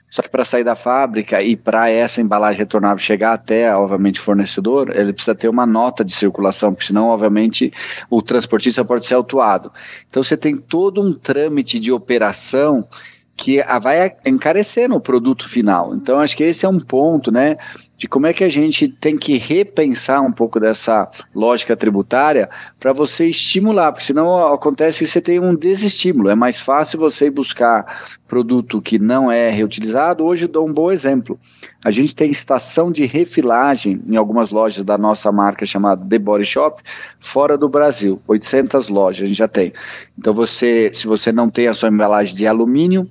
Só 0.09 0.21
que 0.21 0.29
para 0.29 0.43
sair 0.43 0.65
da 0.65 0.75
fábrica 0.75 1.41
e 1.41 1.55
para 1.55 1.89
essa 1.89 2.21
embalagem 2.21 2.59
retornável 2.59 2.97
chegar 2.97 3.31
até, 3.31 3.73
obviamente, 3.73 4.19
o 4.19 4.23
fornecedor, 4.23 4.89
ele 4.93 5.13
precisa 5.13 5.33
ter 5.33 5.47
uma 5.47 5.65
nota 5.65 6.03
de 6.03 6.11
circulação, 6.11 6.73
porque 6.73 6.87
senão, 6.87 7.05
obviamente, 7.05 7.71
o 8.09 8.21
transportista 8.21 8.83
pode 8.83 9.05
ser 9.05 9.13
autuado. 9.13 9.71
Então 10.09 10.21
você 10.21 10.35
tem 10.35 10.57
todo 10.57 11.01
um 11.01 11.13
trâmite 11.13 11.79
de 11.79 11.93
operação 11.93 12.85
que 13.37 13.63
vai 13.81 14.17
encarecer 14.25 14.89
no 14.89 14.99
produto 14.99 15.47
final. 15.47 15.95
Então, 15.95 16.17
acho 16.17 16.35
que 16.35 16.43
esse 16.43 16.65
é 16.65 16.69
um 16.69 16.79
ponto, 16.79 17.31
né? 17.31 17.55
De 17.97 18.07
como 18.07 18.27
é 18.27 18.33
que 18.33 18.43
a 18.43 18.49
gente 18.49 18.87
tem 18.87 19.17
que 19.17 19.37
repensar 19.37 20.21
um 20.21 20.31
pouco 20.31 20.59
dessa 20.59 21.09
lógica 21.33 21.75
tributária 21.75 22.47
para 22.79 22.93
você 22.93 23.25
estimular, 23.25 23.91
porque 23.91 24.05
senão 24.05 24.53
acontece 24.53 24.99
que 24.99 25.07
você 25.07 25.19
tem 25.19 25.39
um 25.39 25.55
desestímulo. 25.55 26.29
É 26.29 26.35
mais 26.35 26.61
fácil 26.61 26.99
você 26.99 27.29
buscar 27.31 28.17
produto 28.27 28.81
que 28.81 28.99
não 28.99 29.31
é 29.31 29.49
reutilizado. 29.49 30.23
Hoje 30.23 30.45
eu 30.45 30.49
dou 30.49 30.67
um 30.67 30.73
bom 30.73 30.91
exemplo. 30.91 31.39
A 31.83 31.89
gente 31.89 32.15
tem 32.15 32.29
estação 32.29 32.91
de 32.91 33.05
refilagem 33.05 34.01
em 34.07 34.15
algumas 34.15 34.51
lojas 34.51 34.85
da 34.85 34.97
nossa 34.97 35.31
marca 35.31 35.65
chamada 35.65 36.05
The 36.05 36.19
Body 36.19 36.45
Shop, 36.45 36.81
fora 37.17 37.57
do 37.57 37.67
Brasil. 37.67 38.21
800 38.27 38.89
lojas 38.89 39.23
a 39.23 39.27
gente 39.27 39.37
já 39.37 39.47
tem. 39.47 39.73
Então 40.17 40.33
você, 40.33 40.91
se 40.93 41.07
você 41.07 41.31
não 41.31 41.49
tem 41.49 41.67
a 41.67 41.73
sua 41.73 41.89
embalagem 41.89 42.35
de 42.35 42.45
alumínio, 42.45 43.09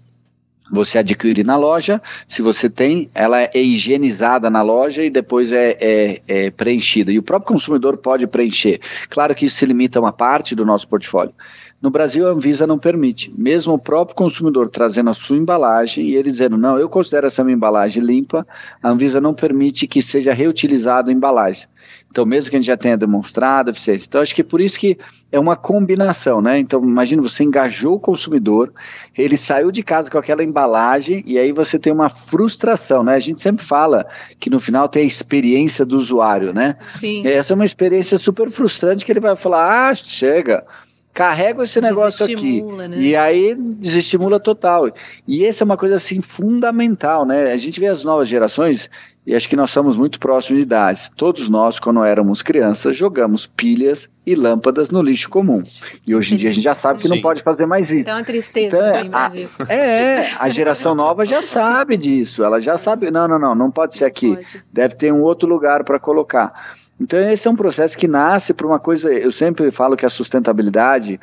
você 0.70 0.98
adquire 0.98 1.44
na 1.44 1.56
loja, 1.56 2.00
se 2.26 2.42
você 2.42 2.68
tem, 2.68 3.10
ela 3.14 3.42
é 3.42 3.50
higienizada 3.54 4.50
na 4.50 4.62
loja 4.62 5.04
e 5.04 5.10
depois 5.10 5.52
é, 5.52 5.76
é, 5.80 6.22
é, 6.26 6.50
preenchida. 6.50 7.12
E 7.12 7.18
o 7.18 7.22
próprio 7.22 7.52
consumidor 7.52 7.96
pode 7.96 8.26
preencher. 8.26 8.80
Claro 9.08 9.34
que 9.34 9.44
isso 9.44 9.56
se 9.56 9.66
limita 9.66 9.98
a 9.98 10.02
uma 10.02 10.12
parte 10.12 10.54
do 10.54 10.64
nosso 10.64 10.88
portfólio. 10.88 11.32
No 11.80 11.90
Brasil, 11.90 12.26
a 12.26 12.32
Anvisa 12.32 12.66
não 12.66 12.78
permite. 12.78 13.32
Mesmo 13.36 13.74
o 13.74 13.78
próprio 13.78 14.16
consumidor 14.16 14.70
trazendo 14.70 15.10
a 15.10 15.14
sua 15.14 15.36
embalagem 15.36 16.06
e 16.06 16.16
ele 16.16 16.30
dizendo, 16.30 16.56
não, 16.56 16.78
eu 16.78 16.88
considero 16.88 17.26
essa 17.26 17.44
minha 17.44 17.56
embalagem 17.56 18.02
limpa, 18.02 18.46
a 18.82 18.88
Anvisa 18.88 19.20
não 19.20 19.34
permite 19.34 19.86
que 19.86 20.00
seja 20.00 20.32
reutilizado 20.32 21.10
a 21.10 21.12
embalagem. 21.12 21.68
Então, 22.16 22.24
mesmo 22.24 22.48
que 22.48 22.56
a 22.56 22.58
gente 22.58 22.66
já 22.66 22.78
tenha 22.78 22.96
demonstrado 22.96 23.68
eficiência. 23.68 24.06
Então, 24.08 24.22
acho 24.22 24.34
que 24.34 24.40
é 24.40 24.44
por 24.44 24.58
isso 24.58 24.78
que 24.78 24.96
é 25.30 25.38
uma 25.38 25.54
combinação, 25.54 26.40
né? 26.40 26.58
Então, 26.58 26.82
imagina, 26.82 27.20
você 27.20 27.44
engajou 27.44 27.96
o 27.96 28.00
consumidor, 28.00 28.72
ele 29.14 29.36
saiu 29.36 29.70
de 29.70 29.82
casa 29.82 30.10
com 30.10 30.16
aquela 30.16 30.42
embalagem 30.42 31.22
e 31.26 31.38
aí 31.38 31.52
você 31.52 31.78
tem 31.78 31.92
uma 31.92 32.08
frustração, 32.08 33.04
né? 33.04 33.16
A 33.16 33.20
gente 33.20 33.42
sempre 33.42 33.62
fala 33.62 34.06
que 34.40 34.48
no 34.48 34.58
final 34.58 34.88
tem 34.88 35.02
a 35.02 35.06
experiência 35.06 35.84
do 35.84 35.98
usuário, 35.98 36.54
né? 36.54 36.76
Sim. 36.88 37.26
Essa 37.26 37.52
é 37.52 37.54
uma 37.54 37.66
experiência 37.66 38.18
super 38.22 38.48
frustrante 38.48 39.04
que 39.04 39.12
ele 39.12 39.20
vai 39.20 39.36
falar, 39.36 39.90
ah, 39.90 39.94
chega, 39.94 40.64
carrega 41.12 41.64
esse 41.64 41.82
negócio 41.82 42.24
aqui. 42.24 42.62
Né? 42.62 42.96
E 42.96 43.14
aí 43.14 43.54
desestimula 43.54 44.40
total. 44.40 44.90
E 45.28 45.44
essa 45.44 45.64
é 45.64 45.66
uma 45.66 45.76
coisa 45.76 45.96
assim 45.96 46.22
fundamental, 46.22 47.26
né? 47.26 47.52
A 47.52 47.56
gente 47.58 47.78
vê 47.78 47.88
as 47.88 48.04
novas 48.04 48.26
gerações, 48.26 48.88
e 49.26 49.34
acho 49.34 49.48
que 49.48 49.56
nós 49.56 49.70
somos 49.70 49.96
muito 49.96 50.20
próximos 50.20 50.58
de 50.58 50.62
idades. 50.62 51.10
Todos 51.16 51.48
nós, 51.48 51.80
quando 51.80 52.04
éramos 52.04 52.42
crianças, 52.42 52.96
jogamos 52.96 53.44
pilhas 53.46 54.08
e 54.24 54.36
lâmpadas 54.36 54.88
no 54.88 55.02
lixo 55.02 55.28
comum. 55.28 55.64
E 56.08 56.14
hoje 56.14 56.34
em 56.34 56.36
dia 56.38 56.50
a 56.50 56.52
gente 56.52 56.62
já 56.62 56.76
sabe 56.78 57.00
que 57.00 57.08
Sim. 57.08 57.16
não 57.16 57.22
pode 57.22 57.42
fazer 57.42 57.66
mais 57.66 57.86
isso. 57.86 57.94
Então 57.94 58.14
é 58.14 58.18
uma 58.18 58.24
tristeza 58.24 58.76
então, 58.76 59.02
lembrar 59.02 59.30
disso. 59.30 59.62
É, 59.68 60.20
a 60.38 60.48
geração 60.48 60.94
nova 60.94 61.26
já 61.26 61.42
sabe 61.42 61.96
disso. 61.96 62.42
Ela 62.42 62.60
já 62.60 62.78
sabe. 62.84 63.10
Não, 63.10 63.26
não, 63.26 63.38
não, 63.38 63.54
não 63.54 63.70
pode 63.70 63.96
ser 63.96 64.04
aqui. 64.04 64.36
Pode. 64.36 64.64
Deve 64.72 64.94
ter 64.94 65.12
um 65.12 65.22
outro 65.22 65.48
lugar 65.48 65.82
para 65.82 65.98
colocar. 65.98 66.52
Então 67.00 67.18
esse 67.18 67.48
é 67.48 67.50
um 67.50 67.56
processo 67.56 67.98
que 67.98 68.06
nasce 68.06 68.54
por 68.54 68.66
uma 68.66 68.78
coisa, 68.78 69.12
eu 69.12 69.30
sempre 69.30 69.70
falo 69.70 69.96
que 69.96 70.06
a 70.06 70.08
sustentabilidade 70.08 71.20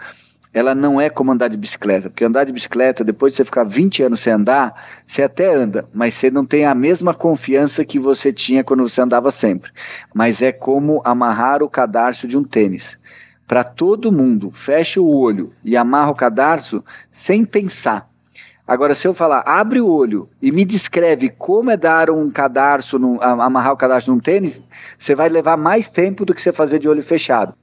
ela 0.53 0.75
não 0.75 1.01
é 1.01 1.09
como 1.09 1.31
andar 1.31 1.47
de 1.47 1.57
bicicleta, 1.57 2.09
porque 2.09 2.23
andar 2.23 2.43
de 2.43 2.51
bicicleta, 2.51 3.03
depois 3.03 3.33
de 3.33 3.37
você 3.37 3.45
ficar 3.45 3.63
20 3.63 4.03
anos 4.03 4.19
sem 4.19 4.31
andar, 4.31 4.85
você 5.05 5.23
até 5.23 5.53
anda, 5.53 5.89
mas 5.91 6.13
você 6.13 6.29
não 6.29 6.45
tem 6.45 6.65
a 6.65 6.75
mesma 6.75 7.13
confiança 7.13 7.83
que 7.83 7.97
você 7.97 8.31
tinha 8.31 8.63
quando 8.63 8.87
você 8.87 9.01
andava 9.01 9.31
sempre. 9.31 9.71
Mas 10.13 10.41
é 10.41 10.51
como 10.51 11.01
amarrar 11.03 11.63
o 11.63 11.69
cadarço 11.69 12.27
de 12.27 12.37
um 12.37 12.43
tênis. 12.43 12.99
Para 13.47 13.63
todo 13.63 14.11
mundo, 14.11 14.51
fecha 14.51 15.01
o 15.01 15.09
olho 15.09 15.51
e 15.65 15.75
amarra 15.75 16.11
o 16.11 16.15
cadarço 16.15 16.83
sem 17.09 17.43
pensar. 17.43 18.09
Agora, 18.65 18.95
se 18.95 19.05
eu 19.07 19.13
falar, 19.13 19.43
abre 19.45 19.81
o 19.81 19.89
olho 19.89 20.29
e 20.41 20.49
me 20.49 20.63
descreve 20.63 21.29
como 21.29 21.69
é 21.69 21.75
dar 21.75 22.09
um 22.09 22.31
cadarço, 22.31 22.97
num, 22.97 23.21
amarrar 23.21 23.73
o 23.73 23.77
cadarço 23.77 24.09
num 24.09 24.19
tênis, 24.19 24.63
você 24.97 25.13
vai 25.13 25.27
levar 25.27 25.57
mais 25.57 25.89
tempo 25.89 26.23
do 26.23 26.33
que 26.33 26.41
você 26.41 26.53
fazer 26.53 26.79
de 26.79 26.87
olho 26.87 27.01
fechado. 27.01 27.53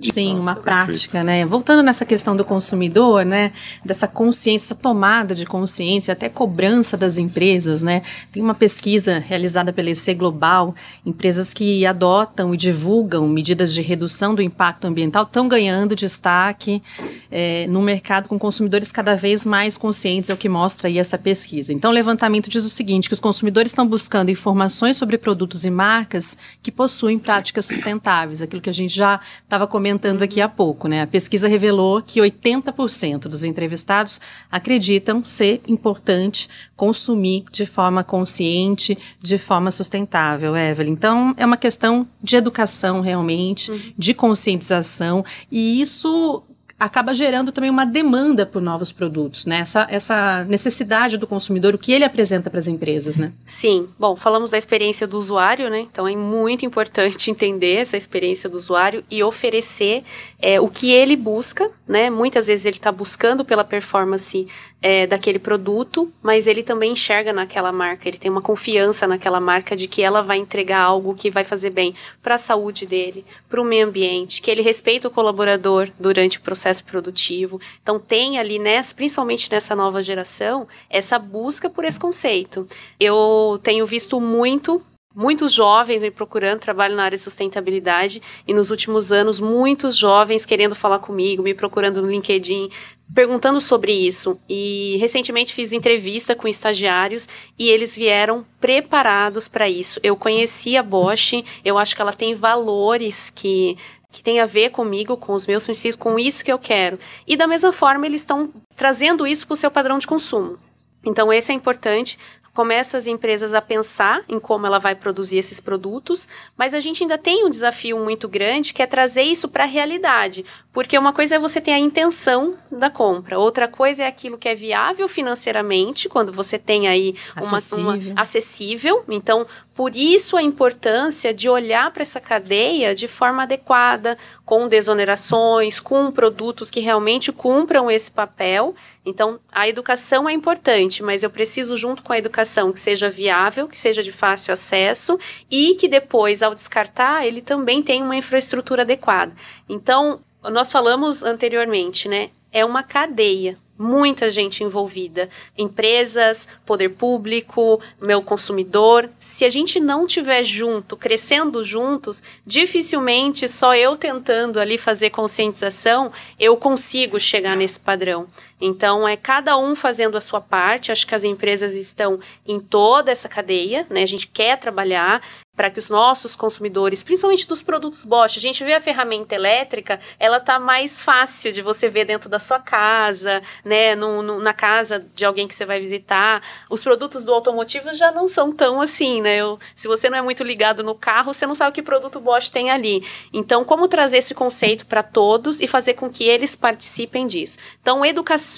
Sim, 0.00 0.38
uma 0.38 0.56
prática, 0.56 1.22
né? 1.22 1.44
Voltando 1.44 1.82
nessa 1.82 2.06
questão 2.06 2.34
do 2.34 2.42
consumidor, 2.42 3.24
né? 3.24 3.52
Dessa 3.84 4.08
consciência, 4.08 4.74
tomada 4.74 5.34
de 5.34 5.44
consciência, 5.44 6.12
até 6.12 6.28
cobrança 6.28 6.96
das 6.96 7.18
empresas, 7.18 7.82
né? 7.82 8.02
Tem 8.32 8.42
uma 8.42 8.54
pesquisa 8.54 9.18
realizada 9.18 9.72
pela 9.72 9.90
EC 9.90 10.14
Global, 10.16 10.74
empresas 11.04 11.52
que 11.52 11.84
adotam 11.84 12.54
e 12.54 12.56
divulgam 12.56 13.28
medidas 13.28 13.74
de 13.74 13.82
redução 13.82 14.34
do 14.34 14.40
impacto 14.40 14.86
ambiental 14.86 15.24
estão 15.24 15.46
ganhando 15.46 15.94
destaque 15.94 16.82
é, 17.30 17.66
no 17.68 17.82
mercado 17.82 18.26
com 18.26 18.38
consumidores 18.38 18.90
cada 18.90 19.14
vez 19.14 19.44
mais 19.44 19.76
conscientes, 19.76 20.30
é 20.30 20.34
o 20.34 20.36
que 20.36 20.48
mostra 20.48 20.88
aí 20.88 20.98
essa 20.98 21.18
pesquisa. 21.18 21.74
Então, 21.74 21.90
o 21.90 21.94
levantamento 21.94 22.48
diz 22.48 22.64
o 22.64 22.70
seguinte, 22.70 23.08
que 23.08 23.14
os 23.14 23.20
consumidores 23.20 23.72
estão 23.72 23.86
buscando 23.86 24.30
informações 24.30 24.96
sobre 24.96 25.18
produtos 25.18 25.66
e 25.66 25.70
marcas 25.70 26.38
que 26.62 26.72
possuem 26.72 27.18
práticas 27.18 27.66
sustentáveis, 27.66 28.40
aquilo 28.40 28.62
que 28.62 28.70
a 28.70 28.74
gente 28.74 28.94
já 28.94 29.20
estava 29.44 29.66
comentando 29.66 29.89
comentando 29.90 30.22
aqui 30.22 30.40
há 30.40 30.48
pouco, 30.48 30.86
né? 30.86 31.02
A 31.02 31.06
pesquisa 31.06 31.48
revelou 31.48 32.00
que 32.00 32.20
80% 32.20 33.22
dos 33.22 33.42
entrevistados 33.42 34.20
acreditam 34.50 35.24
ser 35.24 35.60
importante 35.66 36.48
consumir 36.76 37.44
de 37.50 37.66
forma 37.66 38.04
consciente, 38.04 38.96
de 39.20 39.36
forma 39.36 39.72
sustentável, 39.72 40.56
Evelyn. 40.56 40.92
Então, 40.92 41.34
é 41.36 41.44
uma 41.44 41.56
questão 41.56 42.06
de 42.22 42.36
educação 42.36 43.00
realmente, 43.00 43.72
uhum. 43.72 43.80
de 43.98 44.14
conscientização, 44.14 45.24
e 45.50 45.80
isso 45.80 46.44
acaba 46.80 47.12
gerando 47.12 47.52
também 47.52 47.68
uma 47.68 47.84
demanda 47.84 48.46
por 48.46 48.62
novos 48.62 48.90
produtos, 48.90 49.44
né? 49.44 49.58
Essa, 49.58 49.86
essa 49.90 50.44
necessidade 50.44 51.18
do 51.18 51.26
consumidor, 51.26 51.74
o 51.74 51.78
que 51.78 51.92
ele 51.92 52.04
apresenta 52.04 52.48
para 52.48 52.58
as 52.58 52.66
empresas, 52.66 53.18
né? 53.18 53.32
Sim. 53.44 53.86
Bom, 53.98 54.16
falamos 54.16 54.48
da 54.48 54.56
experiência 54.56 55.06
do 55.06 55.18
usuário, 55.18 55.68
né? 55.68 55.80
Então 55.80 56.08
é 56.08 56.16
muito 56.16 56.64
importante 56.64 57.28
entender 57.30 57.74
essa 57.74 57.98
experiência 57.98 58.48
do 58.48 58.56
usuário 58.56 59.04
e 59.10 59.22
oferecer 59.22 60.02
é, 60.38 60.58
o 60.58 60.68
que 60.68 60.90
ele 60.90 61.16
busca, 61.16 61.70
né? 61.86 62.08
Muitas 62.08 62.46
vezes 62.46 62.64
ele 62.64 62.76
está 62.76 62.90
buscando 62.90 63.44
pela 63.44 63.62
performance 63.62 64.46
é, 64.82 65.06
daquele 65.06 65.38
produto, 65.38 66.10
mas 66.22 66.46
ele 66.46 66.62
também 66.62 66.92
enxerga 66.92 67.32
naquela 67.32 67.70
marca, 67.70 68.08
ele 68.08 68.18
tem 68.18 68.30
uma 68.30 68.40
confiança 68.40 69.06
naquela 69.06 69.40
marca 69.40 69.76
de 69.76 69.86
que 69.86 70.02
ela 70.02 70.22
vai 70.22 70.38
entregar 70.38 70.80
algo 70.80 71.14
que 71.14 71.30
vai 71.30 71.44
fazer 71.44 71.70
bem 71.70 71.94
para 72.22 72.36
a 72.36 72.38
saúde 72.38 72.86
dele, 72.86 73.24
para 73.48 73.60
o 73.60 73.64
meio 73.64 73.86
ambiente, 73.86 74.40
que 74.40 74.50
ele 74.50 74.62
respeita 74.62 75.08
o 75.08 75.10
colaborador 75.10 75.90
durante 75.98 76.38
o 76.38 76.42
processo 76.42 76.84
produtivo. 76.84 77.60
Então 77.82 77.98
tem 77.98 78.38
ali, 78.38 78.58
nessa, 78.58 78.94
principalmente 78.94 79.50
nessa 79.50 79.76
nova 79.76 80.02
geração, 80.02 80.66
essa 80.88 81.18
busca 81.18 81.68
por 81.68 81.84
esse 81.84 82.00
conceito. 82.00 82.66
Eu 82.98 83.60
tenho 83.62 83.86
visto 83.86 84.20
muito 84.20 84.82
Muitos 85.12 85.52
jovens 85.52 86.02
me 86.02 86.10
procurando, 86.10 86.60
trabalho 86.60 86.94
na 86.94 87.02
área 87.02 87.18
de 87.18 87.22
sustentabilidade 87.24 88.22
e 88.46 88.54
nos 88.54 88.70
últimos 88.70 89.10
anos 89.10 89.40
muitos 89.40 89.96
jovens 89.96 90.46
querendo 90.46 90.76
falar 90.76 91.00
comigo, 91.00 91.42
me 91.42 91.52
procurando 91.52 92.00
no 92.00 92.08
LinkedIn, 92.08 92.70
perguntando 93.14 93.60
sobre 93.60 93.92
isso. 93.92 94.38
E 94.48 94.96
recentemente 95.00 95.52
fiz 95.52 95.72
entrevista 95.72 96.34
com 96.34 96.48
estagiários 96.48 97.28
e 97.58 97.68
eles 97.68 97.96
vieram 97.96 98.44
preparados 98.60 99.48
para 99.48 99.68
isso. 99.68 100.00
Eu 100.02 100.16
conheci 100.16 100.76
a 100.76 100.82
Bosch, 100.82 101.44
eu 101.64 101.78
acho 101.78 101.94
que 101.94 102.02
ela 102.02 102.12
tem 102.12 102.34
valores 102.34 103.30
que 103.30 103.76
que 104.12 104.24
tem 104.24 104.40
a 104.40 104.46
ver 104.46 104.70
comigo, 104.70 105.16
com 105.16 105.32
os 105.32 105.46
meus 105.46 105.64
princípios, 105.64 105.94
com 105.94 106.18
isso 106.18 106.44
que 106.44 106.50
eu 106.50 106.58
quero. 106.58 106.98
E 107.26 107.36
da 107.36 107.46
mesma 107.46 107.72
forma, 107.72 108.06
eles 108.06 108.22
estão 108.22 108.52
trazendo 108.74 109.24
isso 109.24 109.46
para 109.46 109.54
o 109.54 109.56
seu 109.56 109.70
padrão 109.70 110.00
de 110.00 110.06
consumo. 110.06 110.58
Então, 111.04 111.32
esse 111.32 111.52
é 111.52 111.54
importante 111.54 112.18
começa 112.52 112.96
as 112.96 113.06
empresas 113.06 113.54
a 113.54 113.60
pensar 113.60 114.22
em 114.28 114.38
como 114.38 114.66
ela 114.66 114.78
vai 114.78 114.94
produzir 114.94 115.38
esses 115.38 115.60
produtos, 115.60 116.28
mas 116.56 116.74
a 116.74 116.80
gente 116.80 117.02
ainda 117.02 117.16
tem 117.16 117.44
um 117.44 117.50
desafio 117.50 117.98
muito 117.98 118.28
grande 118.28 118.72
que 118.74 118.82
é 118.82 118.86
trazer 118.86 119.22
isso 119.22 119.48
para 119.48 119.64
a 119.64 119.66
realidade, 119.66 120.44
porque 120.72 120.98
uma 120.98 121.12
coisa 121.12 121.36
é 121.36 121.38
você 121.38 121.60
ter 121.60 121.72
a 121.72 121.78
intenção 121.78 122.54
da 122.70 122.90
compra, 122.90 123.38
outra 123.38 123.68
coisa 123.68 124.04
é 124.04 124.06
aquilo 124.06 124.38
que 124.38 124.48
é 124.48 124.54
viável 124.54 125.08
financeiramente, 125.08 126.08
quando 126.08 126.32
você 126.32 126.58
tem 126.58 126.88
aí 126.88 127.14
uma 127.36 127.56
acessível, 127.56 128.12
uma, 128.12 128.20
acessível. 128.20 129.04
então 129.08 129.46
por 129.80 129.96
isso 129.96 130.36
a 130.36 130.42
importância 130.42 131.32
de 131.32 131.48
olhar 131.48 131.90
para 131.90 132.02
essa 132.02 132.20
cadeia 132.20 132.94
de 132.94 133.08
forma 133.08 133.44
adequada, 133.44 134.18
com 134.44 134.68
desonerações, 134.68 135.80
com 135.80 136.10
produtos 136.10 136.70
que 136.70 136.80
realmente 136.80 137.32
cumpram 137.32 137.90
esse 137.90 138.10
papel. 138.10 138.74
Então, 139.06 139.40
a 139.50 139.66
educação 139.66 140.28
é 140.28 140.34
importante, 140.34 141.02
mas 141.02 141.22
eu 141.22 141.30
preciso, 141.30 141.78
junto 141.78 142.02
com 142.02 142.12
a 142.12 142.18
educação, 142.18 142.74
que 142.74 142.78
seja 142.78 143.08
viável, 143.08 143.66
que 143.66 143.80
seja 143.80 144.02
de 144.02 144.12
fácil 144.12 144.52
acesso 144.52 145.18
e 145.50 145.74
que 145.76 145.88
depois, 145.88 146.42
ao 146.42 146.54
descartar, 146.54 147.26
ele 147.26 147.40
também 147.40 147.82
tenha 147.82 148.04
uma 148.04 148.16
infraestrutura 148.16 148.82
adequada. 148.82 149.32
Então, 149.66 150.20
nós 150.42 150.70
falamos 150.70 151.22
anteriormente, 151.22 152.06
né? 152.06 152.28
É 152.52 152.66
uma 152.66 152.82
cadeia 152.82 153.56
muita 153.80 154.28
gente 154.28 154.62
envolvida, 154.62 155.30
empresas, 155.56 156.46
poder 156.66 156.90
público, 156.90 157.80
meu 157.98 158.22
consumidor. 158.22 159.08
Se 159.18 159.44
a 159.46 159.48
gente 159.48 159.80
não 159.80 160.06
tiver 160.06 160.44
junto, 160.44 160.98
crescendo 160.98 161.64
juntos, 161.64 162.22
dificilmente 162.44 163.48
só 163.48 163.74
eu 163.74 163.96
tentando 163.96 164.60
ali 164.60 164.76
fazer 164.76 165.08
conscientização, 165.08 166.12
eu 166.38 166.58
consigo 166.58 167.18
chegar 167.18 167.56
nesse 167.56 167.80
padrão. 167.80 168.28
Então, 168.60 169.08
é 169.08 169.16
cada 169.16 169.56
um 169.56 169.74
fazendo 169.74 170.16
a 170.16 170.20
sua 170.20 170.40
parte. 170.40 170.92
Acho 170.92 171.06
que 171.06 171.14
as 171.14 171.24
empresas 171.24 171.74
estão 171.74 172.20
em 172.46 172.60
toda 172.60 173.10
essa 173.10 173.28
cadeia, 173.28 173.86
né? 173.88 174.02
A 174.02 174.06
gente 174.06 174.26
quer 174.26 174.58
trabalhar 174.58 175.22
para 175.56 175.70
que 175.70 175.78
os 175.78 175.90
nossos 175.90 176.34
consumidores, 176.34 177.04
principalmente 177.04 177.46
dos 177.46 177.62
produtos 177.62 178.06
Bosch, 178.06 178.38
a 178.38 178.40
gente 178.40 178.64
vê 178.64 178.72
a 178.72 178.80
ferramenta 178.80 179.34
elétrica, 179.34 180.00
ela 180.18 180.40
tá 180.40 180.58
mais 180.58 181.02
fácil 181.02 181.52
de 181.52 181.60
você 181.60 181.86
ver 181.86 182.06
dentro 182.06 182.30
da 182.30 182.38
sua 182.38 182.58
casa, 182.58 183.42
né, 183.62 183.94
no, 183.94 184.22
no, 184.22 184.40
na 184.40 184.54
casa 184.54 185.04
de 185.14 185.22
alguém 185.22 185.46
que 185.46 185.54
você 185.54 185.66
vai 185.66 185.78
visitar. 185.78 186.42
Os 186.70 186.82
produtos 186.82 187.24
do 187.24 187.34
automotivo 187.34 187.92
já 187.92 188.10
não 188.10 188.26
são 188.26 188.50
tão 188.52 188.80
assim, 188.80 189.20
né? 189.20 189.36
Eu, 189.36 189.58
se 189.74 189.86
você 189.86 190.08
não 190.08 190.16
é 190.16 190.22
muito 190.22 190.42
ligado 190.42 190.82
no 190.82 190.94
carro, 190.94 191.34
você 191.34 191.46
não 191.46 191.54
sabe 191.54 191.74
que 191.74 191.82
produto 191.82 192.20
Bosch 192.20 192.48
tem 192.48 192.70
ali. 192.70 193.04
Então, 193.30 193.62
como 193.62 193.86
trazer 193.86 194.16
esse 194.18 194.34
conceito 194.34 194.86
para 194.86 195.02
todos 195.02 195.60
e 195.60 195.66
fazer 195.66 195.92
com 195.92 196.08
que 196.08 196.24
eles 196.24 196.56
participem 196.56 197.26
disso? 197.26 197.58
Então, 197.82 198.02
educação 198.02 198.49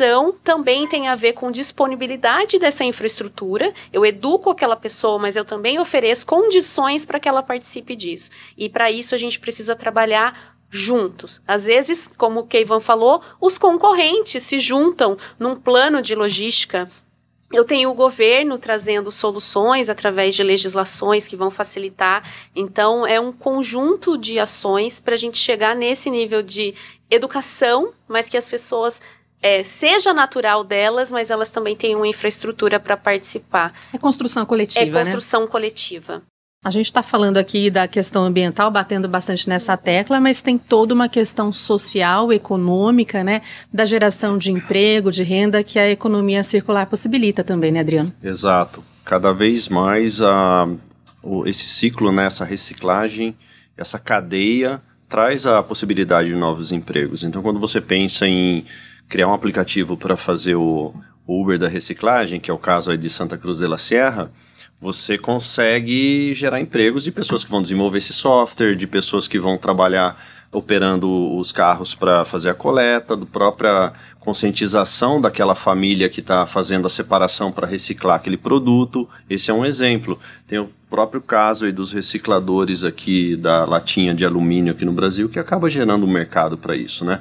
também 0.45 0.87
tem 0.87 1.09
a 1.09 1.15
ver 1.15 1.33
com 1.33 1.51
disponibilidade 1.51 2.59
dessa 2.59 2.85
infraestrutura. 2.85 3.73
Eu 3.93 4.05
educo 4.07 4.51
aquela 4.51 4.77
pessoa, 4.77 5.19
mas 5.19 5.37
eu 5.37 5.45
também 5.45 5.79
ofereço 5.79 6.27
condições 6.27 7.05
para 7.05 7.21
que 7.21 7.29
ela 7.29 7.43
participe 7.43 7.95
disso. 7.95 8.31
E 8.57 8.69
para 8.69 8.91
isso 8.91 9.15
a 9.15 9.19
gente 9.19 9.39
precisa 9.39 9.77
trabalhar 9.77 10.57
juntos. 10.71 11.43
Às 11.47 11.67
vezes, 11.67 12.07
como 12.07 12.41
o 12.41 12.47
Keivan 12.47 12.81
falou, 12.81 13.23
os 13.41 13.59
concorrentes 13.59 14.43
se 14.43 14.59
juntam 14.59 15.17
num 15.39 15.55
plano 15.55 16.01
de 16.01 16.15
logística 16.15 16.89
eu 17.53 17.65
tenho 17.65 17.91
o 17.91 17.95
governo 17.95 18.59
trazendo 18.59 19.13
soluções 19.13 19.91
através 19.91 20.35
de 20.35 20.43
legislações 20.43 21.29
que 21.29 21.37
vão 21.37 21.51
facilitar. 21.51 22.27
Então, 22.57 23.07
é 23.07 23.21
um 23.21 23.31
conjunto 23.31 24.17
de 24.17 24.39
ações 24.39 24.99
para 24.99 25.15
a 25.15 25.19
gente 25.19 25.37
chegar 25.37 25.77
nesse 25.77 26.09
nível 26.09 26.43
de 26.43 26.75
educação, 27.11 27.93
mas 28.09 28.29
que 28.29 28.39
as 28.39 28.49
pessoas 28.49 29.03
é, 29.43 29.63
seja 29.63 30.15
natural 30.15 30.63
delas, 30.63 31.11
mas 31.11 31.31
elas 31.31 31.51
também 31.51 31.75
tenham 31.75 32.01
uma 32.01 32.07
infraestrutura 32.07 32.79
para 32.79 32.97
participar. 32.97 33.75
É 33.93 33.99
construção 33.99 34.47
coletiva, 34.47 35.01
É 35.01 35.05
construção 35.05 35.43
né? 35.43 35.47
coletiva. 35.49 36.23
A 36.65 36.71
gente 36.71 36.87
está 36.87 37.03
falando 37.03 37.39
aqui 37.39 37.69
da 37.73 37.89
questão 37.89 38.23
ambiental, 38.23 38.71
batendo 38.71 39.09
bastante 39.09 39.49
nessa 39.49 39.77
tecla, 39.77 40.21
mas 40.21 40.41
tem 40.41 40.57
toda 40.57 40.95
uma 40.95 41.09
questão 41.09 41.51
social, 41.53 42.33
econômica, 42.33 43.25
né? 43.25 43.43
Da 43.73 43.85
geração 43.85 44.39
de 44.39 44.53
emprego, 44.53 45.11
de 45.11 45.25
renda, 45.25 45.65
que 45.65 45.77
a 45.77 45.91
economia 45.91 46.45
circular 46.45 46.87
possibilita 46.87 47.43
também, 47.43 47.73
né, 47.73 47.81
Adriano? 47.81 48.13
Exato. 48.23 48.85
Cada 49.05 49.33
vez 49.33 49.69
mais 49.69 50.23
a, 50.23 50.69
o, 51.21 51.45
esse 51.49 51.67
ciclo, 51.67 52.13
né, 52.13 52.27
essa 52.27 52.45
reciclagem, 52.45 53.37
essa 53.77 53.99
cadeia, 53.99 54.81
traz 55.09 55.49
a 55.49 55.61
possibilidade 55.65 56.29
de 56.29 56.37
novos 56.37 56.71
empregos. 56.71 57.25
Então, 57.25 57.43
quando 57.43 57.59
você 57.59 57.81
pensa 57.81 58.25
em 58.25 58.65
criar 59.13 59.29
um 59.29 59.35
aplicativo 59.35 59.95
para 59.95 60.17
fazer 60.17 60.55
o 60.55 60.95
Uber 61.29 61.59
da 61.59 61.69
reciclagem, 61.69 62.41
que 62.41 62.51
é 62.51 62.55
o 62.55 62.57
caso 62.57 62.91
aí 62.91 62.97
de 62.97 63.11
Santa 63.11 63.37
Cruz 63.37 63.59
de 63.59 63.67
la 63.67 63.77
Sierra, 63.77 64.33
você 64.81 65.19
consegue 65.19 66.33
gerar 66.35 66.59
empregos 66.59 67.05
de 67.05 67.13
pessoas 67.13 67.45
que 67.45 67.51
vão 67.51 67.61
desenvolver 67.61 67.99
esse 67.99 68.15
software, 68.15 68.75
de 68.75 68.87
pessoas 68.87 69.29
que 69.29 69.39
vão 69.39 69.59
trabalhar 69.59 70.19
operando 70.51 71.37
os 71.37 71.53
carros 71.53 71.95
para 71.95 72.25
fazer 72.25 72.49
a 72.49 72.55
coleta, 72.55 73.15
do 73.15 73.27
própria 73.27 73.93
conscientização 74.19 75.21
daquela 75.21 75.55
família 75.55 76.09
que 76.09 76.21
está 76.21 76.47
fazendo 76.47 76.87
a 76.87 76.91
separação 76.91 77.53
para 77.53 77.67
reciclar 77.67 78.17
aquele 78.17 78.39
produto. 78.39 79.07
Esse 79.29 79.51
é 79.51 79.55
um 79.55 79.65
exemplo. 79.65 80.19
Tem 80.47 80.59
o 80.59 80.71
próprio 80.89 81.21
caso 81.21 81.67
aí 81.67 81.73
dos 81.73 81.93
recicladores 81.93 82.83
aqui 82.83 83.37
da 83.37 83.67
latinha 83.67 84.15
de 84.15 84.25
alumínio 84.25 84.73
aqui 84.73 84.87
no 84.87 84.93
Brasil 84.93 85.29
que 85.29 85.39
acaba 85.39 85.69
gerando 85.69 86.07
um 86.07 86.11
mercado 86.11 86.57
para 86.57 86.75
isso, 86.75 87.05
né? 87.05 87.21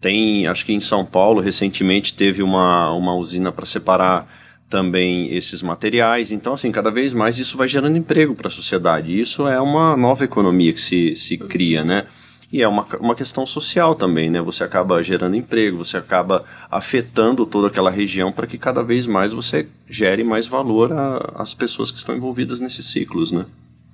Tem, 0.00 0.46
acho 0.46 0.64
que 0.64 0.72
em 0.72 0.80
São 0.80 1.04
Paulo 1.04 1.40
recentemente 1.40 2.14
teve 2.14 2.42
uma, 2.42 2.92
uma 2.92 3.14
usina 3.14 3.50
para 3.50 3.66
separar 3.66 4.28
também 4.68 5.34
esses 5.34 5.62
materiais. 5.62 6.30
Então, 6.30 6.54
assim, 6.54 6.70
cada 6.70 6.90
vez 6.90 7.12
mais 7.12 7.38
isso 7.38 7.56
vai 7.56 7.66
gerando 7.66 7.96
emprego 7.96 8.34
para 8.34 8.48
a 8.48 8.50
sociedade. 8.50 9.18
Isso 9.18 9.48
é 9.48 9.60
uma 9.60 9.96
nova 9.96 10.24
economia 10.24 10.72
que 10.72 10.80
se, 10.80 11.16
se 11.16 11.38
cria, 11.38 11.82
né? 11.82 12.06
E 12.50 12.62
é 12.62 12.68
uma, 12.68 12.86
uma 12.98 13.14
questão 13.14 13.44
social 13.44 13.94
também, 13.94 14.30
né? 14.30 14.40
Você 14.40 14.64
acaba 14.64 15.02
gerando 15.02 15.36
emprego, 15.36 15.84
você 15.84 15.98
acaba 15.98 16.44
afetando 16.70 17.44
toda 17.44 17.68
aquela 17.68 17.90
região 17.90 18.32
para 18.32 18.46
que 18.46 18.56
cada 18.56 18.82
vez 18.82 19.06
mais 19.06 19.32
você 19.32 19.68
gere 19.88 20.24
mais 20.24 20.46
valor 20.46 20.90
às 21.34 21.52
pessoas 21.52 21.90
que 21.90 21.98
estão 21.98 22.16
envolvidas 22.16 22.58
nesses 22.58 22.86
ciclos, 22.86 23.32
né? 23.32 23.44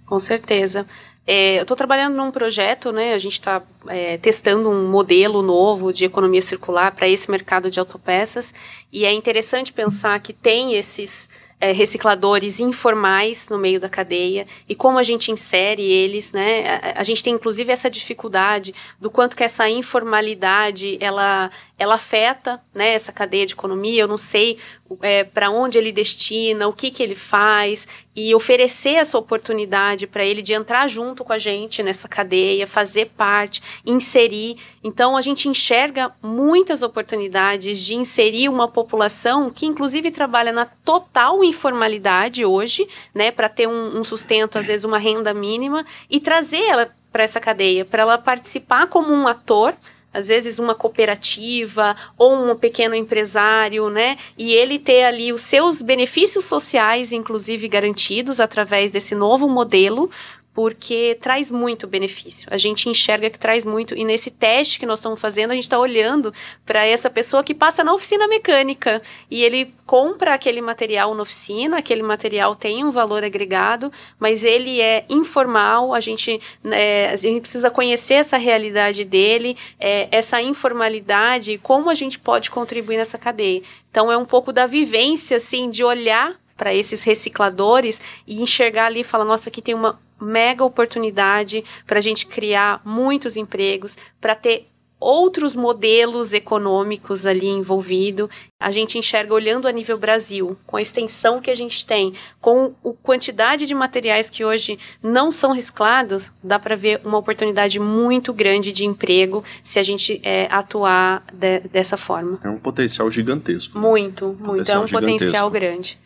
Com 0.06 0.20
certeza. 0.20 0.86
É, 1.26 1.58
eu 1.58 1.62
estou 1.62 1.76
trabalhando 1.76 2.16
num 2.16 2.30
projeto, 2.30 2.92
né? 2.92 3.14
A 3.14 3.18
gente 3.18 3.34
está 3.34 3.62
é, 3.88 4.18
testando 4.18 4.68
um 4.68 4.88
modelo 4.90 5.40
novo 5.40 5.92
de 5.92 6.04
economia 6.04 6.42
circular 6.42 6.92
para 6.92 7.08
esse 7.08 7.30
mercado 7.30 7.70
de 7.70 7.80
autopeças 7.80 8.52
e 8.92 9.06
é 9.06 9.12
interessante 9.12 9.72
pensar 9.72 10.20
que 10.20 10.34
tem 10.34 10.74
esses 10.74 11.30
é, 11.64 11.72
recicladores 11.72 12.60
informais 12.60 13.48
no 13.48 13.58
meio 13.58 13.80
da 13.80 13.88
cadeia 13.88 14.46
e 14.68 14.74
como 14.74 14.98
a 14.98 15.02
gente 15.02 15.30
insere 15.30 15.82
eles, 15.82 16.30
né? 16.30 16.80
A, 16.94 17.00
a, 17.00 17.02
gente 17.02 17.22
tem 17.22 17.34
inclusive 17.34 17.72
essa 17.72 17.88
dificuldade 17.88 18.74
do 19.00 19.10
quanto 19.10 19.34
que 19.34 19.44
essa 19.44 19.68
informalidade 19.68 20.98
ela 21.00 21.50
ela 21.78 21.94
afeta 21.94 22.60
né, 22.74 22.92
essa 22.92 23.12
cadeia 23.12 23.46
de 23.46 23.54
economia. 23.54 24.02
Eu 24.02 24.08
não 24.08 24.18
sei 24.18 24.58
é, 25.00 25.24
para 25.24 25.50
onde 25.50 25.78
ele 25.78 25.90
destina, 25.90 26.68
o 26.68 26.72
que, 26.72 26.90
que 26.90 27.02
ele 27.02 27.14
faz, 27.14 27.88
e 28.14 28.34
oferecer 28.34 28.94
essa 28.94 29.18
oportunidade 29.18 30.06
para 30.06 30.24
ele 30.24 30.42
de 30.42 30.52
entrar 30.52 30.86
junto 30.88 31.24
com 31.24 31.32
a 31.32 31.38
gente 31.38 31.82
nessa 31.82 32.06
cadeia, 32.06 32.66
fazer 32.66 33.06
parte, 33.16 33.62
inserir. 33.84 34.56
Então, 34.82 35.16
a 35.16 35.20
gente 35.20 35.48
enxerga 35.48 36.12
muitas 36.22 36.82
oportunidades 36.82 37.84
de 37.84 37.94
inserir 37.94 38.48
uma 38.48 38.68
população 38.68 39.50
que, 39.50 39.66
inclusive, 39.66 40.10
trabalha 40.10 40.52
na 40.52 40.66
total 40.66 41.42
informalidade 41.42 42.44
hoje, 42.44 42.86
né, 43.14 43.30
para 43.30 43.48
ter 43.48 43.66
um, 43.66 43.98
um 43.98 44.04
sustento, 44.04 44.58
às 44.58 44.66
vezes, 44.66 44.84
uma 44.84 44.98
renda 44.98 45.32
mínima, 45.34 45.84
e 46.08 46.20
trazer 46.20 46.62
ela 46.62 46.94
para 47.10 47.22
essa 47.22 47.40
cadeia, 47.40 47.84
para 47.84 48.02
ela 48.02 48.18
participar 48.18 48.88
como 48.88 49.12
um 49.12 49.26
ator 49.26 49.74
às 50.14 50.28
vezes 50.28 50.60
uma 50.60 50.74
cooperativa 50.74 51.94
ou 52.16 52.32
um 52.32 52.56
pequeno 52.56 52.94
empresário, 52.94 53.90
né? 53.90 54.16
E 54.38 54.54
ele 54.54 54.78
ter 54.78 55.02
ali 55.04 55.32
os 55.32 55.42
seus 55.42 55.82
benefícios 55.82 56.44
sociais, 56.44 57.12
inclusive 57.12 57.66
garantidos 57.66 58.38
através 58.38 58.92
desse 58.92 59.14
novo 59.14 59.48
modelo, 59.48 60.08
porque 60.54 61.18
traz 61.20 61.50
muito 61.50 61.86
benefício. 61.88 62.48
A 62.50 62.56
gente 62.56 62.88
enxerga 62.88 63.28
que 63.28 63.38
traz 63.38 63.66
muito, 63.66 63.96
e 63.96 64.04
nesse 64.04 64.30
teste 64.30 64.78
que 64.78 64.86
nós 64.86 65.00
estamos 65.00 65.20
fazendo, 65.20 65.50
a 65.50 65.54
gente 65.54 65.64
está 65.64 65.78
olhando 65.78 66.32
para 66.64 66.86
essa 66.86 67.10
pessoa 67.10 67.42
que 67.42 67.52
passa 67.52 67.82
na 67.82 67.92
oficina 67.92 68.28
mecânica 68.28 69.02
e 69.28 69.42
ele 69.42 69.74
compra 69.84 70.32
aquele 70.32 70.62
material 70.62 71.12
na 71.12 71.22
oficina, 71.22 71.78
aquele 71.78 72.04
material 72.04 72.54
tem 72.54 72.84
um 72.84 72.92
valor 72.92 73.24
agregado, 73.24 73.92
mas 74.18 74.44
ele 74.44 74.80
é 74.80 75.04
informal, 75.10 75.92
a 75.92 75.98
gente, 75.98 76.40
é, 76.70 77.10
a 77.10 77.16
gente 77.16 77.40
precisa 77.40 77.68
conhecer 77.68 78.14
essa 78.14 78.36
realidade 78.36 79.04
dele, 79.04 79.56
é, 79.78 80.06
essa 80.12 80.40
informalidade, 80.40 81.58
como 81.58 81.90
a 81.90 81.94
gente 81.94 82.18
pode 82.18 82.48
contribuir 82.48 82.96
nessa 82.96 83.18
cadeia. 83.18 83.60
Então, 83.90 84.10
é 84.10 84.16
um 84.16 84.24
pouco 84.24 84.52
da 84.52 84.66
vivência, 84.66 85.36
assim, 85.36 85.68
de 85.68 85.82
olhar 85.82 86.36
para 86.56 86.72
esses 86.72 87.02
recicladores 87.02 88.00
e 88.26 88.40
enxergar 88.40 88.86
ali 88.86 89.00
e 89.00 89.04
falar, 89.04 89.24
nossa, 89.24 89.48
aqui 89.48 89.60
tem 89.60 89.74
uma 89.74 89.98
mega 90.20 90.64
oportunidade 90.64 91.64
para 91.86 91.98
a 91.98 92.02
gente 92.02 92.26
criar 92.26 92.80
muitos 92.84 93.36
empregos, 93.36 93.96
para 94.20 94.34
ter 94.34 94.68
outros 95.04 95.54
modelos 95.54 96.32
econômicos 96.32 97.26
ali 97.26 97.46
envolvido. 97.46 98.30
A 98.58 98.70
gente 98.70 98.96
enxerga 98.96 99.34
olhando 99.34 99.68
a 99.68 99.72
nível 99.72 99.98
Brasil, 99.98 100.56
com 100.66 100.78
a 100.78 100.82
extensão 100.82 101.42
que 101.42 101.50
a 101.50 101.54
gente 101.54 101.84
tem, 101.84 102.14
com 102.40 102.74
a 102.82 102.90
quantidade 103.02 103.66
de 103.66 103.74
materiais 103.74 104.30
que 104.30 104.44
hoje 104.44 104.78
não 105.02 105.30
são 105.30 105.52
reciclados, 105.52 106.32
dá 106.42 106.58
para 106.58 106.74
ver 106.74 107.02
uma 107.04 107.18
oportunidade 107.18 107.78
muito 107.78 108.32
grande 108.32 108.72
de 108.72 108.86
emprego 108.86 109.44
se 109.62 109.78
a 109.78 109.82
gente 109.82 110.20
é, 110.22 110.48
atuar 110.50 111.22
de, 111.30 111.60
dessa 111.60 111.98
forma. 111.98 112.40
É 112.42 112.48
um 112.48 112.58
potencial 112.58 113.10
gigantesco. 113.10 113.78
Muito, 113.78 114.28
muito. 114.28 114.44
Potencial 114.44 114.80
é 114.80 114.84
um 114.84 114.86
gigantesco. 114.86 115.18
potencial 115.18 115.50
grande. 115.50 116.03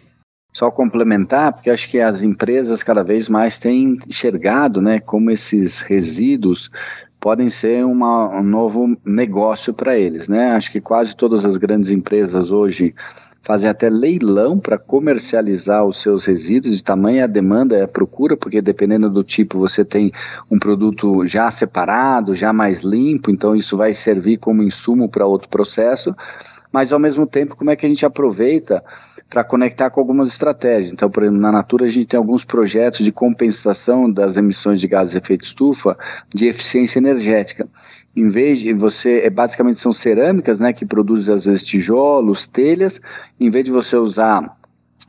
Só 0.58 0.70
complementar, 0.70 1.52
porque 1.52 1.70
acho 1.70 1.88
que 1.88 2.00
as 2.00 2.22
empresas 2.22 2.82
cada 2.82 3.04
vez 3.04 3.28
mais 3.28 3.58
têm 3.58 3.98
enxergado 4.06 4.82
né, 4.82 4.98
como 4.98 5.30
esses 5.30 5.82
resíduos 5.82 6.70
podem 7.20 7.48
ser 7.48 7.84
uma, 7.84 8.40
um 8.40 8.42
novo 8.42 8.96
negócio 9.04 9.72
para 9.72 9.96
eles. 9.96 10.28
Né? 10.28 10.50
Acho 10.50 10.72
que 10.72 10.80
quase 10.80 11.16
todas 11.16 11.44
as 11.44 11.56
grandes 11.56 11.90
empresas 11.90 12.50
hoje 12.50 12.94
fazem 13.40 13.70
até 13.70 13.88
leilão 13.88 14.58
para 14.58 14.76
comercializar 14.76 15.84
os 15.84 16.02
seus 16.02 16.24
resíduos, 16.24 16.76
de 16.76 16.84
tamanho 16.84 17.24
a 17.24 17.26
demanda 17.26 17.78
e 17.78 17.82
a 17.82 17.88
procura, 17.88 18.36
porque 18.36 18.60
dependendo 18.60 19.08
do 19.08 19.24
tipo 19.24 19.58
você 19.58 19.84
tem 19.84 20.12
um 20.50 20.58
produto 20.58 21.24
já 21.24 21.50
separado, 21.50 22.34
já 22.34 22.52
mais 22.52 22.82
limpo, 22.82 23.30
então 23.30 23.56
isso 23.56 23.76
vai 23.76 23.94
servir 23.94 24.38
como 24.38 24.62
insumo 24.62 25.08
para 25.08 25.24
outro 25.24 25.48
processo, 25.48 26.14
mas 26.70 26.92
ao 26.92 26.98
mesmo 26.98 27.26
tempo 27.26 27.56
como 27.56 27.70
é 27.70 27.76
que 27.76 27.86
a 27.86 27.88
gente 27.88 28.04
aproveita 28.04 28.84
para 29.28 29.44
conectar 29.44 29.90
com 29.90 30.00
algumas 30.00 30.28
estratégias. 30.28 30.92
Então, 30.92 31.10
por 31.10 31.22
exemplo, 31.22 31.40
na 31.40 31.52
Natura 31.52 31.84
a 31.84 31.88
gente 31.88 32.06
tem 32.06 32.18
alguns 32.18 32.44
projetos 32.44 33.04
de 33.04 33.12
compensação 33.12 34.10
das 34.10 34.36
emissões 34.36 34.80
de 34.80 34.88
gases 34.88 35.12
de 35.12 35.18
efeito 35.18 35.44
estufa 35.44 35.96
de 36.34 36.46
eficiência 36.46 36.98
energética. 36.98 37.68
Em 38.16 38.28
vez 38.28 38.58
de 38.58 38.72
você, 38.72 39.20
é, 39.20 39.30
basicamente 39.30 39.78
são 39.78 39.92
cerâmicas, 39.92 40.60
né, 40.60 40.72
que 40.72 40.86
produzem 40.86 41.34
às 41.34 41.44
vezes 41.44 41.64
tijolos, 41.64 42.46
telhas, 42.46 43.00
em 43.38 43.50
vez 43.50 43.64
de 43.64 43.70
você 43.70 43.96
usar 43.96 44.57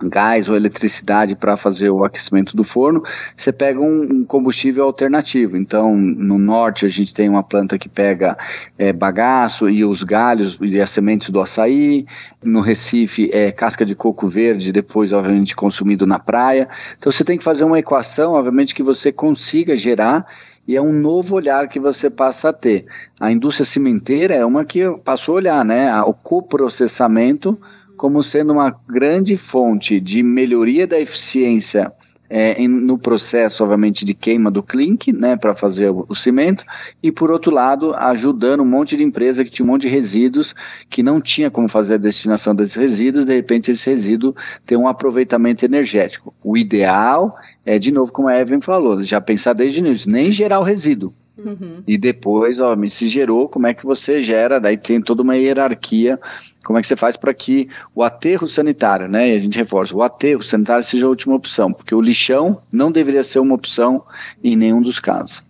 gás 0.03 0.49
ou 0.49 0.55
eletricidade 0.55 1.35
para 1.35 1.57
fazer 1.57 1.89
o 1.89 2.03
aquecimento 2.03 2.55
do 2.55 2.63
forno, 2.63 3.03
você 3.35 3.51
pega 3.51 3.79
um, 3.79 4.01
um, 4.01 4.23
combustível 4.23 4.83
alternativo. 4.83 5.57
Então, 5.57 5.95
no 5.95 6.37
norte 6.37 6.85
a 6.85 6.89
gente 6.89 7.13
tem 7.13 7.29
uma 7.29 7.43
planta 7.43 7.77
que 7.77 7.89
pega 7.89 8.37
é, 8.77 8.93
bagaço 8.93 9.69
e 9.69 9.83
os 9.83 10.03
galhos 10.03 10.57
e 10.61 10.79
as 10.79 10.89
sementes 10.89 11.29
do 11.29 11.39
açaí. 11.39 12.05
No 12.43 12.61
Recife 12.61 13.29
é 13.33 13.51
casca 13.51 13.85
de 13.85 13.95
coco 13.95 14.27
verde, 14.27 14.71
depois 14.71 15.11
obviamente 15.11 15.55
consumido 15.55 16.05
na 16.05 16.19
praia. 16.19 16.69
Então 16.97 17.11
você 17.11 17.23
tem 17.23 17.37
que 17.37 17.43
fazer 17.43 17.63
uma 17.63 17.79
equação, 17.79 18.33
obviamente 18.33 18.75
que 18.75 18.83
você 18.83 19.11
consiga 19.11 19.75
gerar 19.75 20.25
e 20.69 20.75
é 20.75 20.81
um 20.81 20.93
novo 20.93 21.35
olhar 21.35 21.67
que 21.67 21.79
você 21.79 22.11
passa 22.11 22.49
a 22.49 22.53
ter. 22.53 22.85
A 23.19 23.31
indústria 23.31 23.65
cimenteira 23.65 24.35
é 24.35 24.45
uma 24.45 24.63
que 24.63 24.87
passou 25.03 25.33
a 25.33 25.37
olhar, 25.37 25.65
né? 25.65 25.99
O 26.03 26.13
coprocessamento 26.13 27.59
como 27.99 28.23
sendo 28.23 28.53
uma 28.53 28.73
grande 28.87 29.35
fonte 29.35 29.99
de 29.99 30.23
melhoria 30.23 30.87
da 30.87 30.97
eficiência 30.97 31.91
é, 32.29 32.53
em, 32.53 32.65
no 32.65 32.97
processo, 32.97 33.61
obviamente, 33.61 34.05
de 34.05 34.13
queima 34.13 34.49
do 34.49 34.63
clink, 34.63 35.11
né, 35.11 35.35
para 35.35 35.53
fazer 35.53 35.89
o, 35.89 36.05
o, 36.07 36.15
cimento, 36.15 36.63
e 37.03 37.11
por 37.11 37.29
outro 37.29 37.51
lado, 37.51 37.93
ajudando 37.95 38.61
um 38.61 38.65
monte 38.65 38.95
de 38.95 39.03
empresa 39.03 39.43
que 39.43 39.51
tinha 39.51 39.65
um 39.65 39.67
monte 39.67 39.81
de 39.81 39.89
resíduos 39.89 40.55
que 40.89 41.03
não 41.03 41.19
tinha 41.19 41.51
como 41.51 41.67
fazer 41.67 41.95
a 41.95 41.97
destinação 41.97 42.55
desses 42.55 42.75
resíduos, 42.75 43.25
de 43.25 43.35
repente 43.35 43.69
esse 43.69 43.89
resíduo 43.89 44.33
tem 44.65 44.77
um 44.77 44.87
aproveitamento 44.87 45.65
energético. 45.65 46.33
O 46.41 46.55
ideal 46.55 47.35
é, 47.65 47.77
de 47.77 47.91
novo, 47.91 48.13
como 48.13 48.29
a 48.29 48.39
Evan 48.39 48.61
falou, 48.61 49.03
já 49.03 49.19
pensar 49.19 49.51
desde 49.51 49.81
o 49.81 49.85
início, 49.85 50.09
nem 50.09 50.31
gerar 50.31 50.61
o 50.61 50.63
resíduo, 50.63 51.13
Uhum. 51.45 51.83
E 51.87 51.97
depois, 51.97 52.59
ó, 52.59 52.75
me 52.75 52.89
se 52.89 53.07
gerou, 53.07 53.47
como 53.47 53.67
é 53.67 53.73
que 53.73 53.85
você 53.85 54.21
gera? 54.21 54.59
Daí 54.59 54.77
tem 54.77 55.01
toda 55.01 55.21
uma 55.21 55.35
hierarquia 55.35 56.19
como 56.63 56.77
é 56.77 56.81
que 56.81 56.87
você 56.87 56.95
faz 56.95 57.17
para 57.17 57.33
que 57.33 57.69
o 57.95 58.03
aterro 58.03 58.45
sanitário, 58.47 59.07
né, 59.07 59.29
e 59.29 59.35
a 59.35 59.39
gente 59.39 59.57
reforça, 59.57 59.95
o 59.95 60.03
aterro 60.03 60.41
sanitário 60.41 60.83
seja 60.83 61.05
a 61.05 61.09
última 61.09 61.35
opção, 61.35 61.71
porque 61.73 61.95
o 61.95 62.01
lixão 62.01 62.61
não 62.71 62.91
deveria 62.91 63.23
ser 63.23 63.39
uma 63.39 63.55
opção 63.55 64.03
em 64.43 64.55
nenhum 64.55 64.81
dos 64.81 64.99
casos. 64.99 65.45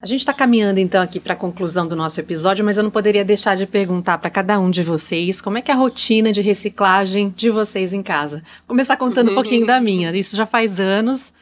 A 0.00 0.06
gente 0.06 0.20
está 0.20 0.32
caminhando 0.32 0.78
então 0.78 1.02
aqui 1.02 1.18
para 1.18 1.32
a 1.32 1.36
conclusão 1.36 1.88
do 1.88 1.96
nosso 1.96 2.20
episódio, 2.20 2.64
mas 2.64 2.78
eu 2.78 2.84
não 2.84 2.90
poderia 2.90 3.24
deixar 3.24 3.56
de 3.56 3.66
perguntar 3.66 4.18
para 4.18 4.30
cada 4.30 4.60
um 4.60 4.70
de 4.70 4.84
vocês 4.84 5.40
como 5.40 5.58
é 5.58 5.62
que 5.62 5.72
é 5.72 5.74
a 5.74 5.76
rotina 5.76 6.30
de 6.30 6.40
reciclagem 6.40 7.34
de 7.34 7.50
vocês 7.50 7.92
em 7.92 8.02
casa. 8.02 8.42
Vou 8.58 8.68
começar 8.68 8.96
contando 8.96 9.32
um 9.32 9.34
pouquinho 9.34 9.64
da 9.66 9.80
minha. 9.80 10.16
Isso 10.16 10.36
já 10.36 10.46
faz 10.46 10.78
anos. 10.78 11.34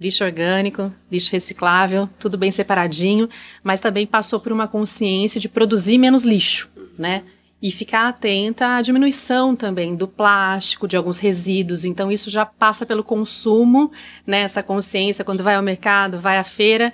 Lixo 0.00 0.24
orgânico, 0.24 0.92
lixo 1.12 1.30
reciclável, 1.30 2.08
tudo 2.18 2.38
bem 2.38 2.50
separadinho, 2.50 3.28
mas 3.62 3.80
também 3.80 4.06
passou 4.06 4.40
por 4.40 4.50
uma 4.50 4.66
consciência 4.66 5.38
de 5.38 5.48
produzir 5.48 5.98
menos 5.98 6.24
lixo, 6.24 6.70
né? 6.98 7.22
e 7.62 7.70
ficar 7.70 8.08
atenta 8.08 8.76
à 8.76 8.82
diminuição 8.82 9.54
também 9.54 9.94
do 9.94 10.08
plástico, 10.08 10.88
de 10.88 10.96
alguns 10.96 11.18
resíduos. 11.18 11.84
Então, 11.84 12.10
isso 12.10 12.30
já 12.30 12.46
passa 12.46 12.86
pelo 12.86 13.04
consumo, 13.04 13.92
né? 14.26 14.40
Essa 14.40 14.62
consciência, 14.62 15.24
quando 15.24 15.44
vai 15.44 15.56
ao 15.56 15.62
mercado, 15.62 16.18
vai 16.18 16.38
à 16.38 16.44
feira, 16.44 16.90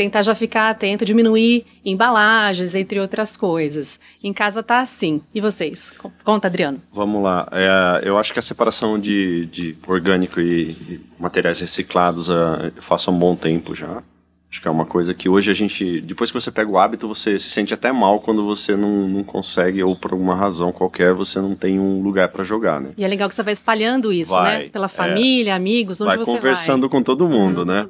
tentar 0.00 0.22
já 0.22 0.34
ficar 0.34 0.70
atento, 0.70 1.04
diminuir 1.04 1.66
embalagens, 1.84 2.74
entre 2.74 2.98
outras 2.98 3.36
coisas. 3.36 4.00
Em 4.24 4.32
casa 4.32 4.62
tá 4.62 4.80
assim. 4.80 5.20
E 5.34 5.42
vocês? 5.42 5.92
Conta, 6.24 6.48
Adriano. 6.48 6.80
Vamos 6.90 7.22
lá. 7.22 7.46
É, 7.52 8.08
eu 8.08 8.16
acho 8.16 8.32
que 8.32 8.38
a 8.38 8.42
separação 8.42 8.98
de, 8.98 9.44
de 9.46 9.76
orgânico 9.86 10.40
e, 10.40 10.70
e 10.70 11.00
materiais 11.18 11.60
reciclados 11.60 12.30
uh, 12.30 12.72
eu 12.74 12.82
faço 12.82 13.10
há 13.10 13.12
um 13.12 13.18
bom 13.18 13.36
tempo 13.36 13.74
já. 13.74 14.02
Acho 14.50 14.62
que 14.62 14.66
é 14.66 14.70
uma 14.70 14.86
coisa 14.86 15.12
que 15.12 15.28
hoje 15.28 15.50
a 15.50 15.54
gente, 15.54 16.00
depois 16.00 16.30
que 16.30 16.40
você 16.40 16.50
pega 16.50 16.70
o 16.70 16.78
hábito, 16.78 17.06
você 17.06 17.38
se 17.38 17.50
sente 17.50 17.74
até 17.74 17.92
mal 17.92 18.20
quando 18.20 18.42
você 18.42 18.74
não, 18.74 19.06
não 19.06 19.22
consegue, 19.22 19.82
ou 19.82 19.94
por 19.94 20.12
alguma 20.12 20.34
razão 20.34 20.72
qualquer, 20.72 21.12
você 21.12 21.38
não 21.38 21.54
tem 21.54 21.78
um 21.78 22.00
lugar 22.02 22.30
para 22.30 22.42
jogar, 22.42 22.80
né? 22.80 22.92
E 22.96 23.04
é 23.04 23.06
legal 23.06 23.28
que 23.28 23.34
você 23.34 23.42
vai 23.42 23.52
espalhando 23.52 24.10
isso, 24.10 24.34
né? 24.34 24.40
vai, 24.40 24.58
né? 24.60 24.68
Pela 24.70 24.86
é. 24.86 24.88
família, 24.88 25.52
é, 25.52 25.54
amigos, 25.54 26.00
onde 26.00 26.08
vai 26.08 26.16
você 26.16 26.32
vai. 26.32 26.40
conversando 26.40 26.88
com 26.88 27.02
todo 27.02 27.28
mundo, 27.28 27.66
né? 27.66 27.86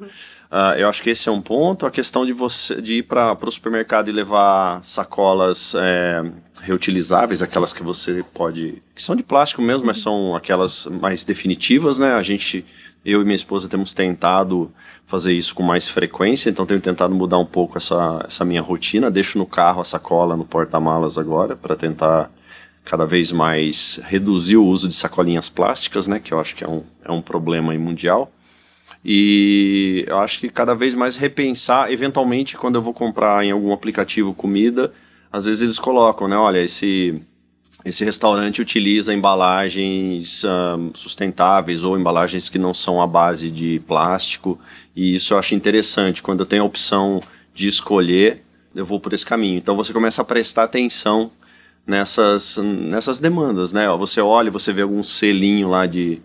Uh, 0.51 0.75
eu 0.77 0.89
acho 0.89 1.01
que 1.01 1.09
esse 1.09 1.29
é 1.29 1.31
um 1.31 1.41
ponto. 1.41 1.85
A 1.85 1.91
questão 1.91 2.25
de 2.25 2.33
você 2.33 2.81
de 2.81 2.95
ir 2.95 3.03
para 3.03 3.37
o 3.41 3.51
supermercado 3.51 4.09
e 4.09 4.11
levar 4.11 4.83
sacolas 4.83 5.73
é, 5.75 6.29
reutilizáveis, 6.61 7.41
aquelas 7.41 7.71
que 7.71 7.81
você 7.81 8.21
pode. 8.33 8.83
que 8.93 9.01
são 9.01 9.15
de 9.15 9.23
plástico 9.23 9.61
mesmo, 9.61 9.85
mas 9.85 9.99
são 9.99 10.35
aquelas 10.35 10.87
mais 10.87 11.23
definitivas, 11.23 11.97
né? 11.97 12.13
A 12.15 12.21
gente, 12.21 12.65
eu 13.05 13.21
e 13.21 13.23
minha 13.23 13.35
esposa, 13.35 13.69
temos 13.69 13.93
tentado 13.93 14.69
fazer 15.07 15.31
isso 15.31 15.55
com 15.55 15.63
mais 15.63 15.87
frequência, 15.87 16.49
então 16.49 16.65
tenho 16.65 16.81
tentado 16.81 17.15
mudar 17.15 17.37
um 17.37 17.45
pouco 17.45 17.77
essa, 17.77 18.25
essa 18.27 18.43
minha 18.43 18.61
rotina. 18.61 19.09
Deixo 19.09 19.37
no 19.37 19.45
carro 19.45 19.79
a 19.79 19.85
sacola 19.85 20.35
no 20.35 20.43
porta-malas 20.43 21.17
agora, 21.17 21.55
para 21.55 21.77
tentar 21.77 22.29
cada 22.83 23.05
vez 23.05 23.31
mais 23.31 24.01
reduzir 24.03 24.57
o 24.57 24.65
uso 24.65 24.89
de 24.89 24.95
sacolinhas 24.95 25.47
plásticas, 25.47 26.07
né, 26.07 26.19
que 26.19 26.33
eu 26.33 26.39
acho 26.41 26.55
que 26.55 26.63
é 26.63 26.67
um, 26.67 26.83
é 27.05 27.11
um 27.11 27.21
problema 27.21 27.73
mundial. 27.73 28.29
E 29.03 30.05
eu 30.07 30.19
acho 30.19 30.39
que 30.39 30.49
cada 30.49 30.75
vez 30.75 30.93
mais 30.93 31.15
repensar, 31.15 31.91
eventualmente, 31.91 32.55
quando 32.55 32.75
eu 32.75 32.81
vou 32.81 32.93
comprar 32.93 33.43
em 33.43 33.51
algum 33.51 33.73
aplicativo 33.73 34.33
comida, 34.33 34.93
às 35.31 35.45
vezes 35.45 35.61
eles 35.61 35.79
colocam, 35.79 36.27
né, 36.27 36.35
olha, 36.35 36.59
esse 36.59 37.21
esse 37.83 38.05
restaurante 38.05 38.61
utiliza 38.61 39.13
embalagens 39.13 40.43
um, 40.43 40.91
sustentáveis 40.93 41.83
ou 41.83 41.97
embalagens 41.97 42.47
que 42.47 42.59
não 42.59 42.73
são 42.73 43.01
à 43.01 43.07
base 43.07 43.49
de 43.49 43.79
plástico. 43.87 44.59
E 44.95 45.15
isso 45.15 45.33
eu 45.33 45.39
acho 45.39 45.55
interessante. 45.55 46.21
Quando 46.21 46.41
eu 46.41 46.45
tenho 46.45 46.61
a 46.61 46.65
opção 46.65 47.21
de 47.53 47.67
escolher, 47.67 48.43
eu 48.75 48.85
vou 48.85 48.99
por 48.99 49.13
esse 49.13 49.25
caminho. 49.25 49.57
Então 49.57 49.75
você 49.75 49.91
começa 49.91 50.21
a 50.21 50.25
prestar 50.25 50.63
atenção 50.65 51.31
nessas, 51.85 52.57
nessas 52.57 53.17
demandas, 53.17 53.73
né? 53.73 53.87
Você 53.97 54.21
olha, 54.21 54.51
você 54.51 54.71
vê 54.71 54.83
algum 54.83 55.01
selinho 55.01 55.69
lá 55.69 55.87
de, 55.87 56.21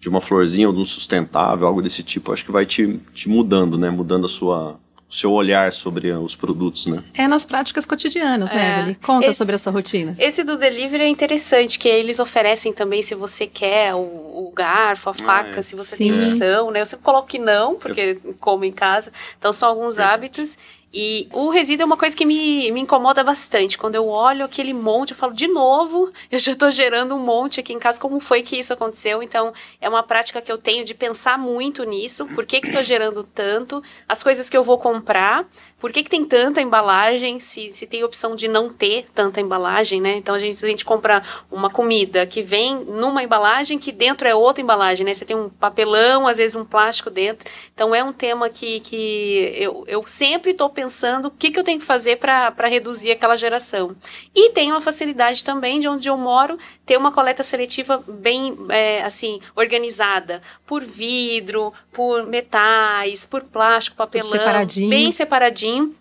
de 0.00 0.08
uma 0.08 0.20
florzinha 0.20 0.66
ou 0.66 0.74
de 0.74 0.80
um 0.80 0.84
sustentável, 0.84 1.66
algo 1.66 1.82
desse 1.82 2.02
tipo. 2.02 2.32
Acho 2.32 2.44
que 2.44 2.50
vai 2.50 2.64
te, 2.64 2.98
te 3.14 3.28
mudando, 3.28 3.76
né? 3.76 3.90
Mudando 3.90 4.24
a 4.24 4.28
sua, 4.28 4.80
o 5.08 5.14
seu 5.14 5.30
olhar 5.30 5.72
sobre 5.72 6.10
os 6.12 6.34
produtos, 6.34 6.86
né? 6.86 7.04
É 7.12 7.28
nas 7.28 7.44
práticas 7.44 7.84
cotidianas, 7.84 8.50
né, 8.50 8.76
é. 8.76 8.78
Evelyn? 8.78 8.94
Conta 8.94 9.26
esse, 9.26 9.38
sobre 9.38 9.56
a 9.56 9.58
sua 9.58 9.72
rotina. 9.72 10.16
Esse 10.18 10.42
do 10.42 10.56
delivery 10.56 11.02
é 11.02 11.08
interessante, 11.08 11.78
que 11.78 11.88
eles 11.88 12.18
oferecem 12.18 12.72
também 12.72 13.02
se 13.02 13.14
você 13.14 13.46
quer 13.46 13.94
o, 13.94 13.98
o 13.98 14.52
garfo, 14.54 15.10
a 15.10 15.14
faca, 15.14 15.56
ah, 15.56 15.58
é. 15.58 15.62
se 15.62 15.76
você 15.76 15.96
Sim. 15.96 16.10
tem 16.10 16.18
opção, 16.18 16.70
né? 16.70 16.80
Eu 16.80 16.86
sempre 16.86 17.04
coloco 17.04 17.28
que 17.28 17.38
não, 17.38 17.74
porque 17.74 18.18
eu... 18.24 18.34
como 18.40 18.64
em 18.64 18.72
casa. 18.72 19.12
Então 19.38 19.52
são 19.52 19.68
alguns 19.68 19.98
é. 19.98 20.02
hábitos. 20.02 20.56
E 20.92 21.28
o 21.32 21.50
resíduo 21.50 21.84
é 21.84 21.86
uma 21.86 21.96
coisa 21.96 22.16
que 22.16 22.26
me, 22.26 22.70
me 22.72 22.80
incomoda 22.80 23.22
bastante. 23.22 23.78
Quando 23.78 23.94
eu 23.94 24.08
olho 24.08 24.44
aquele 24.44 24.72
monte, 24.72 25.10
eu 25.10 25.16
falo, 25.16 25.32
de 25.32 25.46
novo, 25.46 26.12
eu 26.30 26.38
já 26.38 26.52
estou 26.52 26.70
gerando 26.70 27.14
um 27.14 27.18
monte 27.18 27.60
aqui 27.60 27.72
em 27.72 27.78
casa. 27.78 28.00
Como 28.00 28.18
foi 28.18 28.42
que 28.42 28.58
isso 28.58 28.72
aconteceu? 28.72 29.22
Então, 29.22 29.52
é 29.80 29.88
uma 29.88 30.02
prática 30.02 30.42
que 30.42 30.50
eu 30.50 30.58
tenho 30.58 30.84
de 30.84 30.92
pensar 30.92 31.38
muito 31.38 31.84
nisso. 31.84 32.26
Por 32.34 32.44
que 32.44 32.56
estou 32.56 32.82
gerando 32.82 33.22
tanto? 33.22 33.82
As 34.08 34.22
coisas 34.22 34.50
que 34.50 34.56
eu 34.56 34.64
vou 34.64 34.78
comprar. 34.78 35.46
Por 35.80 35.90
que, 35.90 36.02
que 36.02 36.10
tem 36.10 36.24
tanta 36.24 36.60
embalagem 36.60 37.40
se, 37.40 37.72
se 37.72 37.86
tem 37.86 38.04
opção 38.04 38.36
de 38.36 38.46
não 38.46 38.68
ter 38.68 39.08
tanta 39.14 39.40
embalagem, 39.40 40.00
né? 40.00 40.16
Então, 40.16 40.34
a 40.34 40.38
gente, 40.38 40.62
a 40.64 40.68
gente 40.68 40.84
compra 40.84 41.22
uma 41.50 41.70
comida 41.70 42.26
que 42.26 42.42
vem 42.42 42.76
numa 42.84 43.22
embalagem 43.22 43.78
que 43.78 43.90
dentro 43.90 44.28
é 44.28 44.34
outra 44.34 44.62
embalagem, 44.62 45.06
né? 45.06 45.14
Você 45.14 45.24
tem 45.24 45.36
um 45.36 45.48
papelão, 45.48 46.26
às 46.26 46.36
vezes 46.36 46.54
um 46.54 46.64
plástico 46.64 47.08
dentro. 47.08 47.50
Então, 47.74 47.94
é 47.94 48.04
um 48.04 48.12
tema 48.12 48.50
que, 48.50 48.80
que 48.80 49.56
eu, 49.58 49.84
eu 49.88 50.06
sempre 50.06 50.50
estou 50.50 50.68
pensando 50.68 51.28
o 51.28 51.30
que, 51.30 51.50
que 51.50 51.58
eu 51.58 51.64
tenho 51.64 51.78
que 51.78 51.86
fazer 51.86 52.16
para 52.18 52.66
reduzir 52.66 53.10
aquela 53.10 53.36
geração. 53.36 53.96
E 54.34 54.50
tem 54.50 54.70
uma 54.70 54.80
facilidade 54.80 55.42
também 55.42 55.80
de 55.80 55.88
onde 55.88 56.08
eu 56.08 56.16
moro 56.18 56.58
ter 56.90 56.96
uma 56.96 57.12
coleta 57.12 57.44
seletiva 57.44 58.02
bem, 58.08 58.56
é, 58.68 59.04
assim, 59.04 59.38
organizada 59.54 60.42
por 60.66 60.82
vidro, 60.82 61.72
por 61.92 62.26
metais, 62.26 63.24
por 63.24 63.44
plástico, 63.44 63.96
papelão, 63.96 64.28
separadinho. 64.28 64.90
bem 64.90 65.12
separadinho 65.12 65.94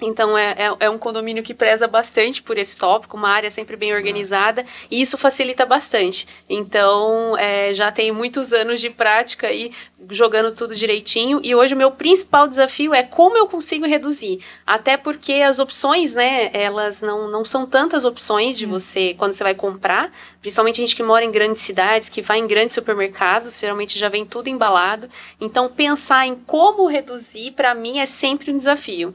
então 0.00 0.36
é, 0.36 0.54
é, 0.58 0.76
é, 0.80 0.90
um 0.90 0.98
condomínio 0.98 1.42
que 1.42 1.54
preza 1.54 1.86
bastante 1.86 2.42
por 2.42 2.58
esse 2.58 2.76
tópico, 2.76 3.16
uma 3.16 3.28
área 3.28 3.50
sempre 3.50 3.76
bem 3.76 3.94
organizada, 3.94 4.64
e 4.90 5.00
isso 5.00 5.16
facilita 5.16 5.64
bastante. 5.64 6.26
Então 6.48 7.36
é, 7.38 7.72
já 7.72 7.92
tenho 7.92 8.14
muitos 8.14 8.52
anos 8.52 8.80
de 8.80 8.90
prática 8.90 9.46
aí 9.46 9.70
jogando 10.10 10.52
tudo 10.52 10.74
direitinho, 10.74 11.40
e 11.42 11.54
hoje 11.54 11.74
o 11.74 11.76
meu 11.76 11.92
principal 11.92 12.48
desafio 12.48 12.92
é 12.92 13.02
como 13.02 13.38
eu 13.38 13.46
consigo 13.46 13.86
reduzir. 13.86 14.40
Até 14.66 14.96
porque 14.96 15.34
as 15.34 15.58
opções, 15.58 16.12
né, 16.12 16.50
elas 16.52 17.00
não, 17.00 17.30
não 17.30 17.44
são 17.44 17.64
tantas 17.64 18.04
opções 18.04 18.58
de 18.58 18.66
você 18.66 19.14
quando 19.14 19.32
você 19.32 19.44
vai 19.44 19.54
comprar, 19.54 20.12
principalmente 20.42 20.80
a 20.80 20.84
gente 20.84 20.96
que 20.96 21.02
mora 21.02 21.24
em 21.24 21.30
grandes 21.30 21.62
cidades, 21.62 22.08
que 22.08 22.20
vai 22.20 22.38
em 22.38 22.46
grandes 22.46 22.74
supermercados, 22.74 23.60
geralmente 23.60 23.98
já 23.98 24.08
vem 24.08 24.26
tudo 24.26 24.48
embalado. 24.48 25.08
Então 25.40 25.68
pensar 25.68 26.26
em 26.26 26.34
como 26.34 26.86
reduzir, 26.86 27.52
para 27.52 27.74
mim, 27.74 28.00
é 28.00 28.06
sempre 28.06 28.50
um 28.50 28.56
desafio. 28.56 29.14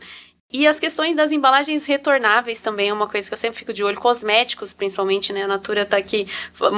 E 0.52 0.68
as 0.68 0.80
questões 0.80 1.16
das 1.16 1.32
embalagens 1.32 1.86
retornáveis 1.86 2.60
também 2.60 2.90
é 2.90 2.94
uma 2.94 3.08
coisa 3.08 3.28
que 3.28 3.34
eu 3.34 3.38
sempre 3.38 3.58
fico 3.58 3.72
de 3.72 3.84
olho. 3.84 4.00
Cosméticos, 4.00 4.74
principalmente, 4.74 5.32
né? 5.32 5.44
A 5.44 5.48
Natura 5.48 5.84
está 5.84 5.98
aqui 5.98 6.28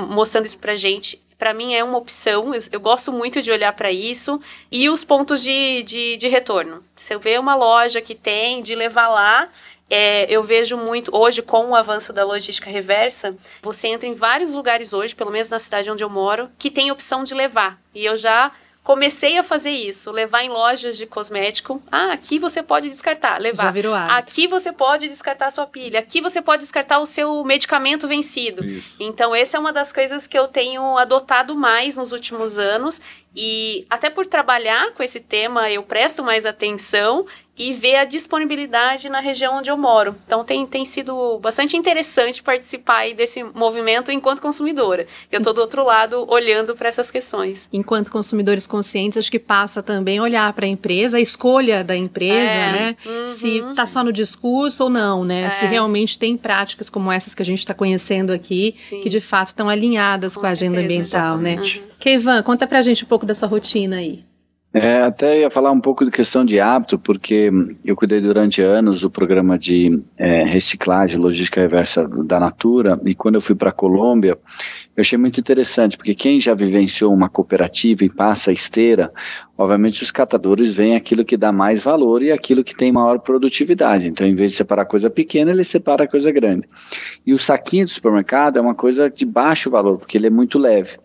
mostrando 0.10 0.46
isso 0.46 0.60
pra 0.60 0.76
gente. 0.76 1.22
Para 1.38 1.54
mim 1.54 1.74
é 1.74 1.84
uma 1.84 1.98
opção, 1.98 2.54
eu, 2.54 2.62
eu 2.72 2.80
gosto 2.80 3.12
muito 3.12 3.42
de 3.42 3.50
olhar 3.50 3.74
para 3.74 3.92
isso. 3.92 4.40
E 4.70 4.90
os 4.90 5.06
pontos 5.06 5.42
de, 5.42 5.84
de, 5.84 6.18
de 6.18 6.28
retorno. 6.28 6.84
Se 6.96 7.16
eu 7.16 7.20
ver 7.20 7.40
uma 7.40 7.56
loja 7.56 8.02
que 8.02 8.14
tem, 8.14 8.62
de 8.62 8.76
levar 8.76 9.08
lá, 9.08 9.50
é, 9.90 10.26
eu 10.30 10.44
vejo 10.44 10.78
muito, 10.78 11.16
hoje, 11.16 11.42
com 11.42 11.70
o 11.70 11.76
avanço 11.76 12.14
da 12.14 12.26
logística 12.26 12.70
reversa, 12.70 13.36
você 13.62 13.88
entra 13.88 14.08
em 14.08 14.14
vários 14.14 14.54
lugares 14.54 14.94
hoje, 14.94 15.16
pelo 15.16 15.32
menos 15.32 15.50
na 15.50 15.60
cidade 15.60 15.90
onde 15.90 16.04
eu 16.04 16.10
moro, 16.10 16.50
que 16.60 16.70
tem 16.70 16.92
opção 16.92 17.24
de 17.24 17.34
levar. 17.34 17.78
E 17.94 18.06
eu 18.06 18.16
já 18.16 18.52
comecei 18.84 19.38
a 19.38 19.44
fazer 19.44 19.72
isso, 19.72 20.12
levar 20.12 20.44
em 20.44 20.50
lojas 20.50 20.98
de 20.98 21.06
cosmético. 21.06 21.82
Ah, 21.92 22.12
aqui 22.12 22.40
você 22.40 22.64
pode 22.64 22.90
descartar, 22.90 23.40
levar. 23.40 23.66
Já 23.66 23.72
virou 23.72 23.94
hábito. 23.94 24.14
Aqui 24.14 24.48
você 24.48 24.72
pode 24.72 25.08
descartar 25.08 25.52
sua 25.52 25.68
pilha, 25.68 26.00
aqui 26.00 26.20
você 26.20 26.42
pode 26.42 26.62
descartar 26.62 27.00
o 27.00 27.06
seu 27.06 27.44
medicamento 27.44 28.08
vencido. 28.08 28.66
Isso. 28.66 28.98
Então, 29.00 29.36
essa 29.36 29.58
é 29.58 29.60
uma 29.60 29.72
das 29.72 29.92
coisas 29.94 30.28
que 30.28 30.38
eu 30.38 30.48
tenho 30.48 30.98
adotado 30.98 31.56
mais 31.56 31.98
nos 31.98 32.12
últimos 32.12 32.58
anos 32.58 33.00
e 33.36 33.86
até 33.90 34.10
por 34.10 34.26
trabalhar 34.26 34.92
com 34.92 35.02
esse 35.02 35.20
tema, 35.20 35.70
eu 35.70 35.84
presto 35.84 36.22
mais 36.22 36.46
atenção 36.46 37.26
e 37.58 37.74
ver 37.74 37.98
a 37.98 38.06
disponibilidade 38.06 39.08
na 39.08 39.20
região 39.20 39.58
onde 39.58 39.70
eu 39.70 39.78
moro. 39.78 40.16
Então 40.26 40.44
tem, 40.44 40.66
tem 40.66 40.84
sido 40.84 41.38
bastante 41.40 41.78
interessante 41.78 42.42
participar 42.42 43.14
desse 43.14 43.44
movimento 43.44 44.12
enquanto 44.12 44.42
consumidora. 44.42 45.06
Eu 45.32 45.38
estou 45.40 45.54
do 45.54 45.62
outro 45.62 45.86
lado 45.86 46.26
olhando 46.28 46.76
para 46.76 46.90
essas 46.90 47.12
questões. 47.12 47.70
Enquanto 47.72 48.10
consumidores 48.10 48.66
conscientes, 48.66 49.18
acho 49.18 49.30
que 49.30 49.38
passa 49.38 49.84
também 49.84 50.20
olhar 50.20 50.52
para 50.54 50.66
a 50.66 50.70
empresa, 50.70 51.18
a 51.18 51.22
escolha 51.22 51.84
da 51.84 51.96
empresa, 51.96 52.52
é. 52.52 52.72
né? 52.72 52.96
Uhum. 53.06 53.28
Se 53.28 53.60
está 53.60 53.86
só 53.86 54.04
no 54.04 54.12
discurso 54.12 54.86
ou 54.86 54.90
não, 54.90 55.24
né? 55.24 55.44
É. 55.44 55.50
Se 55.52 55.66
realmente 55.66 56.18
tem 56.18 56.36
práticas 56.36 56.90
como 56.90 57.12
essas 57.12 57.36
que 57.36 57.42
a 57.42 57.46
gente 57.46 57.60
está 57.60 57.74
conhecendo 57.74 58.34
aqui, 58.34 58.76
Sim. 58.80 59.02
que 59.02 59.10
de 59.10 59.22
fato 59.22 59.50
estão 59.50 59.70
alinhadas 59.70 60.36
com, 60.36 60.42
com 60.42 60.48
a 60.48 60.52
agenda 60.52 60.80
ambiental, 60.80 61.36
exatamente. 61.36 61.80
né? 61.80 61.86
Uhum. 61.86 61.91
Keivan, 62.02 62.42
conta 62.42 62.66
pra 62.66 62.82
gente 62.82 63.06
um 63.06 63.08
pouco 63.08 63.28
da 63.28 63.36
sua 63.36 63.48
rotina 63.48 63.98
aí. 63.98 64.26
É, 64.74 65.02
até 65.02 65.42
ia 65.42 65.50
falar 65.50 65.70
um 65.72 65.82
pouco 65.82 66.06
de 66.06 66.10
questão 66.10 66.46
de 66.46 66.58
hábito, 66.58 66.98
porque 66.98 67.52
eu 67.84 67.94
cuidei 67.94 68.22
durante 68.22 68.62
anos 68.62 69.02
do 69.02 69.12
programa 69.12 69.60
de 69.60 70.02
é, 70.18 70.46
reciclagem, 70.46 71.20
logística 71.20 71.60
reversa 71.60 72.08
da 72.08 72.40
Natura, 72.40 73.00
e 73.06 73.14
quando 73.14 73.36
eu 73.36 73.42
fui 73.42 73.54
para 73.54 73.70
a 73.70 73.74
Colômbia, 73.74 74.40
eu 74.96 75.02
achei 75.02 75.18
muito 75.18 75.40
interessante, 75.42 75.98
porque 75.98 76.16
quem 76.16 76.40
já 76.40 76.56
vivenciou 76.56 77.14
uma 77.14 77.28
cooperativa 77.28 78.06
e 78.06 78.10
passa 78.10 78.50
a 78.50 78.54
esteira, 78.54 79.12
obviamente 79.58 80.02
os 80.04 80.10
catadores 80.10 80.74
veem 80.74 80.96
aquilo 80.96 81.26
que 81.26 81.36
dá 81.36 81.52
mais 81.52 81.84
valor 81.84 82.24
e 82.24 82.32
aquilo 82.32 82.64
que 82.64 82.74
tem 82.74 82.94
maior 82.94 83.20
produtividade. 83.20 84.08
Então, 84.08 84.26
em 84.26 84.36
vez 84.36 84.52
de 84.52 84.58
separar 84.58 84.86
coisa 84.86 85.10
pequena, 85.10 85.52
ele 85.52 85.66
separa 85.66 86.08
coisa 86.08 86.32
grande. 86.32 86.64
E 87.26 87.34
o 87.34 87.38
saquinho 87.38 87.86
do 87.86 87.92
supermercado 87.92 88.58
é 88.58 88.62
uma 88.62 88.74
coisa 88.74 89.10
de 89.10 89.26
baixo 89.26 89.70
valor, 89.70 90.00
porque 90.00 90.18
ele 90.18 90.28
é 90.28 90.32
muito 90.32 90.58
leve. 90.58 90.98